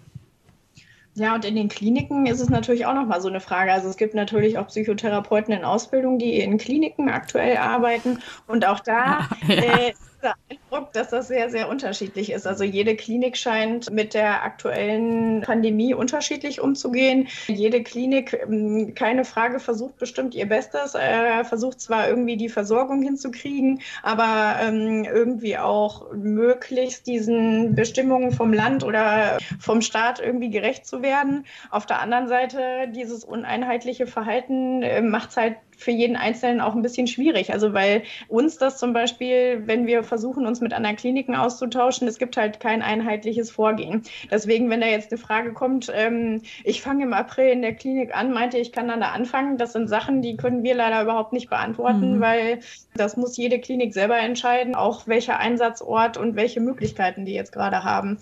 Ja, 1.17 1.33
und 1.33 1.45
in 1.45 1.55
den 1.55 1.67
Kliniken 1.67 2.27
ist 2.27 2.39
es 2.39 2.49
natürlich 2.49 2.85
auch 2.85 2.93
nochmal 2.93 3.21
so 3.21 3.27
eine 3.27 3.39
Frage. 3.39 3.73
Also 3.73 3.89
es 3.89 3.97
gibt 3.97 4.13
natürlich 4.13 4.59
auch 4.59 4.67
Psychotherapeuten 4.67 5.51
in 5.51 5.63
Ausbildung, 5.63 6.19
die 6.19 6.39
in 6.39 6.59
Kliniken 6.59 7.09
aktuell 7.09 7.57
arbeiten. 7.57 8.19
Und 8.45 8.67
auch 8.67 8.79
da 8.79 9.27
ja. 9.47 9.55
äh, 9.55 9.93
der 10.21 10.35
Eindruck, 10.49 10.93
dass 10.93 11.09
das 11.09 11.27
sehr, 11.27 11.49
sehr 11.49 11.69
unterschiedlich 11.69 12.31
ist. 12.31 12.47
Also 12.47 12.63
jede 12.63 12.95
Klinik 12.95 13.37
scheint 13.37 13.91
mit 13.91 14.13
der 14.13 14.43
aktuellen 14.43 15.41
Pandemie 15.41 15.93
unterschiedlich 15.93 16.61
umzugehen. 16.61 17.27
Jede 17.47 17.83
Klinik, 17.83 18.33
ähm, 18.33 18.93
keine 18.95 19.25
Frage, 19.25 19.59
versucht 19.59 19.97
bestimmt 19.97 20.35
ihr 20.35 20.47
Bestes, 20.47 20.95
äh, 20.95 21.43
versucht 21.43 21.81
zwar 21.81 22.07
irgendwie 22.09 22.37
die 22.37 22.49
Versorgung 22.49 23.01
hinzukriegen, 23.01 23.81
aber 24.03 24.57
ähm, 24.61 25.05
irgendwie 25.05 25.57
auch 25.57 26.11
möglichst 26.13 27.07
diesen 27.07 27.75
Bestimmungen 27.75 28.31
vom 28.31 28.53
Land 28.53 28.83
oder 28.83 29.37
vom 29.59 29.81
Staat 29.81 30.19
irgendwie 30.19 30.49
gerecht 30.49 30.85
zu 30.85 31.01
werden. 31.01 31.45
Auf 31.69 31.85
der 31.85 32.01
anderen 32.01 32.27
Seite, 32.27 32.89
dieses 32.93 33.23
uneinheitliche 33.23 34.07
Verhalten 34.07 34.81
äh, 34.83 35.01
macht 35.01 35.31
es 35.31 35.37
halt 35.37 35.55
für 35.77 35.91
jeden 35.91 36.15
Einzelnen 36.15 36.59
auch 36.59 36.75
ein 36.75 36.81
bisschen 36.81 37.07
schwierig. 37.07 37.53
Also 37.53 37.73
weil 37.73 38.03
uns 38.27 38.57
das 38.57 38.77
zum 38.77 38.93
Beispiel, 38.93 39.61
wenn 39.65 39.87
wir 39.87 40.03
versuchen, 40.03 40.45
uns 40.45 40.59
mit 40.59 40.73
anderen 40.73 40.95
Kliniken 40.97 41.35
auszutauschen, 41.35 42.07
es 42.07 42.17
gibt 42.17 42.35
halt 42.35 42.59
kein 42.59 42.81
einheitliches 42.81 43.51
Vorgehen. 43.51 44.01
Deswegen, 44.29 44.69
wenn 44.69 44.81
da 44.81 44.87
jetzt 44.87 45.11
eine 45.11 45.19
Frage 45.19 45.53
kommt, 45.53 45.91
ähm, 45.93 46.41
ich 46.63 46.81
fange 46.81 47.03
im 47.03 47.13
April 47.13 47.49
in 47.49 47.61
der 47.61 47.75
Klinik 47.75 48.15
an, 48.15 48.33
meinte 48.33 48.57
ich 48.57 48.71
kann 48.71 48.87
dann 48.87 48.99
da 48.99 49.11
anfangen, 49.11 49.57
das 49.57 49.73
sind 49.73 49.87
Sachen, 49.87 50.21
die 50.21 50.35
können 50.35 50.63
wir 50.63 50.75
leider 50.75 51.01
überhaupt 51.01 51.31
nicht 51.31 51.49
beantworten, 51.49 52.17
mhm. 52.17 52.19
weil 52.19 52.59
das 52.95 53.15
muss 53.15 53.37
jede 53.37 53.59
Klinik 53.59 53.93
selber 53.93 54.17
entscheiden, 54.17 54.75
auch 54.75 55.07
welcher 55.07 55.39
Einsatzort 55.39 56.17
und 56.17 56.35
welche 56.35 56.59
Möglichkeiten 56.59 57.25
die 57.25 57.33
jetzt 57.33 57.51
gerade 57.51 57.83
haben. 57.83 58.17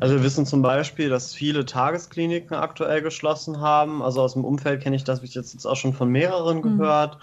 Also 0.00 0.16
wir 0.16 0.22
wissen 0.22 0.46
zum 0.46 0.62
Beispiel, 0.62 1.08
dass 1.08 1.34
viele 1.34 1.64
Tageskliniken 1.64 2.56
aktuell 2.56 3.02
geschlossen 3.02 3.60
haben. 3.60 4.02
Also 4.02 4.22
aus 4.22 4.32
dem 4.32 4.44
Umfeld 4.44 4.82
kenne 4.82 4.96
ich 4.96 5.04
das, 5.04 5.18
habe 5.18 5.26
ich 5.26 5.34
jetzt 5.34 5.66
auch 5.66 5.76
schon 5.76 5.92
von 5.92 6.08
mehreren 6.08 6.58
mhm. 6.58 6.78
gehört, 6.78 7.18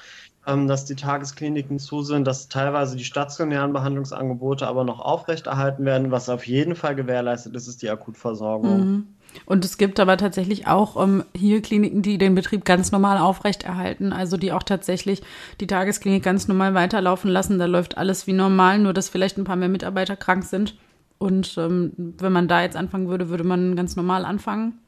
ähm, 0.47 0.67
dass 0.67 0.85
die 0.85 0.95
Tageskliniken 0.95 1.79
zu 1.79 2.03
sind, 2.03 2.25
dass 2.25 2.47
teilweise 2.47 2.95
die 2.95 3.03
stationären 3.03 3.73
Behandlungsangebote 3.73 4.67
aber 4.67 4.83
noch 4.83 4.99
aufrechterhalten 4.99 5.83
werden. 5.85 6.11
Was 6.11 6.29
auf 6.29 6.45
jeden 6.45 6.75
Fall 6.75 6.95
gewährleistet 6.95 7.55
ist, 7.55 7.67
ist 7.67 7.81
die 7.81 7.89
Akutversorgung. 7.89 8.79
Mhm. 8.79 9.07
Und 9.45 9.63
es 9.63 9.77
gibt 9.77 9.99
aber 9.99 10.17
tatsächlich 10.17 10.67
auch 10.67 10.95
um, 10.95 11.19
ähm, 11.19 11.25
hier 11.35 11.61
Kliniken, 11.61 12.01
die 12.01 12.17
den 12.17 12.33
Betrieb 12.33 12.65
ganz 12.65 12.91
normal 12.91 13.19
aufrechterhalten, 13.19 14.11
also 14.11 14.37
die 14.37 14.51
auch 14.51 14.63
tatsächlich 14.63 15.21
die 15.59 15.67
Tagesklinik 15.67 16.23
ganz 16.23 16.47
normal 16.47 16.73
weiterlaufen 16.73 17.29
lassen. 17.29 17.59
Da 17.59 17.65
läuft 17.65 17.97
alles 17.97 18.25
wie 18.25 18.33
normal, 18.33 18.79
nur 18.79 18.93
dass 18.93 19.09
vielleicht 19.09 19.37
ein 19.37 19.43
paar 19.43 19.55
mehr 19.55 19.69
Mitarbeiter 19.69 20.15
krank 20.15 20.43
sind. 20.45 20.75
Und 21.19 21.57
ähm, 21.57 21.91
wenn 22.17 22.31
man 22.31 22.47
da 22.47 22.63
jetzt 22.63 22.77
anfangen 22.77 23.09
würde, 23.09 23.29
würde 23.29 23.43
man 23.43 23.75
ganz 23.75 23.95
normal 23.95 24.25
anfangen. 24.25 24.79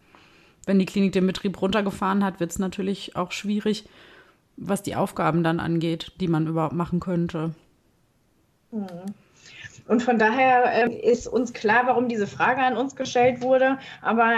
Wenn 0.66 0.80
die 0.80 0.86
Klinik 0.86 1.12
den 1.12 1.28
Betrieb 1.28 1.62
runtergefahren 1.62 2.24
hat, 2.24 2.40
wird 2.40 2.52
es 2.52 2.60
natürlich 2.60 3.16
auch 3.16 3.32
schwierig, 3.32 3.86
was 4.58 4.82
die 4.82 4.96
Aufgaben 4.96 5.44
dann 5.44 5.60
angeht, 5.60 6.14
die 6.20 6.28
man 6.28 6.48
überhaupt 6.48 6.74
machen 6.74 7.00
könnte. 7.00 7.54
Mhm. 8.72 8.88
Und 9.88 10.04
von 10.04 10.18
daher 10.18 10.90
äh, 10.90 10.94
ist 10.94 11.28
uns 11.28 11.54
klar, 11.54 11.84
warum 11.86 12.08
diese 12.08 12.28
Frage 12.28 12.62
an 12.62 12.78
uns 12.78 12.96
gestellt 12.96 13.42
wurde. 13.42 13.78
Aber 14.02 14.32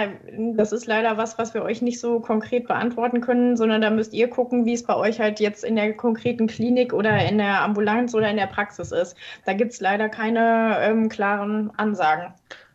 das 0.55 0.71
ist 0.71 0.87
leider 0.87 1.17
was, 1.17 1.37
was 1.37 1.53
wir 1.53 1.63
euch 1.63 1.81
nicht 1.81 1.99
so 1.99 2.19
konkret 2.19 2.67
beantworten 2.67 3.21
können, 3.21 3.57
sondern 3.57 3.81
da 3.81 3.89
müsst 3.89 4.13
ihr 4.13 4.29
gucken, 4.29 4.65
wie 4.65 4.73
es 4.73 4.83
bei 4.83 4.95
euch 4.95 5.19
halt 5.19 5.39
jetzt 5.39 5.63
in 5.63 5.75
der 5.75 5.93
konkreten 5.93 6.47
Klinik 6.47 6.93
oder 6.93 7.25
in 7.25 7.37
der 7.37 7.61
Ambulanz 7.61 8.13
oder 8.15 8.29
in 8.29 8.37
der 8.37 8.47
Praxis 8.47 8.91
ist. 8.91 9.15
Da 9.45 9.53
gibt 9.53 9.73
es 9.73 9.81
leider 9.81 10.09
keine 10.09 10.77
ähm, 10.81 11.09
klaren 11.09 11.71
Ansagen. 11.77 12.33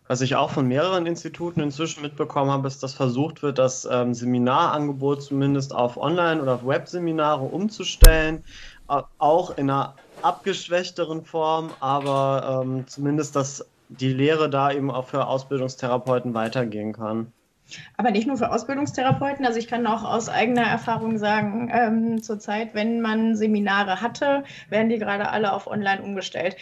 Was 0.09 0.23
ich 0.23 0.37
auch 0.37 0.51
von 0.51 0.67
mehreren 0.67 1.05
Instituten 1.05 1.61
inzwischen 1.61 2.01
mitbekommen 2.01 2.51
habe, 2.51 2.67
ist, 2.67 2.83
dass 2.83 2.95
versucht 2.95 3.43
wird, 3.43 3.59
das 3.59 3.87
ähm, 3.91 4.15
Seminarangebot 4.15 5.23
zumindest 5.23 5.75
auf 5.75 5.99
Online- 5.99 6.41
oder 6.41 6.67
Webseminare 6.67 7.45
umzustellen, 7.45 8.43
auch 9.19 9.59
in 9.59 9.69
einer 9.69 9.95
abgeschwächteren 10.23 11.25
Form, 11.25 11.71
aber 11.81 12.63
ähm, 12.65 12.87
zumindest, 12.87 13.37
dass 13.37 13.67
die 13.89 14.13
Lehre 14.13 14.51
da 14.51 14.71
eben 14.71 14.91
auch 14.91 15.07
für 15.07 15.27
Ausbildungstherapeuten 15.27 16.35
weitergehen 16.35 16.93
kann. 16.93 17.33
Aber 17.97 18.11
nicht 18.11 18.27
nur 18.27 18.37
für 18.37 18.51
Ausbildungstherapeuten. 18.51 19.45
Also 19.45 19.59
ich 19.59 19.69
kann 19.69 19.87
auch 19.87 20.05
aus 20.05 20.29
eigener 20.29 20.63
Erfahrung 20.63 21.19
sagen, 21.19 21.71
ähm, 21.73 22.23
zurzeit, 22.23 22.75
wenn 22.75 23.01
man 23.01 23.37
Seminare 23.37 24.01
hatte, 24.01 24.45
werden 24.71 24.89
die 24.89 24.99
gerade 24.99 25.29
alle 25.29 25.53
auf 25.53 25.67
Online 25.67 26.03
umgestellt 26.03 26.57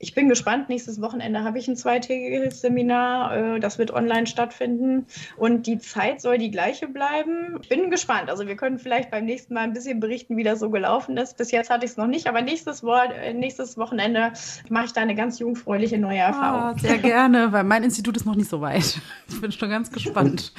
ich 0.00 0.14
bin 0.14 0.28
gespannt. 0.28 0.68
Nächstes 0.68 1.00
Wochenende 1.00 1.42
habe 1.42 1.58
ich 1.58 1.66
ein 1.66 1.76
zweitägiges 1.76 2.60
Seminar. 2.60 3.36
Äh, 3.36 3.60
das 3.60 3.78
wird 3.78 3.90
online 3.90 4.26
stattfinden. 4.26 5.06
Und 5.36 5.66
die 5.66 5.78
Zeit 5.78 6.20
soll 6.20 6.38
die 6.38 6.50
gleiche 6.50 6.86
bleiben. 6.86 7.58
Ich 7.60 7.68
bin 7.68 7.90
gespannt. 7.90 8.30
Also 8.30 8.46
wir 8.46 8.56
können 8.56 8.78
vielleicht 8.78 9.10
beim 9.10 9.24
nächsten 9.24 9.54
Mal 9.54 9.62
ein 9.62 9.72
bisschen 9.72 9.98
berichten, 9.98 10.36
wie 10.36 10.44
das 10.44 10.60
so 10.60 10.70
gelaufen 10.70 11.16
ist. 11.16 11.36
Bis 11.36 11.50
jetzt 11.50 11.68
hatte 11.68 11.84
ich 11.84 11.92
es 11.92 11.96
noch 11.96 12.06
nicht, 12.06 12.28
aber 12.28 12.42
nächstes, 12.42 12.82
äh, 12.84 13.34
nächstes 13.34 13.76
Wochenende 13.76 14.32
mache 14.68 14.86
ich 14.86 14.92
da 14.92 15.00
eine 15.00 15.16
ganz 15.16 15.40
jungfräuliche 15.40 15.98
neue 15.98 16.18
Erfahrung. 16.18 16.60
Ah, 16.60 16.78
sehr 16.78 16.98
gerne, 16.98 17.52
weil 17.52 17.64
mein 17.64 17.82
Institut 17.82 18.16
ist 18.16 18.24
noch 18.24 18.36
nicht 18.36 18.50
so 18.50 18.60
weit. 18.60 19.00
Ich 19.28 19.40
bin 19.40 19.50
schon 19.50 19.70
ganz 19.70 19.90
gespannt. 19.90 20.52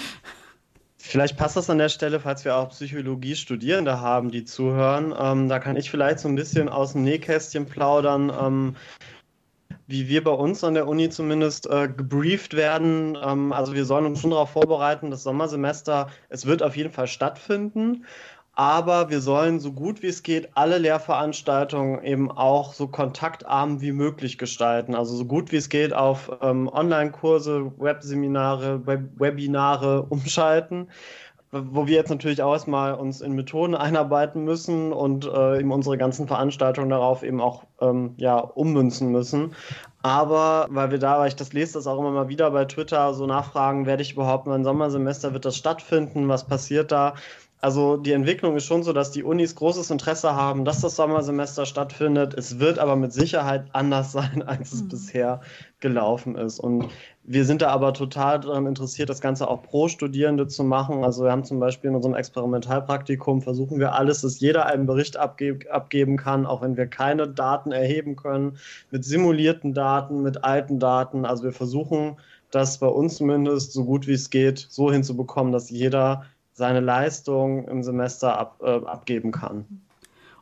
Vielleicht 0.97 1.37
passt 1.37 1.55
das 1.55 1.69
an 1.69 1.77
der 1.77 1.89
Stelle, 1.89 2.19
falls 2.19 2.43
wir 2.45 2.55
auch 2.55 2.69
Psychologie-Studierende 2.69 4.01
haben, 4.01 4.31
die 4.31 4.43
zuhören. 4.43 5.13
Ähm, 5.17 5.47
da 5.47 5.57
kann 5.57 5.77
ich 5.77 5.89
vielleicht 5.89 6.19
so 6.19 6.27
ein 6.27 6.35
bisschen 6.35 6.69
aus 6.69 6.91
dem 6.91 7.03
Nähkästchen 7.03 7.65
plaudern. 7.65 8.31
Ähm, 8.37 8.75
wie 9.89 10.07
wir 10.07 10.23
bei 10.23 10.31
uns 10.31 10.63
an 10.63 10.75
der 10.75 10.87
Uni 10.87 11.09
zumindest 11.09 11.67
äh, 11.67 11.87
gebrieft 11.87 12.55
werden. 12.55 13.17
Ähm, 13.21 13.51
also 13.51 13.73
wir 13.73 13.85
sollen 13.85 14.05
uns 14.05 14.21
schon 14.21 14.29
darauf 14.29 14.51
vorbereiten, 14.51 15.09
das 15.09 15.23
Sommersemester, 15.23 16.09
es 16.29 16.45
wird 16.45 16.61
auf 16.61 16.77
jeden 16.77 16.91
Fall 16.91 17.07
stattfinden. 17.07 18.05
Aber 18.53 19.09
wir 19.09 19.21
sollen 19.21 19.59
so 19.59 19.71
gut 19.71 20.03
wie 20.03 20.07
es 20.07 20.21
geht 20.21 20.49
alle 20.53 20.77
Lehrveranstaltungen 20.77 22.03
eben 22.03 22.29
auch 22.29 22.73
so 22.73 22.87
kontaktarm 22.87 23.81
wie 23.81 23.93
möglich 23.93 24.37
gestalten. 24.37 24.95
Also 24.95 25.15
so 25.15 25.25
gut 25.25 25.51
wie 25.51 25.55
es 25.55 25.69
geht 25.69 25.93
auf 25.93 26.29
ähm, 26.41 26.67
Online-Kurse, 26.67 27.71
Webseminare, 27.77 28.85
Web 28.85 29.09
Webinare 29.17 30.03
umschalten 30.03 30.89
wo 31.51 31.87
wir 31.87 31.95
jetzt 31.95 32.09
natürlich 32.09 32.41
auch 32.43 32.53
erstmal 32.53 32.93
uns 32.93 33.21
in 33.21 33.33
Methoden 33.33 33.73
einarbeiten 33.75 34.43
müssen 34.43 34.93
und 34.93 35.25
äh, 35.25 35.59
eben 35.59 35.71
unsere 35.71 35.97
ganzen 35.97 36.27
Veranstaltungen 36.27 36.89
darauf 36.89 37.23
eben 37.23 37.41
auch 37.41 37.63
ähm, 37.81 38.13
ja, 38.17 38.37
ummünzen 38.37 39.11
müssen. 39.11 39.55
Aber 40.01 40.67
weil 40.69 40.91
wir 40.91 40.99
da, 40.99 41.19
weil 41.19 41.27
ich 41.27 41.35
das 41.35 41.53
lese, 41.53 41.73
das 41.73 41.87
auch 41.87 41.99
immer 41.99 42.11
mal 42.11 42.29
wieder 42.29 42.51
bei 42.51 42.65
Twitter 42.65 43.13
so 43.13 43.25
nachfragen, 43.25 43.85
werde 43.85 44.03
ich 44.03 44.13
überhaupt 44.13 44.47
mein 44.47 44.63
Sommersemester, 44.63 45.33
wird 45.33 45.45
das 45.45 45.57
stattfinden, 45.57 46.27
was 46.29 46.47
passiert 46.47 46.91
da? 46.91 47.15
Also 47.61 47.97
die 47.97 48.13
Entwicklung 48.13 48.55
ist 48.55 48.65
schon 48.65 48.83
so, 48.83 48.93
dass 48.93 49.11
die 49.11 49.23
Unis 49.23 49.53
großes 49.53 49.91
Interesse 49.91 50.33
haben, 50.33 50.63
dass 50.63 50.79
das 50.79 50.95
Sommersemester 50.95 51.65
stattfindet. 51.65 52.33
Es 52.33 52.59
wird 52.59 52.79
aber 52.79 52.95
mit 52.95 53.11
Sicherheit 53.11 53.65
anders 53.73 54.11
sein, 54.13 54.43
als 54.43 54.71
es 54.71 54.83
mhm. 54.83 54.87
bisher 54.87 55.41
gelaufen 55.81 56.35
ist. 56.35 56.59
Und 56.59 56.87
wir 57.23 57.43
sind 57.43 57.61
da 57.61 57.69
aber 57.69 57.93
total 57.93 58.39
daran 58.39 58.65
interessiert, 58.65 59.09
das 59.09 59.19
Ganze 59.19 59.49
auch 59.49 59.61
pro 59.61 59.89
Studierende 59.89 60.47
zu 60.47 60.63
machen. 60.63 61.03
Also 61.03 61.25
wir 61.25 61.31
haben 61.31 61.43
zum 61.43 61.59
Beispiel 61.59 61.89
in 61.89 61.97
unserem 61.97 62.15
Experimentalpraktikum 62.15 63.41
versuchen 63.41 63.77
wir 63.77 63.93
alles, 63.93 64.21
dass 64.21 64.39
jeder 64.39 64.65
einen 64.65 64.85
Bericht 64.85 65.17
abge 65.17 65.59
abgeben 65.69 66.15
kann, 66.15 66.45
auch 66.45 66.61
wenn 66.61 66.77
wir 66.77 66.87
keine 66.87 67.27
Daten 67.27 67.73
erheben 67.73 68.15
können, 68.15 68.57
mit 68.89 69.03
simulierten 69.03 69.73
Daten, 69.73 70.21
mit 70.21 70.45
alten 70.45 70.79
Daten. 70.79 71.25
Also 71.25 71.43
wir 71.43 71.53
versuchen 71.53 72.17
das 72.51 72.77
bei 72.77 72.87
uns 72.87 73.17
zumindest 73.17 73.73
so 73.73 73.83
gut 73.83 74.07
wie 74.07 74.13
es 74.13 74.29
geht 74.29 74.65
so 74.69 74.91
hinzubekommen, 74.91 75.51
dass 75.51 75.69
jeder 75.69 76.25
seine 76.59 76.81
Leistung 76.81 77.67
im 77.69 77.81
Semester 77.83 78.37
ab, 78.37 78.59
äh, 78.61 78.85
abgeben 78.85 79.31
kann. 79.31 79.65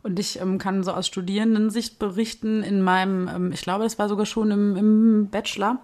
Und 0.02 0.20
ich 0.20 0.42
ähm, 0.42 0.58
kann 0.58 0.84
so 0.84 0.92
aus 0.92 1.06
Studierendensicht 1.06 2.00
berichten, 2.00 2.64
in 2.64 2.82
meinem, 2.82 3.28
ähm, 3.28 3.52
ich 3.54 3.62
glaube, 3.62 3.86
es 3.86 4.00
war 4.00 4.10
sogar 4.10 4.26
schon 4.26 4.50
im, 4.50 4.76
im, 4.76 5.30
Bachelor, 5.30 5.78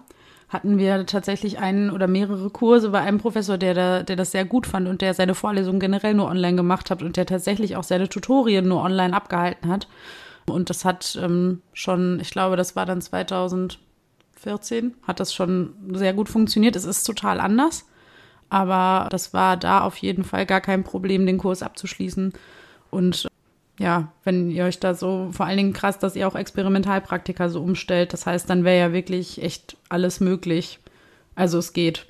hatten 0.48 0.76
wir 0.76 1.06
tatsächlich 1.06 1.60
einen 1.60 1.90
oder 1.90 2.08
mehrere 2.08 2.50
Kurse 2.50 2.90
bei 2.90 3.00
einem 3.00 3.18
Professor, 3.18 3.58
der, 3.58 3.74
da, 3.74 4.02
der 4.02 4.16
das 4.16 4.32
sehr 4.32 4.44
gut 4.44 4.66
fand 4.66 4.88
und 4.88 5.02
der 5.02 5.14
seine 5.14 5.36
Vorlesungen 5.36 5.78
generell 5.78 6.14
nur 6.14 6.28
online 6.28 6.56
gemacht 6.56 6.90
hat 6.90 7.00
und 7.02 7.16
der 7.16 7.26
tatsächlich 7.26 7.76
auch 7.76 7.84
seine 7.84 8.08
Tutorien 8.08 8.66
nur 8.66 8.82
online 8.82 9.14
abgehalten 9.14 9.70
hat. 9.70 9.86
Und 10.46 10.68
das 10.68 10.84
hat 10.84 11.16
ähm, 11.22 11.62
schon, 11.72 12.18
ich 12.18 12.30
glaube, 12.30 12.56
das 12.56 12.74
war 12.74 12.86
dann 12.86 13.00
2014, 13.00 14.94
hat 15.06 15.20
das 15.20 15.32
schon 15.32 15.74
sehr 15.92 16.12
gut 16.12 16.28
funktioniert. 16.28 16.74
Es 16.74 16.84
ist 16.84 17.04
total 17.04 17.38
anders. 17.38 17.86
Aber 18.54 19.08
das 19.10 19.34
war 19.34 19.56
da 19.56 19.80
auf 19.80 19.96
jeden 19.96 20.22
Fall 20.22 20.46
gar 20.46 20.60
kein 20.60 20.84
Problem, 20.84 21.26
den 21.26 21.38
Kurs 21.38 21.60
abzuschließen. 21.60 22.32
Und 22.88 23.26
ja, 23.80 24.12
wenn 24.22 24.48
ihr 24.48 24.64
euch 24.64 24.78
da 24.78 24.94
so, 24.94 25.30
vor 25.32 25.46
allen 25.46 25.56
Dingen 25.56 25.72
krass, 25.72 25.98
dass 25.98 26.14
ihr 26.14 26.28
auch 26.28 26.36
Experimentalpraktika 26.36 27.48
so 27.48 27.60
umstellt, 27.60 28.12
das 28.12 28.26
heißt, 28.26 28.48
dann 28.48 28.62
wäre 28.62 28.78
ja 28.78 28.92
wirklich 28.92 29.42
echt 29.42 29.76
alles 29.88 30.20
möglich. 30.20 30.78
Also 31.34 31.58
es 31.58 31.72
geht. 31.72 32.06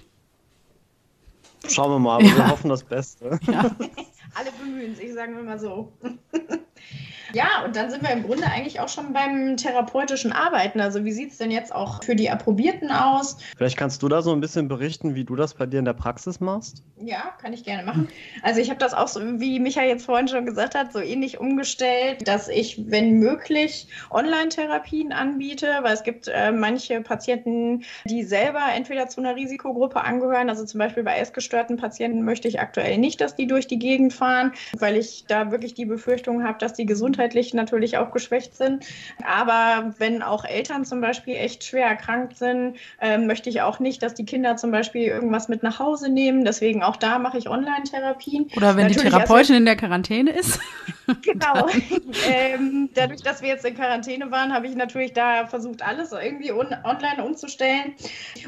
Schauen 1.66 1.92
wir 1.92 1.98
mal, 1.98 2.22
ja. 2.22 2.36
wir 2.36 2.48
hoffen 2.50 2.68
das 2.68 2.84
Beste. 2.84 3.40
Ja. 3.50 3.60
Alle 4.34 4.50
bemühen 4.62 4.94
sich, 4.94 5.14
sagen 5.14 5.36
wir 5.36 5.44
mal 5.44 5.58
so. 5.58 5.94
Ja, 7.32 7.64
und 7.64 7.74
dann 7.76 7.90
sind 7.90 8.02
wir 8.02 8.10
im 8.10 8.22
Grunde 8.22 8.44
eigentlich 8.46 8.80
auch 8.80 8.88
schon 8.88 9.12
beim 9.12 9.56
therapeutischen 9.56 10.32
Arbeiten. 10.32 10.80
Also 10.80 11.04
wie 11.04 11.12
sieht 11.12 11.32
es 11.32 11.38
denn 11.38 11.50
jetzt 11.50 11.74
auch 11.74 12.02
für 12.04 12.14
die 12.14 12.30
Approbierten 12.30 12.90
aus? 12.90 13.38
Vielleicht 13.56 13.76
kannst 13.76 14.02
du 14.02 14.08
da 14.08 14.22
so 14.22 14.32
ein 14.32 14.40
bisschen 14.40 14.68
berichten, 14.68 15.14
wie 15.14 15.24
du 15.24 15.34
das 15.36 15.54
bei 15.54 15.66
dir 15.66 15.78
in 15.78 15.84
der 15.84 15.94
Praxis 15.94 16.40
machst? 16.40 16.82
Ja, 16.96 17.32
kann 17.40 17.52
ich 17.52 17.64
gerne 17.64 17.82
machen. 17.82 18.08
Also 18.42 18.60
ich 18.60 18.70
habe 18.70 18.78
das 18.78 18.94
auch 18.94 19.08
so, 19.08 19.20
wie 19.40 19.58
Micha 19.58 19.82
jetzt 19.82 20.04
vorhin 20.04 20.28
schon 20.28 20.46
gesagt 20.46 20.74
hat, 20.74 20.92
so 20.92 21.00
ähnlich 21.00 21.40
umgestellt, 21.40 22.28
dass 22.28 22.48
ich, 22.48 22.90
wenn 22.90 23.18
möglich, 23.18 23.88
Online-Therapien 24.10 25.12
anbiete, 25.12 25.78
weil 25.82 25.94
es 25.94 26.02
gibt 26.02 26.28
äh, 26.28 26.52
manche 26.52 27.00
Patienten, 27.00 27.84
die 28.04 28.22
selber 28.22 28.60
entweder 28.74 29.08
zu 29.08 29.20
einer 29.20 29.36
Risikogruppe 29.36 30.02
angehören. 30.02 30.48
Also 30.50 30.64
zum 30.64 30.78
Beispiel 30.78 31.02
bei 31.02 31.18
essgestörten 31.18 31.76
Patienten 31.76 32.22
möchte 32.24 32.48
ich 32.48 32.60
aktuell 32.60 32.98
nicht, 32.98 33.20
dass 33.20 33.34
die 33.34 33.46
durch 33.46 33.66
die 33.66 33.78
Gegend 33.78 34.12
fahren, 34.12 34.52
weil 34.78 34.96
ich 34.96 35.24
da 35.26 35.50
wirklich 35.50 35.74
die 35.74 35.86
Befürchtung 35.86 36.44
habe, 36.44 36.58
dass 36.58 36.74
die 36.74 36.86
Gesundheit 36.86 37.13
gesundheitlich 37.14 37.54
natürlich 37.54 37.98
auch 37.98 38.10
geschwächt 38.10 38.56
sind. 38.56 38.84
Aber 39.24 39.94
wenn 39.98 40.22
auch 40.22 40.44
Eltern 40.44 40.84
zum 40.84 41.00
Beispiel 41.00 41.34
echt 41.34 41.64
schwer 41.64 41.86
erkrankt 41.86 42.36
sind, 42.36 42.76
äh, 43.00 43.18
möchte 43.18 43.48
ich 43.50 43.62
auch 43.62 43.78
nicht, 43.78 44.02
dass 44.02 44.14
die 44.14 44.24
Kinder 44.24 44.56
zum 44.56 44.70
Beispiel 44.70 45.02
irgendwas 45.02 45.48
mit 45.48 45.62
nach 45.62 45.78
Hause 45.78 46.08
nehmen. 46.08 46.44
Deswegen 46.44 46.82
auch 46.82 46.96
da 46.96 47.18
mache 47.18 47.38
ich 47.38 47.48
Online-Therapien. 47.48 48.50
Oder 48.56 48.76
wenn 48.76 48.86
natürlich 48.86 49.04
die 49.04 49.10
Therapeutin 49.10 49.56
in 49.56 49.64
der 49.64 49.76
Quarantäne 49.76 50.30
ist. 50.30 50.60
Genau. 51.20 51.68
ähm, 52.30 52.88
dadurch, 53.04 53.22
dass 53.22 53.42
wir 53.42 53.48
jetzt 53.48 53.64
in 53.64 53.74
Quarantäne 53.74 54.30
waren, 54.30 54.52
habe 54.52 54.66
ich 54.66 54.74
natürlich 54.74 55.12
da 55.12 55.46
versucht, 55.46 55.82
alles 55.82 56.12
irgendwie 56.12 56.52
online 56.52 57.24
umzustellen. 57.24 57.94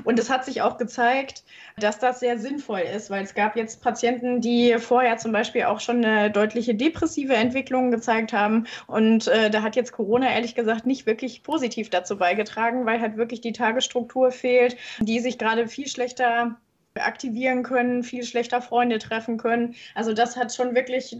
Und 0.04 0.18
es 0.18 0.30
hat 0.30 0.44
sich 0.44 0.62
auch 0.62 0.78
gezeigt, 0.78 1.44
dass 1.78 1.98
das 1.98 2.20
sehr 2.20 2.38
sinnvoll 2.38 2.80
ist, 2.80 3.10
weil 3.10 3.22
es 3.22 3.34
gab 3.34 3.56
jetzt 3.56 3.82
Patienten, 3.82 4.40
die 4.40 4.78
vorher 4.78 5.18
zum 5.18 5.32
Beispiel 5.32 5.64
auch 5.64 5.80
schon 5.80 6.04
eine 6.04 6.30
deutliche 6.30 6.74
depressive 6.74 7.34
Entwicklung 7.34 7.90
gezeigt 7.90 8.32
haben. 8.32 8.66
Und 8.86 9.28
äh, 9.28 9.50
da 9.50 9.62
hat 9.62 9.76
jetzt 9.76 9.92
Corona 9.92 10.30
ehrlich 10.30 10.54
gesagt 10.54 10.86
nicht 10.86 11.06
wirklich 11.06 11.42
positiv 11.42 11.90
dazu 11.90 12.16
beigetragen, 12.16 12.86
weil 12.86 13.00
halt 13.00 13.16
wirklich 13.16 13.42
die 13.42 13.52
Tagesstruktur 13.52 14.30
fehlt, 14.30 14.76
die 15.00 15.20
sich 15.20 15.38
gerade 15.38 15.68
viel 15.68 15.88
schlechter 15.88 16.56
aktivieren 16.98 17.62
können, 17.62 18.02
viel 18.02 18.24
schlechter 18.24 18.60
Freunde 18.60 18.98
treffen 18.98 19.36
können. 19.36 19.74
Also 19.94 20.12
das 20.12 20.36
hat 20.36 20.54
schon 20.54 20.74
wirklich 20.74 21.16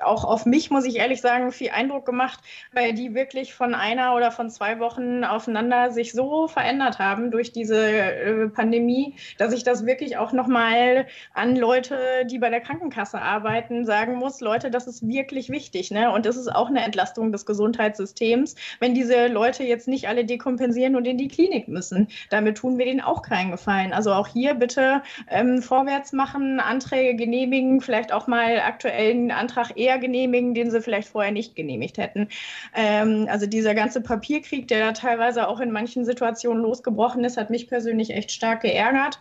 auch 0.00 0.24
auf 0.24 0.46
mich, 0.46 0.70
muss 0.70 0.84
ich 0.84 0.96
ehrlich 0.96 1.20
sagen, 1.20 1.52
viel 1.52 1.70
Eindruck 1.70 2.06
gemacht, 2.06 2.40
weil 2.72 2.94
die 2.94 3.14
wirklich 3.14 3.54
von 3.54 3.74
einer 3.74 4.14
oder 4.14 4.30
von 4.30 4.50
zwei 4.50 4.78
Wochen 4.80 5.24
aufeinander 5.24 5.90
sich 5.90 6.12
so 6.12 6.48
verändert 6.48 6.98
haben 6.98 7.30
durch 7.30 7.52
diese 7.52 7.76
äh, 7.76 8.48
Pandemie, 8.48 9.14
dass 9.38 9.52
ich 9.52 9.64
das 9.64 9.86
wirklich 9.86 10.16
auch 10.16 10.32
nochmal 10.32 11.06
an 11.32 11.56
Leute, 11.56 12.26
die 12.26 12.38
bei 12.38 12.50
der 12.50 12.60
Krankenkasse 12.60 13.20
arbeiten, 13.20 13.84
sagen 13.84 14.16
muss, 14.16 14.40
Leute, 14.40 14.70
das 14.70 14.86
ist 14.86 15.06
wirklich 15.06 15.50
wichtig. 15.50 15.90
Ne? 15.90 16.10
Und 16.12 16.26
das 16.26 16.36
ist 16.36 16.48
auch 16.48 16.68
eine 16.68 16.84
Entlastung 16.84 17.32
des 17.32 17.46
Gesundheitssystems, 17.46 18.54
wenn 18.80 18.94
diese 18.94 19.28
Leute 19.28 19.64
jetzt 19.64 19.88
nicht 19.88 20.08
alle 20.08 20.24
dekompensieren 20.24 20.96
und 20.96 21.06
in 21.06 21.18
die 21.18 21.28
Klinik 21.28 21.68
müssen. 21.68 22.08
Damit 22.30 22.58
tun 22.58 22.78
wir 22.78 22.86
denen 22.86 23.00
auch 23.00 23.22
keinen 23.22 23.50
Gefallen. 23.50 23.92
Also 23.92 24.12
auch 24.12 24.28
hier 24.28 24.54
bitte 24.54 25.02
ähm, 25.28 25.62
vorwärts 25.62 26.12
machen, 26.12 26.60
Anträge 26.60 27.16
genehmigen, 27.16 27.80
vielleicht 27.80 28.12
auch 28.12 28.26
mal 28.26 28.60
aktuellen 28.60 29.30
Antrag 29.30 29.76
eher 29.76 29.98
genehmigen, 29.98 30.54
den 30.54 30.70
sie 30.70 30.80
vielleicht 30.80 31.08
vorher 31.08 31.32
nicht 31.32 31.56
genehmigt 31.56 31.98
hätten. 31.98 32.28
Ähm, 32.74 33.26
also 33.30 33.46
dieser 33.46 33.74
ganze 33.74 34.00
Papierkrieg, 34.00 34.68
der 34.68 34.86
da 34.86 34.92
teilweise 34.92 35.48
auch 35.48 35.60
in 35.60 35.70
manchen 35.70 36.04
Situationen 36.04 36.62
losgebrochen 36.62 37.24
ist, 37.24 37.36
hat 37.36 37.50
mich 37.50 37.68
persönlich 37.68 38.10
echt 38.10 38.32
stark 38.32 38.62
geärgert. 38.62 39.18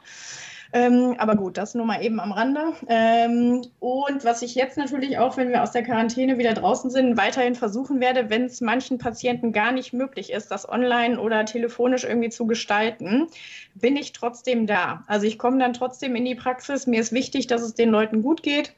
Ähm, 0.74 1.14
aber 1.20 1.36
gut, 1.36 1.58
das 1.58 1.76
nur 1.76 1.86
mal 1.86 2.04
eben 2.04 2.20
am 2.20 2.32
Rande. 2.32 2.74
Ähm, 2.88 3.62
und 3.80 4.26
was 4.26 4.42
ich 4.42 4.56
jetzt 4.56 4.76
natürlich 4.76 5.20
auch, 5.20 5.38
wenn 5.38 5.50
wir 5.50 5.62
aus 5.62 5.72
der 5.72 5.84
Quarantäne 5.84 6.40
wieder 6.40 6.54
draußen 6.54 6.90
sind, 6.90 7.16
weiterhin 7.16 7.54
versuchen 7.54 8.00
werde, 8.00 8.32
wenn 8.32 8.46
es 8.46 8.60
manchen 8.60 8.98
Patienten 8.98 9.52
gar 9.52 9.72
nicht 9.72 9.94
möglich 9.94 10.32
ist, 10.32 10.50
das 10.50 10.68
online 10.68 11.20
oder 11.20 11.46
telefonisch 11.46 12.06
irgendwie 12.06 12.30
zu 12.30 12.48
gestalten, 12.48 13.28
bin 13.76 13.96
ich 13.96 14.14
trotzdem 14.14 14.66
da. 14.66 15.04
Also 15.06 15.28
ich 15.28 15.38
komme 15.38 15.60
dann 15.60 15.74
trotzdem 15.74 16.16
in 16.16 16.26
die 16.26 16.36
Praxis. 16.36 16.88
Mir 16.88 17.02
ist 17.02 17.12
wichtig, 17.12 17.46
dass 17.46 17.62
es 17.62 17.76
den 17.76 17.90
Leuten 17.90 18.24
gut 18.24 18.42
geht. 18.42 18.74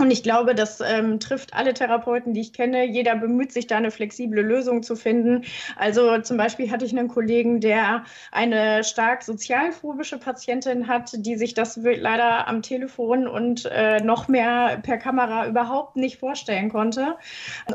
Und 0.00 0.10
ich 0.10 0.24
glaube, 0.24 0.56
das 0.56 0.80
ähm, 0.80 1.20
trifft 1.20 1.54
alle 1.54 1.72
Therapeuten, 1.72 2.34
die 2.34 2.40
ich 2.40 2.52
kenne. 2.52 2.84
Jeder 2.84 3.14
bemüht 3.14 3.52
sich, 3.52 3.68
da 3.68 3.76
eine 3.76 3.92
flexible 3.92 4.42
Lösung 4.42 4.82
zu 4.82 4.96
finden. 4.96 5.44
Also 5.76 6.18
zum 6.18 6.36
Beispiel 6.36 6.72
hatte 6.72 6.84
ich 6.84 6.96
einen 6.96 7.06
Kollegen, 7.06 7.60
der 7.60 8.02
eine 8.32 8.82
stark 8.82 9.22
sozialphobische 9.22 10.18
Patientin 10.18 10.88
hat, 10.88 11.12
die 11.14 11.36
sich 11.36 11.54
das 11.54 11.76
leider 11.76 12.48
am 12.48 12.60
Telefon 12.62 13.28
und 13.28 13.66
äh, 13.66 14.02
noch 14.02 14.26
mehr 14.26 14.80
per 14.82 14.98
Kamera 14.98 15.46
überhaupt 15.46 15.94
nicht 15.94 16.18
vorstellen 16.18 16.70
konnte. 16.70 17.16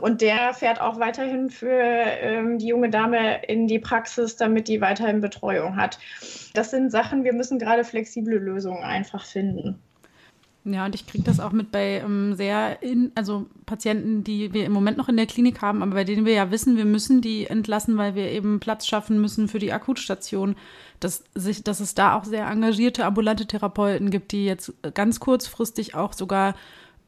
Und 0.02 0.20
der 0.20 0.54
fährt 0.54 0.82
auch 0.82 1.00
weiterhin 1.00 1.50
für 1.50 1.72
ähm, 1.72 2.58
die 2.58 2.68
junge 2.68 2.90
Dame 2.90 3.46
in 3.46 3.68
die 3.68 3.80
Praxis, 3.80 4.36
damit 4.36 4.68
die 4.68 4.82
weiterhin 4.82 5.22
Betreuung 5.22 5.78
hat. 5.78 6.00
Das 6.54 6.72
sind 6.72 6.92
Sachen, 6.92 7.24
wir 7.24 7.34
müssen 7.34 7.60
gerade 7.60 7.86
flexible 7.86 8.40
Lösungen 8.40 8.84
einfach 8.84 9.24
finden. 9.24 9.82
Ja, 10.66 10.86
und 10.86 10.94
ich 10.94 11.08
kriege 11.08 11.24
das 11.24 11.40
auch 11.40 11.52
mit 11.54 11.72
bei 11.72 12.02
ähm, 12.04 12.36
sehr, 12.36 12.84
in, 12.84 13.12
also 13.16 13.48
Patienten, 13.66 14.24
die 14.26 14.54
wir 14.54 14.66
im 14.66 14.74
Moment 14.74 14.98
noch 14.98 15.08
in 15.08 15.16
der 15.16 15.26
Klinik 15.26 15.62
haben, 15.62 15.82
aber 15.82 15.94
bei 15.94 16.04
denen 16.04 16.26
wir 16.26 16.34
ja 16.34 16.52
wissen, 16.52 16.76
wir 16.76 16.86
müssen 16.86 17.22
die 17.22 17.48
entlassen, 17.48 17.98
weil 17.98 18.14
wir 18.14 18.30
eben 18.30 18.60
Platz 18.60 18.86
schaffen 18.86 19.22
müssen 19.22 19.48
für 19.48 19.60
die 19.60 19.72
Akutstation. 19.72 20.56
Dass, 21.00 21.24
sich, 21.34 21.64
dass 21.64 21.80
es 21.80 21.96
da 21.96 22.18
auch 22.18 22.26
sehr 22.26 22.46
engagierte 22.46 23.06
ambulante 23.06 23.48
Therapeuten 23.48 24.12
gibt, 24.12 24.34
die 24.34 24.44
jetzt 24.44 24.74
ganz 24.94 25.22
kurzfristig 25.22 25.96
auch 25.96 26.12
sogar 26.12 26.56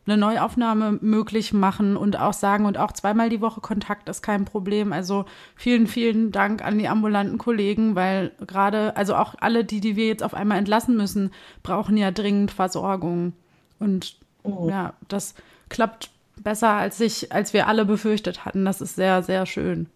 eine 0.05 0.17
Neuaufnahme 0.17 0.97
möglich 1.01 1.53
machen 1.53 1.95
und 1.95 2.17
auch 2.19 2.33
sagen, 2.33 2.65
und 2.65 2.77
auch 2.77 2.91
zweimal 2.91 3.29
die 3.29 3.41
Woche 3.41 3.61
Kontakt 3.61 4.09
ist 4.09 4.21
kein 4.21 4.45
Problem. 4.45 4.93
Also 4.93 5.25
vielen, 5.55 5.87
vielen 5.87 6.31
Dank 6.31 6.63
an 6.63 6.79
die 6.79 6.87
ambulanten 6.87 7.37
Kollegen, 7.37 7.95
weil 7.95 8.31
gerade, 8.45 8.95
also 8.97 9.15
auch 9.15 9.35
alle, 9.39 9.63
die, 9.63 9.79
die 9.79 9.95
wir 9.95 10.07
jetzt 10.07 10.23
auf 10.23 10.33
einmal 10.33 10.57
entlassen 10.57 10.97
müssen, 10.97 11.31
brauchen 11.61 11.97
ja 11.97 12.11
dringend 12.11 12.51
Versorgung. 12.51 13.33
Und 13.79 14.17
oh. 14.43 14.67
ja, 14.69 14.93
das 15.07 15.35
klappt 15.69 16.09
besser, 16.37 16.71
als 16.71 16.99
ich, 16.99 17.31
als 17.31 17.53
wir 17.53 17.67
alle 17.67 17.85
befürchtet 17.85 18.43
hatten. 18.43 18.65
Das 18.65 18.81
ist 18.81 18.95
sehr, 18.95 19.21
sehr 19.21 19.45
schön. 19.45 19.87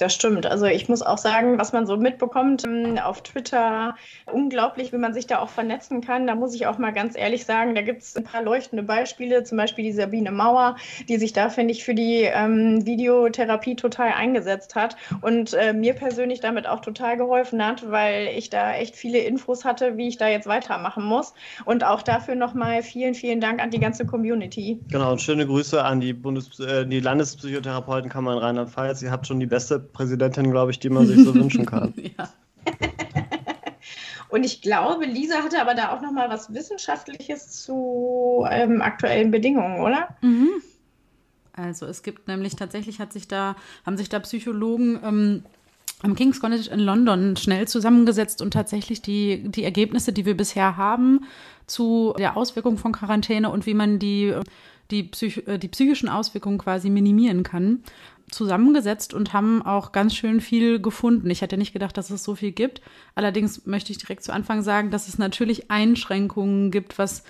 Das 0.00 0.14
stimmt. 0.14 0.46
Also 0.46 0.64
ich 0.64 0.88
muss 0.88 1.02
auch 1.02 1.18
sagen, 1.18 1.58
was 1.58 1.74
man 1.74 1.86
so 1.86 1.98
mitbekommt 1.98 2.64
ähm, 2.64 2.98
auf 2.98 3.22
Twitter, 3.22 3.94
unglaublich, 4.32 4.94
wie 4.94 4.96
man 4.96 5.12
sich 5.12 5.26
da 5.26 5.40
auch 5.40 5.50
vernetzen 5.50 6.00
kann. 6.00 6.26
Da 6.26 6.34
muss 6.34 6.54
ich 6.54 6.66
auch 6.66 6.78
mal 6.78 6.92
ganz 6.92 7.18
ehrlich 7.18 7.44
sagen, 7.44 7.74
da 7.74 7.82
gibt 7.82 8.00
es 8.00 8.16
ein 8.16 8.24
paar 8.24 8.42
leuchtende 8.42 8.82
Beispiele, 8.82 9.44
zum 9.44 9.58
Beispiel 9.58 9.84
die 9.84 9.92
Sabine 9.92 10.30
Mauer, 10.30 10.76
die 11.10 11.18
sich 11.18 11.34
da, 11.34 11.50
finde 11.50 11.72
ich, 11.72 11.84
für 11.84 11.94
die 11.94 12.22
ähm, 12.22 12.86
Videotherapie 12.86 13.76
total 13.76 14.12
eingesetzt 14.12 14.74
hat 14.74 14.96
und 15.20 15.52
äh, 15.52 15.74
mir 15.74 15.92
persönlich 15.92 16.40
damit 16.40 16.66
auch 16.66 16.80
total 16.80 17.18
geholfen 17.18 17.62
hat, 17.62 17.90
weil 17.90 18.28
ich 18.28 18.48
da 18.48 18.72
echt 18.72 18.96
viele 18.96 19.18
Infos 19.18 19.66
hatte, 19.66 19.98
wie 19.98 20.08
ich 20.08 20.16
da 20.16 20.28
jetzt 20.28 20.46
weitermachen 20.46 21.04
muss. 21.04 21.34
Und 21.66 21.84
auch 21.84 22.00
dafür 22.00 22.36
nochmal 22.36 22.82
vielen, 22.82 23.12
vielen 23.12 23.42
Dank 23.42 23.60
an 23.60 23.70
die 23.70 23.80
ganze 23.80 24.06
Community. 24.06 24.80
Genau, 24.90 25.12
und 25.12 25.20
schöne 25.20 25.46
Grüße 25.46 25.84
an 25.84 26.00
die, 26.00 26.14
Bundes 26.14 26.58
äh, 26.58 26.86
die 26.86 27.00
Landespsychotherapeutenkammer 27.00 28.32
in 28.32 28.38
Rheinland-Pfalz. 28.38 29.02
Ihr 29.02 29.10
habt 29.10 29.26
schon 29.26 29.40
die 29.40 29.46
beste 29.46 29.89
Präsidentin, 29.92 30.50
glaube 30.50 30.70
ich, 30.70 30.78
die 30.78 30.90
man 30.90 31.06
sich 31.06 31.24
so 31.24 31.34
wünschen 31.34 31.66
kann. 31.66 31.94
Ja. 32.18 32.28
Und 34.28 34.44
ich 34.44 34.62
glaube, 34.62 35.06
Lisa 35.06 35.42
hatte 35.42 35.60
aber 35.60 35.74
da 35.74 35.92
auch 35.92 36.00
noch 36.02 36.12
mal 36.12 36.28
was 36.28 36.52
Wissenschaftliches 36.54 37.64
zu 37.64 38.46
ähm, 38.48 38.80
aktuellen 38.80 39.30
Bedingungen, 39.30 39.80
oder? 39.80 40.08
Mhm. 40.20 40.50
Also 41.52 41.86
es 41.86 42.02
gibt 42.02 42.28
nämlich 42.28 42.54
tatsächlich 42.54 43.00
hat 43.00 43.12
sich 43.12 43.26
da 43.26 43.56
haben 43.84 43.96
sich 43.96 44.08
da 44.08 44.20
Psychologen 44.20 45.00
ähm, 45.04 45.42
am 46.02 46.14
King's 46.14 46.40
College 46.40 46.70
in 46.70 46.78
London 46.78 47.36
schnell 47.36 47.66
zusammengesetzt 47.66 48.40
und 48.40 48.52
tatsächlich 48.52 49.02
die 49.02 49.48
die 49.48 49.64
Ergebnisse, 49.64 50.12
die 50.12 50.24
wir 50.24 50.36
bisher 50.36 50.76
haben 50.76 51.24
zu 51.66 52.14
der 52.18 52.36
Auswirkung 52.36 52.78
von 52.78 52.92
Quarantäne 52.92 53.50
und 53.50 53.66
wie 53.66 53.74
man 53.74 53.98
die 53.98 54.34
die, 54.90 55.04
Psych 55.04 55.46
äh, 55.46 55.58
die 55.58 55.68
psychischen 55.68 56.08
Auswirkungen 56.08 56.58
quasi 56.58 56.90
minimieren 56.90 57.42
kann, 57.42 57.82
zusammengesetzt 58.30 59.14
und 59.14 59.32
haben 59.32 59.62
auch 59.62 59.92
ganz 59.92 60.14
schön 60.14 60.40
viel 60.40 60.80
gefunden. 60.80 61.30
Ich 61.30 61.42
hätte 61.42 61.56
nicht 61.56 61.72
gedacht, 61.72 61.96
dass 61.96 62.10
es 62.10 62.24
so 62.24 62.34
viel 62.34 62.52
gibt. 62.52 62.80
Allerdings 63.14 63.66
möchte 63.66 63.92
ich 63.92 63.98
direkt 63.98 64.22
zu 64.22 64.32
Anfang 64.32 64.62
sagen, 64.62 64.90
dass 64.90 65.08
es 65.08 65.18
natürlich 65.18 65.70
Einschränkungen 65.70 66.70
gibt, 66.70 66.98
was, 66.98 67.24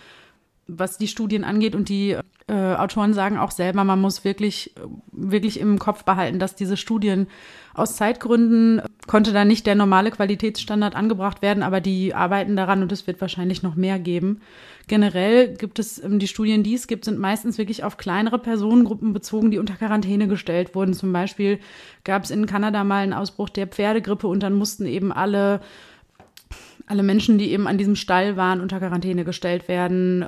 was 0.79 0.99
die 0.99 1.09
Studien 1.09 1.45
angeht. 1.45 1.75
Und 1.75 1.89
die 1.89 2.17
äh, 2.47 2.75
Autoren 2.75 3.15
sagen 3.15 3.39
auch 3.39 3.51
selber, 3.51 3.85
man 3.85 4.01
muss 4.01 4.25
wirklich, 4.25 4.75
wirklich 5.13 5.61
im 5.61 5.79
Kopf 5.79 6.05
behalten, 6.05 6.39
dass 6.39 6.57
diese 6.57 6.77
Studien 6.77 7.29
aus 7.75 7.97
Zeitgründen 7.97 8.83
konnte 9.07 9.33
da 9.33 9.45
nicht 9.45 9.67
der 9.67 9.75
normale 9.75 10.11
Qualitätsstandard 10.11 10.97
angebracht 10.97 11.43
werden, 11.43 11.63
aber 11.63 11.81
die 11.81 12.15
arbeiten 12.15 12.57
daran 12.57 12.83
und 12.83 12.93
es 12.93 13.07
wird 13.07 13.21
wahrscheinlich 13.21 13.63
noch 13.63 13.77
mehr 13.77 13.99
geben. 13.99 14.41
Generell 14.89 15.55
gibt 15.55 15.79
es 15.79 16.03
ähm, 16.03 16.19
die 16.19 16.27
Studien, 16.27 16.63
die 16.65 16.75
es 16.75 16.89
gibt, 16.89 17.05
sind 17.05 17.19
meistens 17.19 17.59
wirklich 17.59 17.85
auf 17.85 17.97
kleinere 17.97 18.39
Personengruppen 18.39 19.13
bezogen, 19.13 19.53
die 19.53 19.59
unter 19.59 19.75
Quarantäne 19.75 20.27
gestellt 20.27 20.75
wurden. 20.75 20.95
Zum 20.95 21.13
Beispiel 21.13 21.61
gab 22.03 22.25
es 22.25 22.31
in 22.31 22.47
Kanada 22.47 22.83
mal 22.83 23.05
einen 23.05 23.13
Ausbruch 23.13 23.49
der 23.49 23.69
Pferdegrippe 23.69 24.27
und 24.27 24.43
dann 24.43 24.55
mussten 24.55 24.87
eben 24.87 25.13
alle, 25.13 25.61
alle 26.87 27.05
Menschen, 27.05 27.39
die 27.39 27.53
eben 27.53 27.69
an 27.69 27.79
diesem 27.79 27.95
Stall 27.95 28.37
waren, 28.37 28.61
unter 28.61 28.81
Quarantäne 28.81 29.25
gestellt 29.25 29.69
werden. 29.69 30.27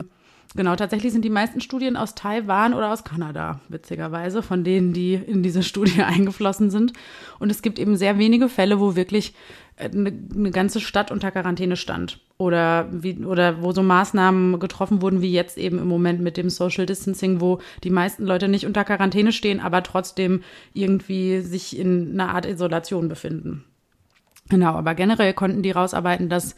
Genau, 0.54 0.76
tatsächlich 0.76 1.12
sind 1.12 1.24
die 1.24 1.30
meisten 1.30 1.62
Studien 1.62 1.96
aus 1.96 2.14
Taiwan 2.14 2.74
oder 2.74 2.92
aus 2.92 3.04
Kanada, 3.04 3.60
witzigerweise, 3.68 4.42
von 4.42 4.64
denen, 4.64 4.92
die 4.92 5.14
in 5.14 5.42
diese 5.42 5.62
Studie 5.62 6.02
eingeflossen 6.02 6.70
sind. 6.70 6.92
Und 7.38 7.50
es 7.50 7.62
gibt 7.62 7.78
eben 7.78 7.96
sehr 7.96 8.18
wenige 8.18 8.48
Fälle, 8.48 8.78
wo 8.78 8.94
wirklich 8.94 9.34
eine, 9.76 10.10
äh, 10.10 10.12
eine 10.34 10.50
ganze 10.50 10.80
Stadt 10.80 11.10
unter 11.10 11.30
Quarantäne 11.30 11.76
stand. 11.76 12.20
Oder, 12.36 12.88
wie, 12.90 13.24
oder 13.24 13.62
wo 13.62 13.72
so 13.72 13.82
Maßnahmen 13.82 14.58
getroffen 14.58 15.00
wurden, 15.00 15.22
wie 15.22 15.32
jetzt 15.32 15.56
eben 15.56 15.78
im 15.78 15.86
Moment 15.86 16.20
mit 16.20 16.36
dem 16.36 16.50
Social 16.50 16.86
Distancing, 16.86 17.40
wo 17.40 17.60
die 17.84 17.90
meisten 17.90 18.26
Leute 18.26 18.48
nicht 18.48 18.66
unter 18.66 18.84
Quarantäne 18.84 19.32
stehen, 19.32 19.60
aber 19.60 19.82
trotzdem 19.82 20.42
irgendwie 20.74 21.40
sich 21.40 21.78
in 21.78 22.12
einer 22.12 22.34
Art 22.34 22.46
Isolation 22.46 23.08
befinden. 23.08 23.64
Genau, 24.48 24.74
aber 24.74 24.94
generell 24.94 25.32
konnten 25.34 25.62
die 25.62 25.70
rausarbeiten, 25.70 26.28
dass 26.28 26.56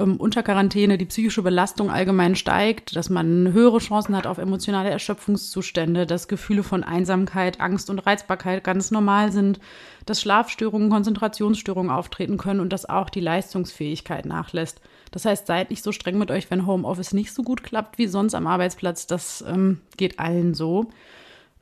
ähm, 0.00 0.16
unter 0.16 0.42
Quarantäne 0.42 0.98
die 0.98 1.04
psychische 1.04 1.42
Belastung 1.42 1.90
allgemein 1.90 2.34
steigt, 2.34 2.96
dass 2.96 3.10
man 3.10 3.52
höhere 3.52 3.78
Chancen 3.78 4.16
hat 4.16 4.26
auf 4.26 4.38
emotionale 4.38 4.90
Erschöpfungszustände, 4.90 6.06
dass 6.06 6.28
Gefühle 6.28 6.62
von 6.62 6.82
Einsamkeit, 6.82 7.60
Angst 7.60 7.90
und 7.90 7.98
Reizbarkeit 8.00 8.64
ganz 8.64 8.90
normal 8.90 9.30
sind, 9.32 9.60
dass 10.06 10.20
Schlafstörungen, 10.20 10.90
Konzentrationsstörungen 10.90 11.90
auftreten 11.90 12.38
können 12.38 12.60
und 12.60 12.72
dass 12.72 12.88
auch 12.88 13.10
die 13.10 13.20
Leistungsfähigkeit 13.20 14.26
nachlässt. 14.26 14.80
Das 15.10 15.24
heißt, 15.24 15.46
seid 15.46 15.70
nicht 15.70 15.82
so 15.82 15.92
streng 15.92 16.18
mit 16.18 16.30
euch, 16.30 16.50
wenn 16.50 16.66
Homeoffice 16.66 17.12
nicht 17.12 17.32
so 17.32 17.42
gut 17.42 17.62
klappt 17.62 17.98
wie 17.98 18.06
sonst 18.06 18.34
am 18.34 18.46
Arbeitsplatz. 18.46 19.06
Das 19.06 19.44
ähm, 19.46 19.80
geht 19.96 20.18
allen 20.18 20.54
so. 20.54 20.90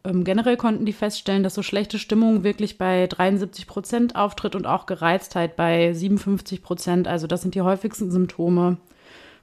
Ähm, 0.04 0.24
generell 0.24 0.56
konnten 0.56 0.84
die 0.84 0.92
feststellen, 0.92 1.42
dass 1.42 1.54
so 1.54 1.62
schlechte 1.62 1.98
Stimmung 1.98 2.44
wirklich 2.44 2.78
bei 2.78 3.06
73 3.06 3.66
Prozent 3.66 4.16
auftritt 4.16 4.54
und 4.54 4.66
auch 4.66 4.86
Gereiztheit 4.86 5.56
bei 5.56 5.92
57 5.92 6.62
Prozent. 6.62 7.08
Also 7.08 7.26
das 7.26 7.42
sind 7.42 7.54
die 7.54 7.62
häufigsten 7.62 8.10
Symptome. 8.10 8.78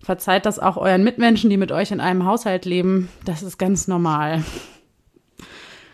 Verzeiht 0.02 0.46
das 0.46 0.60
auch 0.60 0.78
euren 0.78 1.04
Mitmenschen, 1.04 1.50
die 1.50 1.58
mit 1.58 1.72
euch 1.72 1.92
in 1.92 2.00
einem 2.00 2.26
Haushalt 2.26 2.66
leben. 2.66 3.10
Das 3.26 3.44
ist 3.44 3.58
ganz 3.58 3.88
normal. 3.88 4.44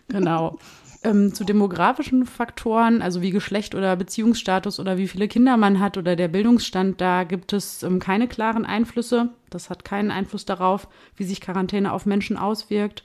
genau. 0.07 0.57
Ähm, 1.03 1.33
zu 1.33 1.43
demografischen 1.43 2.27
Faktoren, 2.27 3.01
also 3.01 3.23
wie 3.23 3.31
Geschlecht 3.31 3.73
oder 3.73 3.95
Beziehungsstatus 3.95 4.79
oder 4.79 4.97
wie 4.97 5.07
viele 5.07 5.27
Kinder 5.27 5.57
man 5.57 5.79
hat 5.79 5.97
oder 5.97 6.15
der 6.15 6.27
Bildungsstand, 6.27 7.01
da 7.01 7.23
gibt 7.23 7.53
es 7.53 7.81
ähm, 7.81 7.99
keine 7.99 8.27
klaren 8.27 8.65
Einflüsse. 8.65 9.29
Das 9.49 9.71
hat 9.71 9.83
keinen 9.83 10.11
Einfluss 10.11 10.45
darauf, 10.45 10.87
wie 11.15 11.23
sich 11.23 11.41
Quarantäne 11.41 11.91
auf 11.91 12.05
Menschen 12.05 12.37
auswirkt. 12.37 13.03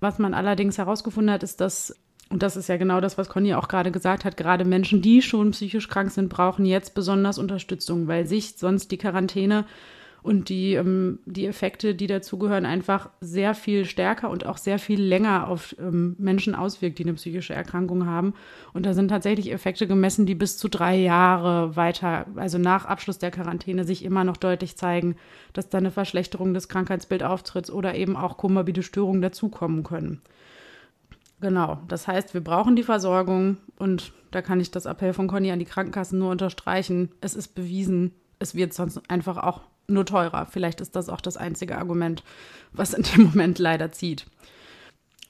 Was 0.00 0.18
man 0.18 0.34
allerdings 0.34 0.78
herausgefunden 0.78 1.32
hat, 1.32 1.42
ist, 1.42 1.60
dass, 1.60 1.94
und 2.30 2.42
das 2.42 2.56
ist 2.56 2.68
ja 2.68 2.76
genau 2.76 3.00
das, 3.00 3.18
was 3.18 3.28
Conny 3.28 3.54
auch 3.54 3.68
gerade 3.68 3.90
gesagt 3.90 4.24
hat, 4.24 4.36
gerade 4.36 4.64
Menschen, 4.64 5.02
die 5.02 5.22
schon 5.22 5.52
psychisch 5.52 5.88
krank 5.88 6.10
sind, 6.10 6.28
brauchen 6.28 6.64
jetzt 6.64 6.94
besonders 6.94 7.38
Unterstützung, 7.38 8.08
weil 8.08 8.26
sich 8.26 8.56
sonst 8.56 8.90
die 8.90 8.98
Quarantäne 8.98 9.66
und 10.22 10.48
die, 10.48 10.74
ähm, 10.74 11.18
die 11.24 11.46
Effekte, 11.46 11.94
die 11.94 12.06
dazugehören, 12.06 12.66
einfach 12.66 13.10
sehr 13.20 13.54
viel 13.54 13.84
stärker 13.84 14.30
und 14.30 14.46
auch 14.46 14.58
sehr 14.58 14.78
viel 14.78 15.00
länger 15.00 15.48
auf 15.48 15.74
ähm, 15.78 16.16
Menschen 16.18 16.54
auswirkt, 16.54 16.98
die 16.98 17.04
eine 17.04 17.14
psychische 17.14 17.54
Erkrankung 17.54 18.06
haben. 18.06 18.34
Und 18.72 18.86
da 18.86 18.94
sind 18.94 19.08
tatsächlich 19.08 19.52
Effekte 19.52 19.86
gemessen, 19.86 20.26
die 20.26 20.34
bis 20.34 20.58
zu 20.58 20.68
drei 20.68 20.96
Jahre 20.96 21.76
weiter, 21.76 22.26
also 22.36 22.58
nach 22.58 22.84
Abschluss 22.84 23.18
der 23.18 23.30
Quarantäne, 23.30 23.84
sich 23.84 24.04
immer 24.04 24.24
noch 24.24 24.36
deutlich 24.36 24.76
zeigen, 24.76 25.16
dass 25.52 25.68
da 25.68 25.78
eine 25.78 25.90
Verschlechterung 25.90 26.54
des 26.54 26.68
Krankheitsbilds 26.68 27.24
auftritt 27.24 27.70
oder 27.70 27.94
eben 27.94 28.16
auch 28.16 28.36
komorbide 28.36 28.82
Störungen 28.82 29.22
dazukommen 29.22 29.82
können. 29.82 30.20
Genau, 31.40 31.78
das 31.88 32.06
heißt, 32.06 32.34
wir 32.34 32.44
brauchen 32.44 32.76
die 32.76 32.82
Versorgung 32.82 33.56
und 33.78 34.12
da 34.30 34.42
kann 34.42 34.60
ich 34.60 34.70
das 34.70 34.84
Appell 34.84 35.14
von 35.14 35.26
Conny 35.26 35.50
an 35.50 35.58
die 35.58 35.64
Krankenkassen 35.64 36.18
nur 36.18 36.30
unterstreichen. 36.30 37.10
Es 37.22 37.34
ist 37.34 37.54
bewiesen, 37.54 38.12
es 38.38 38.54
wird 38.54 38.74
sonst 38.74 39.00
einfach 39.10 39.38
auch 39.38 39.62
nur 39.90 40.06
teurer. 40.06 40.46
Vielleicht 40.46 40.80
ist 40.80 40.96
das 40.96 41.08
auch 41.08 41.20
das 41.20 41.36
einzige 41.36 41.78
Argument, 41.78 42.22
was 42.72 42.94
in 42.94 43.02
dem 43.02 43.24
Moment 43.24 43.58
leider 43.58 43.92
zieht. 43.92 44.26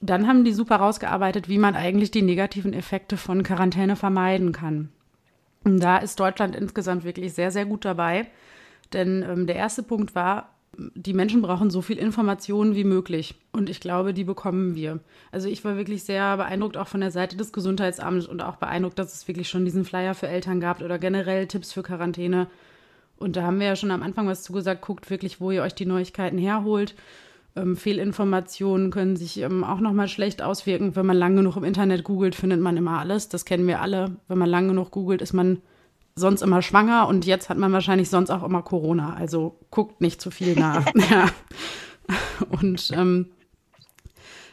Dann 0.01 0.27
haben 0.27 0.45
die 0.45 0.53
super 0.53 0.77
rausgearbeitet, 0.77 1.49
wie 1.49 1.59
man 1.59 1.75
eigentlich 1.75 2.11
die 2.11 2.23
negativen 2.23 2.73
Effekte 2.73 3.17
von 3.17 3.43
Quarantäne 3.43 3.97
vermeiden 3.97 4.53
kann. 4.53 4.89
Und 5.65 5.81
da 5.81 5.99
ist 5.99 6.19
Deutschland 6.19 6.57
insgesamt 6.57 7.05
wirklich 7.05 7.35
sehr, 7.35 7.51
sehr 7.51 7.67
gut 7.67 7.85
dabei. 7.85 8.27
Denn 8.93 9.23
ähm, 9.23 9.47
der 9.47 9.57
erste 9.57 9.83
Punkt 9.83 10.15
war, 10.15 10.55
die 10.77 11.13
Menschen 11.13 11.43
brauchen 11.43 11.71
so 11.71 11.83
viel 11.83 11.99
Informationen 11.99 12.75
wie 12.75 12.85
möglich. 12.85 13.35
Und 13.53 13.69
ich 13.69 13.81
glaube, 13.81 14.15
die 14.15 14.25
bekommen 14.25 14.75
wir. 14.75 15.01
Also 15.33 15.49
ich 15.49 15.65
war 15.65 15.77
wirklich 15.77 16.05
sehr 16.05 16.37
beeindruckt 16.37 16.77
auch 16.77 16.89
von 16.89 17.01
der 17.01 17.11
Seite 17.11 17.37
des 17.37 17.53
Gesundheitsamts 17.53 18.27
und 18.27 18.41
auch 18.43 18.57
beeindruckt, 18.57 18.99
dass 18.99 19.13
es 19.13 19.29
wirklich 19.29 19.49
schon 19.49 19.65
diesen 19.65 19.85
Flyer 19.85 20.15
für 20.15 20.29
Eltern 20.29 20.61
gab 20.61 20.81
oder 20.81 20.99
generell 20.99 21.47
Tipps 21.47 21.73
für 21.73 21.83
Quarantäne. 21.83 22.47
Und 23.21 23.37
da 23.37 23.43
haben 23.43 23.61
wir 23.61 23.67
ja 23.67 23.77
schon 23.77 23.91
am 23.91 24.03
Anfang 24.03 24.27
was 24.27 24.43
zugesagt, 24.43 24.81
guckt 24.81 25.11
wirklich, 25.11 25.41
wo 25.41 25.51
ihr 25.51 25.63
euch 25.63 25.75
die 25.75 25.85
Neuigkeiten 25.85 26.39
herholt. 26.39 26.95
Ähm, 27.55 27.77
Fehlinformationen 27.77 28.91
können 28.91 29.17
sich 29.17 29.39
ähm, 29.41 29.63
auch 29.63 29.81
nochmal 29.81 30.09
schlecht 30.09 30.41
auswirken. 30.41 30.97
Wenn 30.97 31.05
man 31.05 31.19
lang 31.19 31.37
genug 31.37 31.57
im 31.57 31.65
Internet 31.65 32.03
googelt, 32.03 32.35
findet 32.35 32.61
man 32.61 32.79
immer 32.79 32.99
alles. 32.99 33.29
Das 33.29 33.45
kennen 33.45 33.67
wir 33.67 33.83
alle. 33.83 34.17
Wenn 34.27 34.39
man 34.39 34.49
lang 34.49 34.69
genug 34.69 34.91
googelt, 34.91 35.21
ist 35.21 35.35
man 35.35 35.61
sonst 36.15 36.41
immer 36.41 36.63
schwanger 36.63 37.09
und 37.09 37.27
jetzt 37.27 37.51
hat 37.51 37.59
man 37.59 37.73
wahrscheinlich 37.73 38.09
sonst 38.09 38.31
auch 38.31 38.43
immer 38.43 38.63
Corona. 38.63 39.15
Also 39.15 39.59
guckt 39.71 40.01
nicht 40.01 40.21
zu 40.21 40.31
viel 40.31 40.59
nach. 40.59 40.87
ja. 41.11 41.29
Und 42.51 42.91
ähm, 42.95 43.27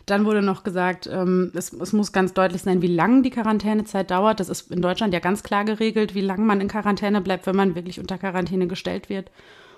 dann 0.08 0.26
wurde 0.26 0.42
noch 0.42 0.64
gesagt, 0.64 1.06
ähm, 1.12 1.52
es, 1.54 1.74
es, 1.74 1.92
muss 1.92 2.14
ganz 2.14 2.34
deutlich 2.34 2.62
sein, 2.62 2.82
wie 2.82 2.88
lang 2.88 3.24
die 3.24 3.30
Quarantänezeit 3.30 4.10
dauert. 4.10 4.40
Das 4.40 4.48
ist 4.48 4.72
in 4.72 4.82
Deutschland 4.82 5.14
ja 5.14 5.20
ganz 5.20 5.44
klar 5.44 5.66
geregelt, 5.66 6.16
wie 6.16 6.22
lange 6.22 6.46
man 6.46 6.62
in 6.62 6.70
Quarantäne 6.70 7.20
bleibt, 7.20 7.46
wenn 7.46 7.58
man 7.58 7.76
wirklich 7.76 8.00
unter 8.00 8.18
Quarantäne 8.18 8.68
gestellt 8.68 9.10
wird. 9.10 9.30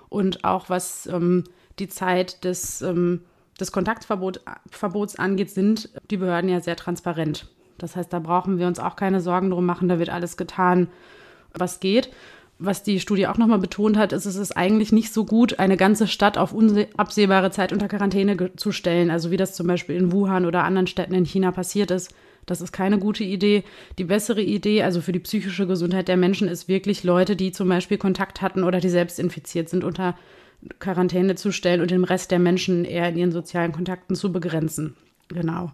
Und 0.07 0.43
auch 0.43 0.69
was 0.69 1.07
ähm, 1.07 1.45
die 1.79 1.87
Zeit 1.87 2.43
des, 2.43 2.83
ähm, 2.83 3.21
des 3.59 3.71
Kontaktverbots 3.71 5.15
angeht, 5.17 5.49
sind 5.49 5.89
die 6.11 6.17
Behörden 6.17 6.49
ja 6.49 6.61
sehr 6.61 6.75
transparent. 6.75 7.47
Das 7.79 7.95
heißt, 7.95 8.13
da 8.13 8.19
brauchen 8.19 8.59
wir 8.59 8.67
uns 8.67 8.79
auch 8.79 8.95
keine 8.95 9.21
Sorgen 9.21 9.49
drum 9.49 9.65
machen. 9.65 9.89
Da 9.89 9.97
wird 9.97 10.09
alles 10.09 10.37
getan, 10.37 10.89
was 11.53 11.79
geht 11.79 12.11
was 12.59 12.83
die 12.83 12.99
Studie 12.99 13.27
auch 13.27 13.37
nochmal 13.37 13.59
betont 13.59 13.97
hat, 13.97 14.11
ist, 14.11 14.25
es 14.25 14.35
ist 14.35 14.55
eigentlich 14.55 14.91
nicht 14.91 15.13
so 15.13 15.23
gut, 15.23 15.59
eine 15.59 15.77
ganze 15.77 16.07
Stadt 16.07 16.37
auf 16.37 16.53
unabsehbare 16.53 17.51
Zeit 17.51 17.71
unter 17.71 17.87
Quarantäne 17.87 18.55
zu 18.57 18.73
stellen. 18.73 19.09
Also 19.09 19.31
wie 19.31 19.37
das 19.37 19.55
zum 19.55 19.65
Beispiel 19.65 19.95
in 19.95 20.11
Wuhan 20.11 20.45
oder 20.45 20.65
anderen 20.65 20.87
Städten 20.87 21.13
in 21.13 21.25
China 21.25 21.51
passiert 21.51 21.89
ist. 21.89 22.13
Das 22.45 22.61
ist 22.61 22.73
keine 22.73 22.99
gute 22.99 23.23
Idee. 23.23 23.63
Die 23.97 24.03
bessere 24.03 24.41
Idee, 24.41 24.83
also 24.83 25.01
für 25.01 25.13
die 25.13 25.19
psychische 25.19 25.67
Gesundheit 25.67 26.09
der 26.09 26.17
Menschen, 26.17 26.49
ist 26.49 26.67
wirklich 26.67 27.03
Leute, 27.03 27.35
die 27.35 27.51
zum 27.53 27.69
Beispiel 27.69 27.97
Kontakt 27.97 28.41
hatten 28.41 28.63
oder 28.63 28.79
die 28.81 28.89
selbst 28.89 29.19
infiziert 29.19 29.69
sind, 29.69 29.83
unter 29.85 30.17
Quarantäne 30.79 31.35
zu 31.35 31.53
stellen 31.53 31.79
und 31.79 31.91
den 31.91 32.03
Rest 32.03 32.31
der 32.31 32.39
Menschen 32.39 32.83
eher 32.83 33.07
in 33.07 33.17
ihren 33.17 33.31
sozialen 33.31 33.71
Kontakten 33.71 34.15
zu 34.15 34.33
begrenzen. 34.33 34.95
Genau. 35.29 35.71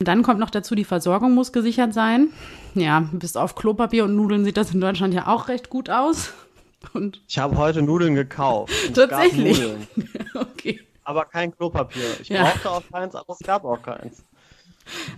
Und 0.00 0.08
dann 0.08 0.22
kommt 0.22 0.40
noch 0.40 0.48
dazu, 0.48 0.74
die 0.74 0.84
Versorgung 0.84 1.34
muss 1.34 1.52
gesichert 1.52 1.92
sein. 1.92 2.30
Ja, 2.74 3.08
bis 3.12 3.36
auf 3.36 3.54
Klopapier 3.54 4.04
und 4.04 4.16
Nudeln 4.16 4.46
sieht 4.46 4.56
das 4.56 4.72
in 4.72 4.80
Deutschland 4.80 5.12
ja 5.12 5.26
auch 5.26 5.48
recht 5.48 5.68
gut 5.68 5.90
aus. 5.90 6.32
Und 6.94 7.20
ich 7.28 7.38
habe 7.38 7.58
heute 7.58 7.82
Nudeln 7.82 8.14
gekauft. 8.14 8.72
Tatsächlich. 8.94 9.60
Nudeln. 9.60 9.86
okay. 10.34 10.80
Aber 11.04 11.26
kein 11.26 11.54
Klopapier. 11.54 12.18
Ich 12.22 12.30
ja. 12.30 12.44
brauchte 12.44 12.70
auch 12.70 12.82
keins, 12.90 13.14
aber 13.14 13.34
es 13.38 13.46
gab 13.46 13.62
auch 13.66 13.82
keins. 13.82 14.24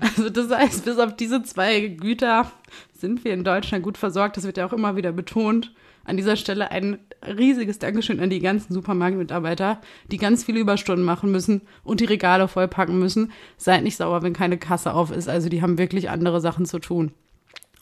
Also 0.01 0.29
das 0.29 0.51
heißt, 0.51 0.85
bis 0.85 0.99
auf 0.99 1.15
diese 1.15 1.45
zwei 1.45 1.87
Güter 1.87 2.51
sind 2.93 3.25
wir 3.25 3.35
in 3.35 3.45
Deutschland 3.45 3.85
gut 3.85 3.97
versorgt. 3.97 4.37
Das 4.37 4.43
wird 4.43 4.57
ja 4.57 4.67
auch 4.67 4.73
immer 4.73 4.97
wieder 4.97 5.13
betont. 5.13 5.73
An 6.05 6.17
dieser 6.17 6.37
Stelle 6.37 6.71
ein 6.71 6.99
riesiges 7.25 7.79
Dankeschön 7.79 8.21
an 8.21 8.31
die 8.31 8.41
ganzen 8.41 8.73
Supermarktmitarbeiter, 8.73 9.81
die 10.11 10.17
ganz 10.17 10.45
viele 10.45 10.61
Überstunden 10.61 11.05
machen 11.05 11.31
müssen 11.31 11.63
und 11.85 12.01
die 12.01 12.07
Regale 12.07 12.49
vollpacken 12.49 12.99
müssen. 12.99 13.33
Seid 13.57 13.85
nicht 13.85 13.97
sauer, 13.97 14.23
wenn 14.23 14.33
keine 14.33 14.59
Kasse 14.59 14.95
auf 14.95 15.13
ist. 15.13 15.29
Also 15.29 15.49
die 15.49 15.63
haben 15.63 15.79
wirklich 15.79 16.11
andere 16.11 16.41
Sachen 16.41 16.67
zu 16.67 16.79
tun. 16.79 17.13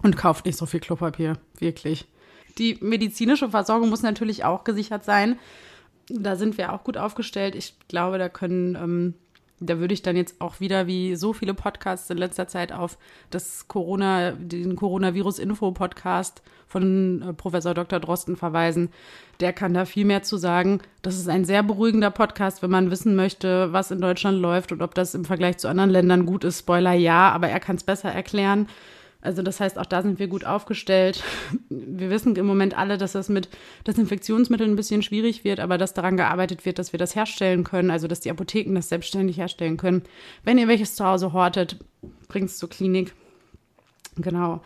Und 0.03 0.16
kauft 0.16 0.47
nicht 0.47 0.57
so 0.57 0.66
viel 0.66 0.81
Klopapier. 0.81 1.35
Wirklich. 1.59 2.07
Die 2.59 2.79
medizinische 2.81 3.51
Versorgung 3.51 3.91
muss 3.91 4.03
natürlich 4.03 4.45
auch 4.45 4.64
gesichert 4.64 5.05
sein. 5.05 5.39
Da 6.09 6.37
sind 6.37 6.59
wir 6.59 6.73
auch 6.73 6.85
gut 6.85 6.97
aufgestellt. 6.97 7.55
Ich 7.55 7.75
glaube, 7.89 8.18
da 8.18 8.29
können 8.29 8.75
ähm, 8.75 9.14
da 9.61 9.79
würde 9.79 9.95
ich 9.95 10.03
dann 10.03 10.17
jetzt 10.17 10.41
auch 10.41 10.59
wieder 10.59 10.87
wie 10.87 11.15
so 11.17 11.33
viele 11.33 11.55
Podcasts 11.55 12.09
in 12.09 12.17
letzter 12.17 12.49
Zeit 12.49 12.73
auf 12.73 12.99
das 13.29 13.69
Corona, 13.69 14.33
den 14.33 14.75
Coronavirus-Info-Podcast 14.75 16.43
von 16.67 17.23
äh, 17.23 17.33
Professor 17.35 17.75
Dr. 17.75 18.01
Drosten 18.01 18.37
verweisen. 18.37 18.91
Der 19.41 19.53
kann 19.53 19.75
da 19.75 19.85
viel 19.85 20.07
mehr 20.07 20.23
zu 20.23 20.39
sagen. 20.39 20.81
Das 21.03 21.17
ist 21.17 21.29
ein 21.29 21.45
sehr 21.45 21.63
beruhigender 21.63 22.11
Podcast, 22.11 22.63
wenn 22.63 22.71
man 22.71 22.91
wissen 22.91 23.17
möchte, 23.17 23.73
was 23.73 23.91
in 23.91 24.01
Deutschland 24.01 24.41
läuft 24.41 24.73
und 24.73 24.81
ob 24.81 24.95
das 24.95 25.15
im 25.15 25.25
Vergleich 25.25 25.59
zu 25.59 25.69
anderen 25.69 25.91
Ländern 25.91 26.27
gut 26.27 26.45
ist. 26.45 26.61
Spoiler 26.61 26.93
ja, 26.93 27.31
aber 27.31 27.49
er 27.49 27.61
kann 27.61 27.77
es 27.77 27.85
besser 27.85 28.11
erklären. 28.11 28.67
Also 29.23 29.43
das 29.43 29.61
heißt, 29.61 29.79
auch 29.79 29.87
da 29.87 30.03
sind 30.03 30.18
wir 30.18 30.29
gut 30.29 30.47
aufgestellt. 30.47 31.23
Wir 31.68 32.09
wissen 32.09 32.35
im 32.37 32.47
Moment 32.47 32.77
alle, 32.77 32.97
dass 32.97 33.12
das 33.12 33.29
mit 33.29 33.49
Desinfektionsmitteln 33.87 34.71
ein 34.71 34.77
bisschen 34.77 35.03
schwierig 35.03 35.45
wird, 35.45 35.61
aber 35.61 35.77
dass 35.77 35.93
daran 35.93 36.16
gearbeitet 36.16 36.64
wird, 36.64 36.79
dass 36.79 36.93
wir 36.93 36.99
das 36.99 37.14
herstellen 37.14 37.64
können, 37.64 37.91
also 37.91 38.09
dass 38.09 38.21
die 38.21 38.31
Apotheken 38.31 38.75
das 38.75 38.89
selbstständig 38.89 39.37
herstellen 39.37 39.77
können. 39.77 40.03
Wenn 40.43 40.59
ihr 40.59 40.68
welches 40.68 40.95
zu 40.95 41.05
Hause 41.05 41.33
hortet, 41.35 41.77
bringt 42.29 42.49
es 42.49 42.59
zur 42.59 42.71
Klinik. 42.71 43.12
Genau. 44.16 44.62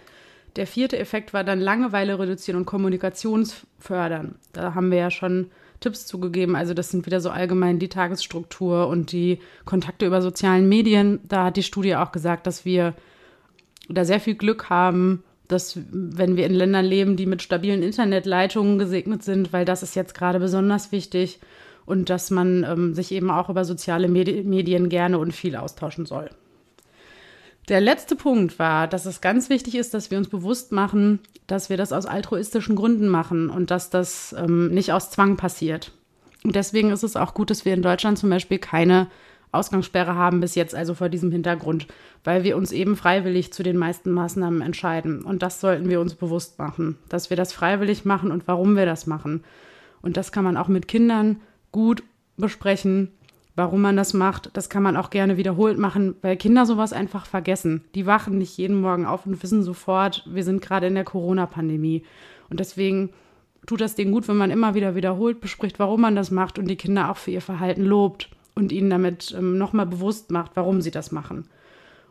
Der 0.55 0.69
vierte 0.69 0.99
Effekt 0.99 1.35
war 1.35 1.43
dann 1.43 1.61
Langeweile 1.61 2.17
reduzieren 2.17 2.61
und 2.61 2.67
Kommunikationsfördern. 2.67 4.37
Da 4.53 4.75
haben 4.75 4.93
wir 4.93 4.99
ja 4.99 5.11
schon 5.11 5.51
Tipps 5.81 6.07
zugegeben. 6.07 6.55
Also 6.55 6.75
das 6.75 6.91
sind 6.91 7.07
wieder 7.07 7.21
so 7.21 7.31
allgemein 7.31 7.81
die 7.81 7.89
Tagesstruktur 7.89 8.87
und 8.87 9.11
die 9.11 9.41
Kontakte 9.65 10.07
über 10.07 10.23
sozialen 10.23 10.69
Medien. 10.69 11.19
Da 11.25 11.47
hat 11.47 11.57
die 11.57 11.65
Studie 11.65 11.97
auch 11.97 12.13
gesagt, 12.13 12.47
dass 12.47 12.65
wir 12.65 12.95
da 13.89 14.05
sehr 14.05 14.21
viel 14.21 14.35
Glück 14.35 14.71
haben, 14.71 15.23
dass 15.49 15.79
wenn 15.91 16.37
wir 16.37 16.47
in 16.47 16.55
Ländern 16.55 16.85
leben, 16.85 17.17
die 17.17 17.27
mit 17.27 17.43
stabilen 17.43 17.83
Internetleitungen 17.83 18.79
gesegnet 18.79 19.23
sind, 19.23 19.53
weil 19.53 19.65
das 19.65 19.83
ist 19.83 19.95
jetzt 19.95 20.15
gerade 20.15 20.39
besonders 20.39 20.91
wichtig 20.91 21.39
und 21.87 22.09
dass 22.09 22.31
man 22.31 22.65
ähm, 22.65 22.95
sich 22.95 23.13
eben 23.13 23.31
auch 23.31 23.51
über 23.51 23.65
soziale 23.65 24.09
Medi 24.09 24.43
Medien 24.43 24.89
gerne 24.89 25.19
und 25.19 25.33
viel 25.33 25.57
austauschen 25.57 26.07
soll. 26.07 26.31
Der 27.69 27.81
letzte 27.81 28.15
Punkt 28.15 28.59
war, 28.59 28.87
dass 28.89 29.07
es 29.07 29.21
ganz 29.21 29.49
wichtig 29.49 29.75
ist, 29.75 29.95
dass 29.95 30.11
wir 30.11 30.19
uns 30.19 30.29
bewusst 30.29 30.71
machen, 30.73 31.21
dass 31.47 31.71
wir 31.71 31.77
das 31.77 31.93
aus 31.93 32.05
altruistischen 32.05 32.77
Gründen 32.77 33.09
machen 33.09 33.49
und 33.49 33.71
dass 33.71 33.91
das 33.91 34.35
ähm, 34.39 34.69
nicht 34.69 34.93
aus 34.93 35.11
Zwang 35.11 35.37
passiert. 35.37 35.93
Und 36.43 36.57
deswegen 36.57 36.91
ist 36.91 37.03
es 37.03 37.17
auch 37.17 37.33
gut, 37.33 37.51
dass 37.51 37.65
wir 37.65 37.73
in 37.73 37.81
Deutschland 37.81 38.19
zum 38.19 38.29
Beispiel 38.29 38.59
keine 38.59 39.09
Ausgangssperre 39.55 40.15
haben 40.15 40.41
bis 40.41 40.55
jetzt, 40.55 40.75
also 40.75 40.95
vor 40.95 41.09
diesem 41.09 41.31
Hintergrund, 41.31 41.87
weil 42.25 42.45
wir 42.45 42.57
uns 42.57 42.73
eben 42.73 42.97
freiwillig 42.97 43.53
zu 43.53 43.63
den 43.63 43.77
meisten 43.77 44.11
Maßnahmen 44.11 44.61
entscheiden. 44.61 45.23
Und 45.23 45.43
das 45.43 45.61
sollten 45.61 45.89
wir 45.89 46.01
uns 46.01 46.15
bewusst 46.15 46.59
machen, 46.59 46.99
dass 47.09 47.31
wir 47.31 47.37
das 47.37 47.53
freiwillig 47.53 48.05
machen 48.05 48.31
und 48.31 48.47
warum 48.47 48.77
wir 48.77 48.87
das 48.87 49.07
machen. 49.07 49.45
Und 50.03 50.17
das 50.17 50.33
kann 50.33 50.45
man 50.45 50.57
auch 50.57 50.69
mit 50.69 50.89
Kindern 50.89 51.41
gut 51.73 52.03
besprechen, 52.37 53.13
warum 53.57 53.81
man 53.81 53.97
das 53.97 54.15
macht. 54.15 54.51
Das 54.55 54.69
kann 54.69 54.83
man 54.83 54.97
auch 54.97 55.11
gerne 55.11 55.37
wiederholt 55.37 55.79
machen, 55.79 56.17
weil 56.23 56.37
Kinder 56.37 56.67
sowas 56.67 56.93
einfach 56.93 57.27
vergessen. 57.27 57.85
Die 57.95 58.07
wachen 58.07 58.39
nicht 58.39 58.57
jeden 58.59 58.81
Morgen 58.81 59.07
auf 59.07 59.27
und 59.27 59.43
wissen 59.43 59.63
sofort, 59.63 60.25
wir 60.27 60.45
sind 60.45 60.61
gerade 60.61 60.87
in 60.87 60.95
der 60.95 61.05
Corona-Pandemie. 61.05 62.05
Und 62.51 62.61
deswegen 62.61 63.11
tut 63.67 63.81
das 63.81 63.95
denen 63.95 64.13
gut, 64.13 64.29
wenn 64.29 64.37
man 64.37 64.51
immer 64.51 64.75
wieder 64.75 64.95
wiederholt 64.95 65.41
bespricht, 65.41 65.79
warum 65.79 66.01
man 66.01 66.17
das 66.17 66.31
macht 66.31 66.59
und 66.59 66.69
die 66.69 66.77
Kinder 66.77 67.11
auch 67.11 67.17
für 67.17 67.31
ihr 67.31 67.41
Verhalten 67.41 67.85
lobt 67.85 68.29
und 68.55 68.73
ihnen 68.73 68.91
damit 68.91 69.35
ähm, 69.37 69.59
nochmal 69.59 69.87
bewusst 69.87 70.31
macht, 70.31 70.53
warum 70.55 70.81
sie 70.81 70.91
das 70.91 71.13
machen. 71.13 71.49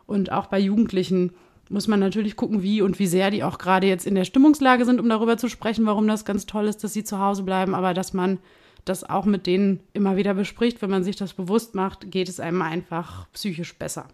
Und 0.06 0.32
auch 0.32 0.46
bei 0.46 0.58
Jugendlichen 0.58 1.32
muss 1.70 1.88
man 1.88 2.00
natürlich 2.00 2.36
gucken, 2.36 2.62
wie 2.62 2.82
und 2.82 2.98
wie 2.98 3.06
sehr 3.06 3.30
die 3.30 3.42
auch 3.42 3.58
gerade 3.58 3.86
jetzt 3.86 4.06
in 4.06 4.14
der 4.14 4.24
Stimmungslage 4.24 4.84
sind, 4.84 5.00
um 5.00 5.08
darüber 5.08 5.38
zu 5.38 5.48
sprechen, 5.48 5.86
warum 5.86 6.06
das 6.06 6.24
ganz 6.24 6.46
toll 6.46 6.66
ist, 6.66 6.84
dass 6.84 6.92
sie 6.92 7.04
zu 7.04 7.18
Hause 7.18 7.42
bleiben, 7.42 7.74
aber 7.74 7.94
dass 7.94 8.12
man 8.12 8.38
das 8.84 9.08
auch 9.08 9.24
mit 9.24 9.46
denen 9.46 9.80
immer 9.94 10.16
wieder 10.16 10.34
bespricht, 10.34 10.82
wenn 10.82 10.90
man 10.90 11.04
sich 11.04 11.16
das 11.16 11.32
bewusst 11.32 11.74
macht, 11.74 12.10
geht 12.10 12.28
es 12.28 12.38
einem 12.38 12.60
einfach 12.60 13.26
psychisch 13.32 13.74
besser. 13.78 14.08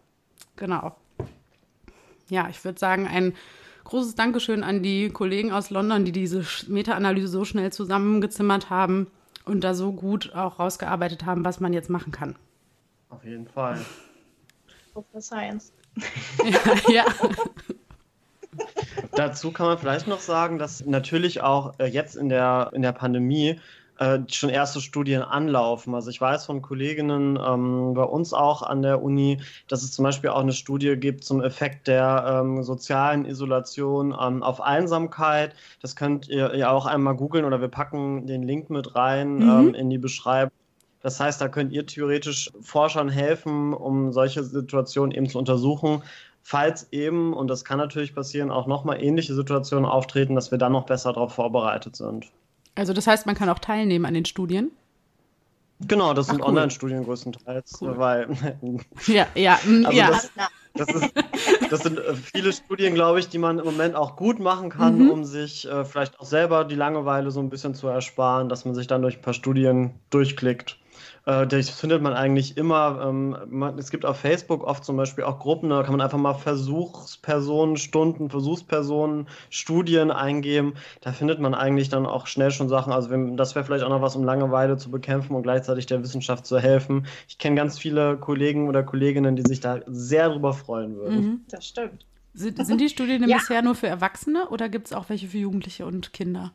Genau. 0.54 0.94
Ja, 2.28 2.48
ich 2.48 2.64
würde 2.64 2.78
sagen, 2.78 3.08
ein 3.08 3.34
großes 3.82 4.14
Dankeschön 4.14 4.62
an 4.62 4.84
die 4.84 5.08
Kollegen 5.08 5.50
aus 5.50 5.70
London, 5.70 6.04
die 6.04 6.12
diese 6.12 6.44
Meta-Analyse 6.68 7.26
so 7.26 7.44
schnell 7.44 7.72
zusammengezimmert 7.72 8.70
haben 8.70 9.08
und 9.50 9.62
da 9.62 9.74
so 9.74 9.92
gut 9.92 10.34
auch 10.34 10.58
rausgearbeitet 10.58 11.26
haben, 11.26 11.44
was 11.44 11.60
man 11.60 11.72
jetzt 11.72 11.90
machen 11.90 12.12
kann. 12.12 12.36
Auf 13.08 13.24
jeden 13.24 13.46
Fall. 13.46 13.78
For 14.92 15.20
Science. 15.20 15.72
ja. 16.44 16.60
ja. 16.88 17.04
Dazu 19.12 19.52
kann 19.52 19.66
man 19.66 19.78
vielleicht 19.78 20.06
noch 20.06 20.20
sagen, 20.20 20.58
dass 20.58 20.84
natürlich 20.84 21.40
auch 21.40 21.74
äh, 21.78 21.86
jetzt 21.86 22.16
in 22.16 22.28
der, 22.28 22.70
in 22.74 22.82
der 22.82 22.92
Pandemie 22.92 23.60
äh, 24.00 24.20
schon 24.28 24.48
erste 24.48 24.80
Studien 24.80 25.20
anlaufen. 25.20 25.94
Also 25.94 26.08
ich 26.08 26.18
weiß 26.18 26.46
von 26.46 26.62
Kolleginnen 26.62 27.38
ähm, 27.38 27.92
bei 27.92 28.02
uns 28.02 28.32
auch 28.32 28.62
an 28.62 28.80
der 28.80 29.02
Uni, 29.02 29.42
dass 29.68 29.82
es 29.82 29.92
zum 29.92 30.04
Beispiel 30.04 30.30
auch 30.30 30.40
eine 30.40 30.54
Studie 30.54 30.96
gibt 30.96 31.22
zum 31.22 31.42
Effekt 31.42 31.86
der 31.86 32.40
ähm, 32.42 32.62
sozialen 32.62 33.26
Isolation 33.26 34.16
ähm, 34.18 34.42
auf 34.42 34.62
Einsamkeit. 34.62 35.54
Das 35.82 35.96
könnt 35.96 36.28
ihr 36.28 36.56
ja 36.56 36.70
auch 36.70 36.86
einmal 36.86 37.14
googeln 37.14 37.44
oder 37.44 37.60
wir 37.60 37.68
packen 37.68 38.26
den 38.26 38.42
Link 38.42 38.70
mit 38.70 38.96
rein 38.96 39.34
mhm. 39.34 39.50
Ähm, 39.50 39.74
in 39.74 39.90
die 39.90 39.98
Beschreibung. 39.98 40.52
Das 41.02 41.20
heißt, 41.20 41.38
da 41.38 41.48
könnt 41.48 41.70
ihr 41.72 41.84
theoretisch 41.84 42.50
Forschern 42.62 43.10
helfen, 43.10 43.74
um 43.74 44.12
solche 44.12 44.42
Situationen 44.44 45.12
eben 45.12 45.28
zu 45.28 45.38
untersuchen. 45.38 46.02
Falls 46.42 46.90
eben, 46.90 47.34
und 47.34 47.48
das 47.48 47.66
kann 47.66 47.76
natürlich 47.76 48.14
passieren, 48.14 48.50
auch 48.50 48.66
nochmal 48.66 49.02
ähnliche 49.02 49.34
Situationen 49.34 49.84
auftreten, 49.84 50.34
dass 50.34 50.50
wir 50.50 50.58
dann 50.58 50.72
noch 50.72 50.86
besser 50.86 51.12
darauf 51.12 51.34
vorbereitet 51.34 51.96
sind. 51.96 52.30
Also 52.80 52.94
das 52.94 53.06
heißt, 53.06 53.26
man 53.26 53.34
kann 53.34 53.50
auch 53.50 53.58
teilnehmen 53.58 54.06
an 54.06 54.14
den 54.14 54.24
Studien? 54.24 54.70
Genau, 55.86 56.14
das 56.14 56.28
Ach, 56.28 56.32
sind 56.32 56.40
cool. 56.40 56.48
Online-Studien 56.48 57.04
größtenteils, 57.04 57.78
cool. 57.82 57.98
weil 57.98 58.28
ja, 59.06 59.26
ja, 59.34 59.58
mm, 59.66 59.84
also 59.84 59.98
ja. 59.98 60.10
Das, 60.10 60.30
das, 60.74 60.88
ist, 60.88 61.14
das, 61.70 61.82
sind 61.82 61.98
äh, 61.98 62.14
viele 62.14 62.54
Studien, 62.54 62.94
glaube 62.94 63.20
ich, 63.20 63.28
die 63.28 63.36
man 63.36 63.58
im 63.58 63.66
Moment 63.66 63.96
auch 63.96 64.16
gut 64.16 64.40
machen 64.40 64.70
kann, 64.70 64.98
mhm. 64.98 65.10
um 65.10 65.24
sich 65.26 65.68
äh, 65.68 65.84
vielleicht 65.84 66.18
auch 66.20 66.24
selber 66.24 66.64
die 66.64 66.74
Langeweile 66.74 67.30
so 67.30 67.40
ein 67.40 67.50
bisschen 67.50 67.74
zu 67.74 67.86
ersparen, 67.86 68.48
dass 68.48 68.64
man 68.64 68.74
sich 68.74 68.86
dann 68.86 69.02
durch 69.02 69.18
ein 69.18 69.22
paar 69.22 69.34
Studien 69.34 69.90
durchklickt. 70.08 70.78
Äh, 71.30 71.46
das 71.46 71.70
findet 71.70 72.02
man 72.02 72.12
eigentlich 72.12 72.56
immer. 72.56 73.00
Ähm, 73.06 73.76
es 73.78 73.90
gibt 73.90 74.04
auf 74.04 74.18
Facebook 74.18 74.64
oft 74.64 74.84
zum 74.84 74.96
Beispiel 74.96 75.24
auch 75.24 75.38
Gruppen, 75.38 75.70
da 75.70 75.82
kann 75.82 75.92
man 75.92 76.00
einfach 76.00 76.18
mal 76.18 76.34
Versuchspersonen, 76.34 77.76
Stunden, 77.76 78.30
Versuchspersonen, 78.30 79.28
Studien 79.48 80.10
eingeben. 80.10 80.74
Da 81.00 81.12
findet 81.12 81.38
man 81.40 81.54
eigentlich 81.54 81.88
dann 81.88 82.06
auch 82.06 82.26
schnell 82.26 82.50
schon 82.50 82.68
Sachen. 82.68 82.92
Also 82.92 83.14
das 83.36 83.54
wäre 83.54 83.64
vielleicht 83.64 83.84
auch 83.84 83.90
noch 83.90 84.02
was, 84.02 84.16
um 84.16 84.24
Langeweile 84.24 84.76
zu 84.76 84.90
bekämpfen 84.90 85.34
und 85.36 85.42
gleichzeitig 85.42 85.86
der 85.86 86.02
Wissenschaft 86.02 86.46
zu 86.46 86.58
helfen. 86.58 87.06
Ich 87.28 87.38
kenne 87.38 87.56
ganz 87.56 87.78
viele 87.78 88.16
Kollegen 88.16 88.68
oder 88.68 88.82
Kolleginnen, 88.82 89.36
die 89.36 89.42
sich 89.46 89.60
da 89.60 89.80
sehr 89.86 90.30
drüber 90.30 90.52
freuen 90.52 90.96
würden. 90.96 91.16
Mhm, 91.16 91.40
das 91.48 91.66
stimmt. 91.66 92.06
Sind, 92.32 92.64
sind 92.64 92.80
die 92.80 92.88
Studien 92.88 93.28
ja. 93.28 93.38
bisher 93.38 93.60
nur 93.62 93.74
für 93.74 93.88
Erwachsene 93.88 94.48
oder 94.50 94.68
gibt 94.68 94.86
es 94.86 94.92
auch 94.92 95.08
welche 95.08 95.26
für 95.26 95.38
Jugendliche 95.38 95.84
und 95.84 96.12
Kinder? 96.12 96.52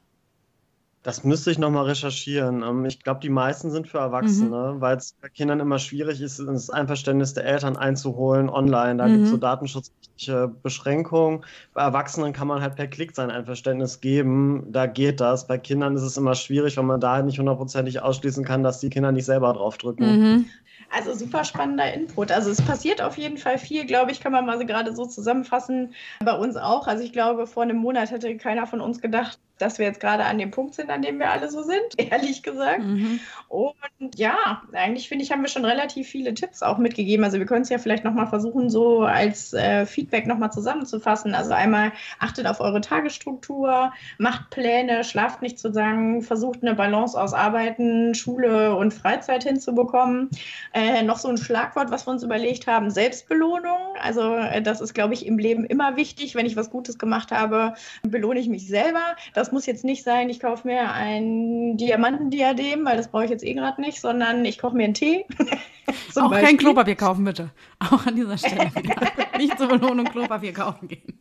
Das 1.05 1.23
müsste 1.23 1.51
ich 1.51 1.59
nochmal 1.59 1.85
recherchieren. 1.85 2.63
Ähm, 2.63 2.83
ich 2.85 3.03
glaube, 3.03 3.19
die 3.19 3.29
meisten 3.29 3.69
sind 3.69 3.87
für 3.87 3.99
Erwachsene, 3.99 4.73
mhm. 4.73 4.81
weil 4.81 4.97
es 4.97 5.13
bei 5.21 5.29
Kindern 5.29 5.59
immer 5.59 5.77
schwierig 5.77 6.19
ist, 6.19 6.39
das 6.39 6.71
Einverständnis 6.71 7.35
der 7.35 7.45
Eltern 7.45 7.77
einzuholen 7.77 8.49
online. 8.49 8.95
Da 8.97 9.07
mhm. 9.07 9.11
gibt 9.11 9.23
es 9.25 9.29
so 9.29 9.37
datenschutzrechtliche 9.37 10.47
Beschränkungen. 10.63 11.45
Bei 11.75 11.83
Erwachsenen 11.83 12.33
kann 12.33 12.47
man 12.47 12.63
halt 12.63 12.75
per 12.75 12.87
Klick 12.87 13.15
sein 13.15 13.29
Einverständnis 13.29 14.01
geben. 14.01 14.65
Da 14.71 14.87
geht 14.87 15.19
das. 15.19 15.45
Bei 15.45 15.59
Kindern 15.59 15.95
ist 15.95 16.01
es 16.01 16.17
immer 16.17 16.33
schwierig, 16.33 16.75
weil 16.75 16.85
man 16.85 16.99
da 16.99 17.13
halt 17.13 17.27
nicht 17.27 17.37
hundertprozentig 17.37 18.01
ausschließen 18.01 18.43
kann, 18.43 18.63
dass 18.63 18.79
die 18.79 18.89
Kinder 18.89 19.11
nicht 19.11 19.25
selber 19.25 19.53
draufdrücken. 19.53 20.07
Mhm. 20.07 20.45
Also 20.91 21.13
super 21.13 21.43
spannender 21.43 21.93
Input. 21.93 22.31
Also 22.31 22.49
es 22.49 22.61
passiert 22.61 23.01
auf 23.01 23.17
jeden 23.17 23.37
Fall 23.37 23.57
viel, 23.57 23.85
glaube 23.85 24.11
ich, 24.11 24.21
kann 24.21 24.31
man 24.31 24.45
mal 24.45 24.59
so 24.59 24.65
gerade 24.65 24.95
so 24.95 25.05
zusammenfassen. 25.05 25.93
Bei 26.23 26.33
uns 26.33 26.55
auch. 26.55 26.87
Also 26.87 27.03
ich 27.03 27.11
glaube, 27.11 27.45
vor 27.47 27.63
einem 27.63 27.77
Monat 27.77 28.11
hätte 28.11 28.35
keiner 28.37 28.65
von 28.65 28.81
uns 28.81 29.01
gedacht, 29.01 29.39
dass 29.57 29.79
wir 29.79 29.85
jetzt 29.85 29.99
gerade 29.99 30.23
an 30.25 30.37
dem 30.37 30.51
Punkt 30.51 30.75
sind, 30.75 30.89
an 30.89 31.01
dem 31.01 31.19
wir 31.19 31.31
alle 31.31 31.49
so 31.49 31.63
sind, 31.63 31.81
ehrlich 31.97 32.43
gesagt. 32.43 32.83
Mhm. 32.83 33.19
Und 33.47 33.75
ja, 34.15 34.63
eigentlich 34.73 35.07
finde 35.07 35.23
ich, 35.23 35.31
haben 35.31 35.41
wir 35.41 35.49
schon 35.49 35.65
relativ 35.65 36.07
viele 36.07 36.33
Tipps 36.33 36.61
auch 36.61 36.77
mitgegeben. 36.77 37.23
Also 37.23 37.39
wir 37.39 37.45
können 37.45 37.61
es 37.61 37.69
ja 37.69 37.77
vielleicht 37.77 38.03
nochmal 38.03 38.27
versuchen, 38.27 38.69
so 38.69 39.01
als 39.01 39.53
äh, 39.53 39.85
Feedback 39.85 40.27
nochmal 40.27 40.51
zusammenzufassen. 40.51 41.33
Also 41.35 41.53
einmal 41.53 41.91
achtet 42.19 42.47
auf 42.47 42.59
eure 42.59 42.81
Tagesstruktur, 42.81 43.93
macht 44.17 44.49
Pläne, 44.49 45.03
schlaft 45.03 45.41
nicht 45.41 45.59
zu 45.59 45.71
sagen, 45.71 46.21
versucht 46.21 46.61
eine 46.61 46.75
Balance 46.75 47.19
aus 47.19 47.33
Arbeiten, 47.33 48.13
Schule 48.15 48.75
und 48.75 48.93
Freizeit 48.93 49.43
hinzubekommen. 49.43 50.29
Äh, 50.73 51.03
noch 51.03 51.17
so 51.17 51.29
ein 51.29 51.37
Schlagwort, 51.37 51.91
was 51.91 52.07
wir 52.07 52.11
uns 52.11 52.23
überlegt 52.23 52.67
haben, 52.67 52.89
Selbstbelohnung. 52.89 53.95
Also 54.01 54.35
äh, 54.35 54.61
das 54.61 54.81
ist, 54.81 54.93
glaube 54.93 55.13
ich, 55.13 55.25
im 55.25 55.37
Leben 55.37 55.65
immer 55.65 55.95
wichtig. 55.95 56.35
Wenn 56.35 56.45
ich 56.45 56.55
was 56.55 56.69
Gutes 56.69 56.97
gemacht 56.97 57.31
habe, 57.31 57.73
belohne 58.03 58.39
ich 58.39 58.49
mich 58.49 58.67
selber. 58.67 59.15
Das 59.33 59.44
das 59.45 59.51
muss 59.51 59.67
jetzt 59.67 59.83
nicht 59.83 60.03
sein, 60.03 60.31
ich 60.31 60.39
kaufe 60.39 60.67
mir 60.67 60.91
ein 60.91 61.77
Diamantendiadem, 61.77 62.83
weil 62.83 62.97
das 62.97 63.09
brauche 63.09 63.25
ich 63.25 63.29
jetzt 63.29 63.43
eh 63.43 63.53
gerade 63.53 63.79
nicht, 63.79 64.01
sondern 64.01 64.43
ich 64.43 64.57
koche 64.57 64.75
mir 64.75 64.85
einen 64.85 64.95
Tee. 64.95 65.23
Auch 66.15 66.31
Beispiel. 66.31 66.47
kein 66.47 66.57
Klopapier 66.57 66.95
kaufen, 66.95 67.25
bitte. 67.25 67.51
Auch 67.77 68.07
an 68.07 68.15
dieser 68.15 68.39
Stelle 68.39 68.71
nicht 69.37 69.55
zur 69.59 69.67
Belohnung 69.67 70.05
Klopapier 70.05 70.51
kaufen 70.51 70.87
gehen 70.87 71.19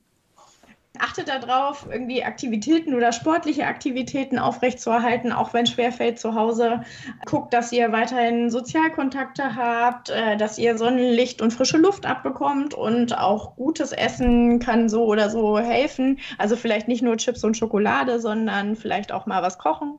achtet 0.99 1.29
darauf, 1.29 1.87
irgendwie 1.91 2.23
Aktivitäten 2.23 2.95
oder 2.95 3.13
sportliche 3.13 3.67
Aktivitäten 3.67 4.39
aufrechtzuerhalten, 4.39 5.33
auch 5.33 5.53
wenn 5.53 5.67
schwerfällt 5.67 6.21
zu 6.21 6.35
Hause. 6.35 6.83
Guckt, 7.27 7.53
dass 7.53 7.73
ihr 7.73 7.91
weiterhin 7.91 8.51
Sozialkontakte 8.51 9.57
habt, 9.57 10.11
äh, 10.11 10.37
dass 10.37 10.59
ihr 10.59 10.79
Sonnenlicht 10.79 11.43
und 11.43 11.53
frische 11.53 11.79
Luft 11.79 12.07
abbekommt 12.07 12.75
und 12.75 13.19
auch 13.19 13.57
gutes 13.57 13.93
Essen 13.93 14.61
kann 14.61 14.89
so 14.89 15.05
oder 15.05 15.31
so 15.31 15.59
helfen. 15.59 16.21
Also 16.39 16.55
vielleicht 16.55 16.87
nicht 16.87 17.03
nur 17.03 17.17
Chips 17.17 17.43
und 17.43 17.57
Schokolade, 17.57 18.21
sondern 18.21 18.77
vielleicht 18.77 19.11
auch 19.11 19.27
mal 19.27 19.43
was 19.43 19.59
kochen. 19.59 19.99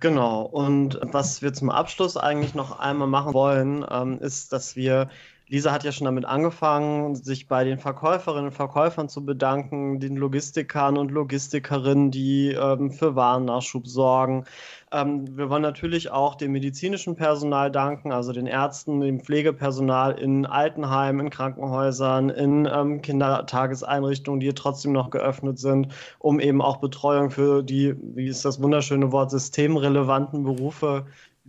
Genau, 0.00 0.42
und 0.42 0.98
was 1.02 1.42
wir 1.42 1.52
zum 1.52 1.70
Abschluss 1.70 2.16
eigentlich 2.16 2.54
noch 2.56 2.80
einmal 2.80 3.06
machen 3.06 3.34
wollen, 3.34 3.86
ähm, 3.88 4.18
ist, 4.18 4.52
dass 4.52 4.74
wir 4.74 5.08
Lisa 5.52 5.70
hat 5.70 5.84
ja 5.84 5.92
schon 5.92 6.06
damit 6.06 6.24
angefangen, 6.24 7.14
sich 7.14 7.46
bei 7.46 7.62
den 7.62 7.78
Verkäuferinnen 7.78 8.46
und 8.46 8.52
Verkäufern 8.52 9.10
zu 9.10 9.22
bedanken, 9.22 10.00
den 10.00 10.16
Logistikern 10.16 10.96
und 10.96 11.10
Logistikerinnen, 11.10 12.10
die 12.10 12.52
ähm, 12.52 12.90
für 12.90 13.16
Warennachschub 13.16 13.86
sorgen. 13.86 14.46
Ähm, 14.90 15.36
wir 15.36 15.50
wollen 15.50 15.60
natürlich 15.60 16.10
auch 16.10 16.36
dem 16.36 16.52
medizinischen 16.52 17.16
Personal 17.16 17.70
danken, 17.70 18.12
also 18.12 18.32
den 18.32 18.46
Ärzten, 18.46 19.00
dem 19.00 19.20
Pflegepersonal 19.20 20.18
in 20.18 20.46
Altenheimen, 20.46 21.26
in 21.26 21.30
Krankenhäusern, 21.30 22.30
in 22.30 22.66
ähm, 22.72 23.02
Kindertageseinrichtungen, 23.02 24.40
die 24.40 24.54
trotzdem 24.54 24.92
noch 24.92 25.10
geöffnet 25.10 25.58
sind, 25.58 25.88
um 26.18 26.40
eben 26.40 26.62
auch 26.62 26.78
Betreuung 26.78 27.30
für 27.30 27.62
die, 27.62 27.94
wie 28.00 28.28
ist 28.28 28.46
das 28.46 28.62
wunderschöne 28.62 29.12
Wort, 29.12 29.30
systemrelevanten 29.30 30.44
Berufe 30.44 31.04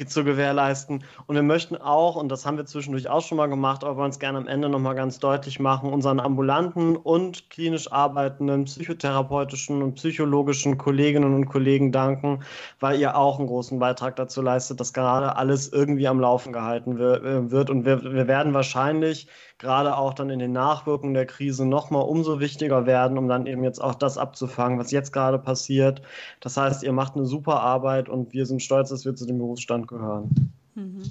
zu 0.08 0.24
gewährleisten. 0.24 1.04
Und 1.28 1.36
wir 1.36 1.44
möchten 1.44 1.76
auch, 1.76 2.16
und 2.16 2.30
das 2.30 2.46
haben 2.46 2.58
wir 2.58 2.66
zwischendurch 2.66 3.10
auch 3.10 3.22
schon 3.22 3.38
mal 3.38 3.48
gemacht, 3.48 3.84
aber 3.84 3.98
wollen 3.98 4.10
es 4.10 4.20
gerne 4.20 4.40
am 4.40 4.48
Ende 4.48 4.68
nochmal 4.68 4.96
ganz 4.96 5.20
deutlich 5.20 5.60
machen, 5.60 5.94
unseren 5.94 6.20
ambulanten 6.20 6.96
und 6.96 7.50
klinisch 7.52 7.92
arbeitenden 7.92 8.66
psychotherapeutischen 8.66 9.84
und 9.84 9.96
psychologischen 9.96 10.78
Kolleginnen 10.78 11.36
und 11.36 11.46
Kollegen 11.46 11.92
danken, 11.92 12.44
weil 12.80 13.00
ihr 13.00 13.16
auch 13.16 13.38
einen 13.38 13.48
großen 13.48 13.78
Beitrag 13.78 14.16
dazu 14.16 14.42
leistet, 14.42 14.80
dass 14.80 14.94
gerade 14.94 15.36
alles 15.36 15.72
irgendwie 15.72 16.08
am 16.08 16.20
Laufen 16.20 16.54
gehalten 16.54 16.98
äh, 16.98 17.52
wird. 17.52 17.70
Und 17.70 17.86
wir, 17.86 18.04
wir 18.04 18.28
werden 18.28 18.54
wahrscheinlich 18.54 19.28
gerade 19.64 19.98
auch 19.98 20.14
dann 20.14 20.30
in 20.30 20.40
den 20.40 20.52
Nachwirkungen 20.52 21.16
der 21.16 21.26
Krise 21.26 21.66
nochmal 21.66 22.04
umso 22.04 22.40
wichtiger 22.40 22.86
werden, 22.86 23.18
um 23.18 23.28
dann 23.28 23.48
eben 23.48 23.64
jetzt 23.64 23.80
auch 23.80 23.96
das 23.96 24.20
abzufangen, 24.20 24.78
was 24.78 24.92
jetzt 24.92 25.12
gerade 25.12 25.40
passiert. 25.40 26.02
Das 26.42 26.58
heißt, 26.58 26.84
ihr 26.84 26.94
macht 26.94 27.16
eine 27.16 27.26
super 27.26 27.62
Arbeit 27.62 28.10
und 28.10 28.34
wir 28.34 28.46
sind 28.46 28.62
stolz, 28.62 28.90
dass 28.90 29.06
wir 29.06 29.16
zu 29.16 29.26
dem 29.26 29.40
Berufsstand 29.40 29.88
gehören. 29.88 30.54
Mhm. 30.76 31.04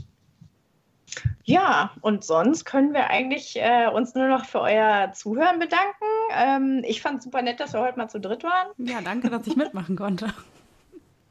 Ja, 1.45 1.91
und 2.01 2.25
sonst 2.25 2.65
können 2.65 2.95
wir 2.95 3.11
eigentlich 3.11 3.57
äh, 3.57 3.89
uns 3.93 4.15
nur 4.15 4.29
noch 4.29 4.45
für 4.45 4.61
euer 4.61 5.13
Zuhören 5.13 5.59
bedanken. 5.59 6.07
Ähm, 6.31 6.85
ich 6.87 7.03
fand 7.03 7.19
es 7.19 7.25
super 7.25 7.43
nett, 7.43 7.59
dass 7.59 7.73
wir 7.73 7.81
heute 7.81 7.99
mal 7.99 8.09
zu 8.09 8.21
dritt 8.21 8.45
waren. 8.45 8.69
Ja, 8.79 9.01
danke, 9.03 9.29
dass 9.29 9.47
ich 9.47 9.57
mitmachen 9.57 9.97
konnte. 9.97 10.33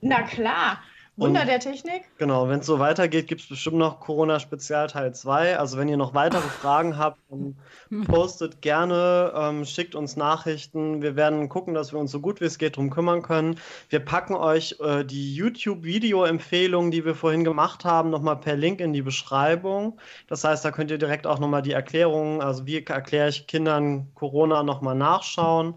Na 0.02 0.24
klar. 0.24 0.80
Wunder 1.22 1.46
der 1.46 1.60
Technik. 1.60 2.04
Genau, 2.18 2.50
wenn 2.50 2.62
es 2.62 2.66
so 2.66 2.80
weitergeht, 2.80 3.28
gibt 3.28 3.42
es 3.42 3.48
bestimmt 3.48 3.78
noch 3.78 4.00
Corona-Spezial 4.00 4.88
Teil 4.88 5.14
2. 5.14 5.60
Also 5.60 5.78
wenn 5.78 5.88
ihr 5.88 5.98
noch 5.98 6.16
weitere 6.16 6.42
Fragen 6.42 6.98
habt, 6.98 7.20
postet 8.08 8.62
gerne, 8.62 9.32
ähm, 9.36 9.64
schickt 9.66 9.94
uns 9.94 10.16
Nachrichten. 10.18 11.04
Wir 11.04 11.16
werden 11.16 11.48
gucken, 11.48 11.76
dass 11.76 11.94
wir 11.94 12.00
uns 12.00 12.12
so 12.12 12.20
gut 12.20 12.42
wie 12.42 12.46
es 12.46 12.58
geht 12.58 12.76
darum 12.76 12.90
kümmern 12.90 13.22
können. 13.22 13.60
Wir 13.90 14.00
packen 14.00 14.34
euch 14.34 14.78
äh, 14.80 15.06
die 15.06 15.36
YouTube-Video-Empfehlungen, 15.36 16.90
die 16.90 17.06
wir 17.06 17.14
vorhin 17.14 17.44
gemacht 17.44 17.86
haben, 17.86 18.10
nochmal 18.10 18.38
per 18.38 18.56
Link 18.56 18.82
in 18.82 18.92
die 18.92 19.04
Beschreibung. 19.04 20.00
Das 20.28 20.44
heißt, 20.44 20.66
da 20.66 20.72
könnt 20.72 20.90
ihr 20.90 20.98
direkt 20.98 21.28
auch 21.28 21.38
nochmal 21.38 21.62
die 21.62 21.74
Erklärungen, 21.74 22.42
also 22.42 22.66
wie 22.66 22.84
erkläre 22.84 23.30
ich 23.30 23.46
Kindern 23.46 24.08
Corona 24.16 24.64
nochmal 24.64 24.96
nachschauen. 24.96 25.76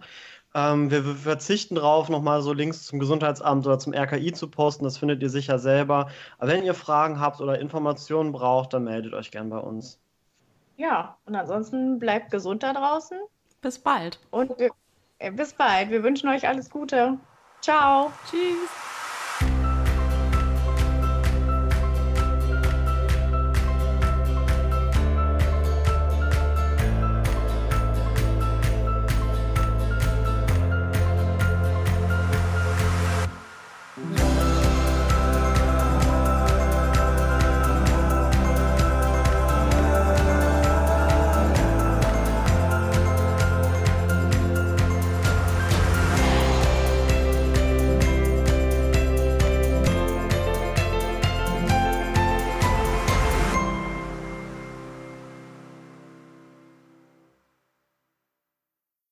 Ähm, 0.55 0.91
wir, 0.91 1.03
verzichten 1.03 1.75
darauf, 1.75 2.09
nochmal 2.09 2.41
so 2.41 2.53
Links 2.53 2.85
zum 2.85 3.01
Gesundheitsamt 3.01 3.67
oder 3.67 3.79
zum 3.79 3.93
RKI 3.93 4.33
zu 4.33 4.49
posten. 4.49 4.85
Das 4.85 4.99
findet 4.99 5.21
ihr 5.21 5.31
sicher 5.31 5.59
selber. 5.59 6.09
Aber 6.39 6.51
wenn 6.51 6.65
ihr 6.65 6.75
Fragen 6.75 7.19
habt 7.19 7.41
oder 7.41 7.59
Informationen 7.59 8.31
braucht, 8.31 8.73
dann 8.73 8.85
meldet 8.85 9.15
euch 9.15 9.33
gern 9.33 9.51
bei 9.51 9.59
uns. 9.59 9.99
Ja, 10.77 11.17
und 11.27 11.35
ansonsten 11.35 11.99
bleibt 11.99 12.31
gesund 12.31 12.63
da 12.63 12.73
draußen. 12.73 13.19
Bis 13.63 13.79
bald. 13.79 14.21
Und 14.31 14.53
äh, 15.19 15.31
bis 15.33 15.55
bald. 15.55 15.91
Wir 15.91 16.03
wünschen 16.05 16.29
euch 16.29 16.47
alles 16.47 16.71
Gute. 16.71 17.19
Ciao. 17.61 18.13
Tschüss. 18.31 18.94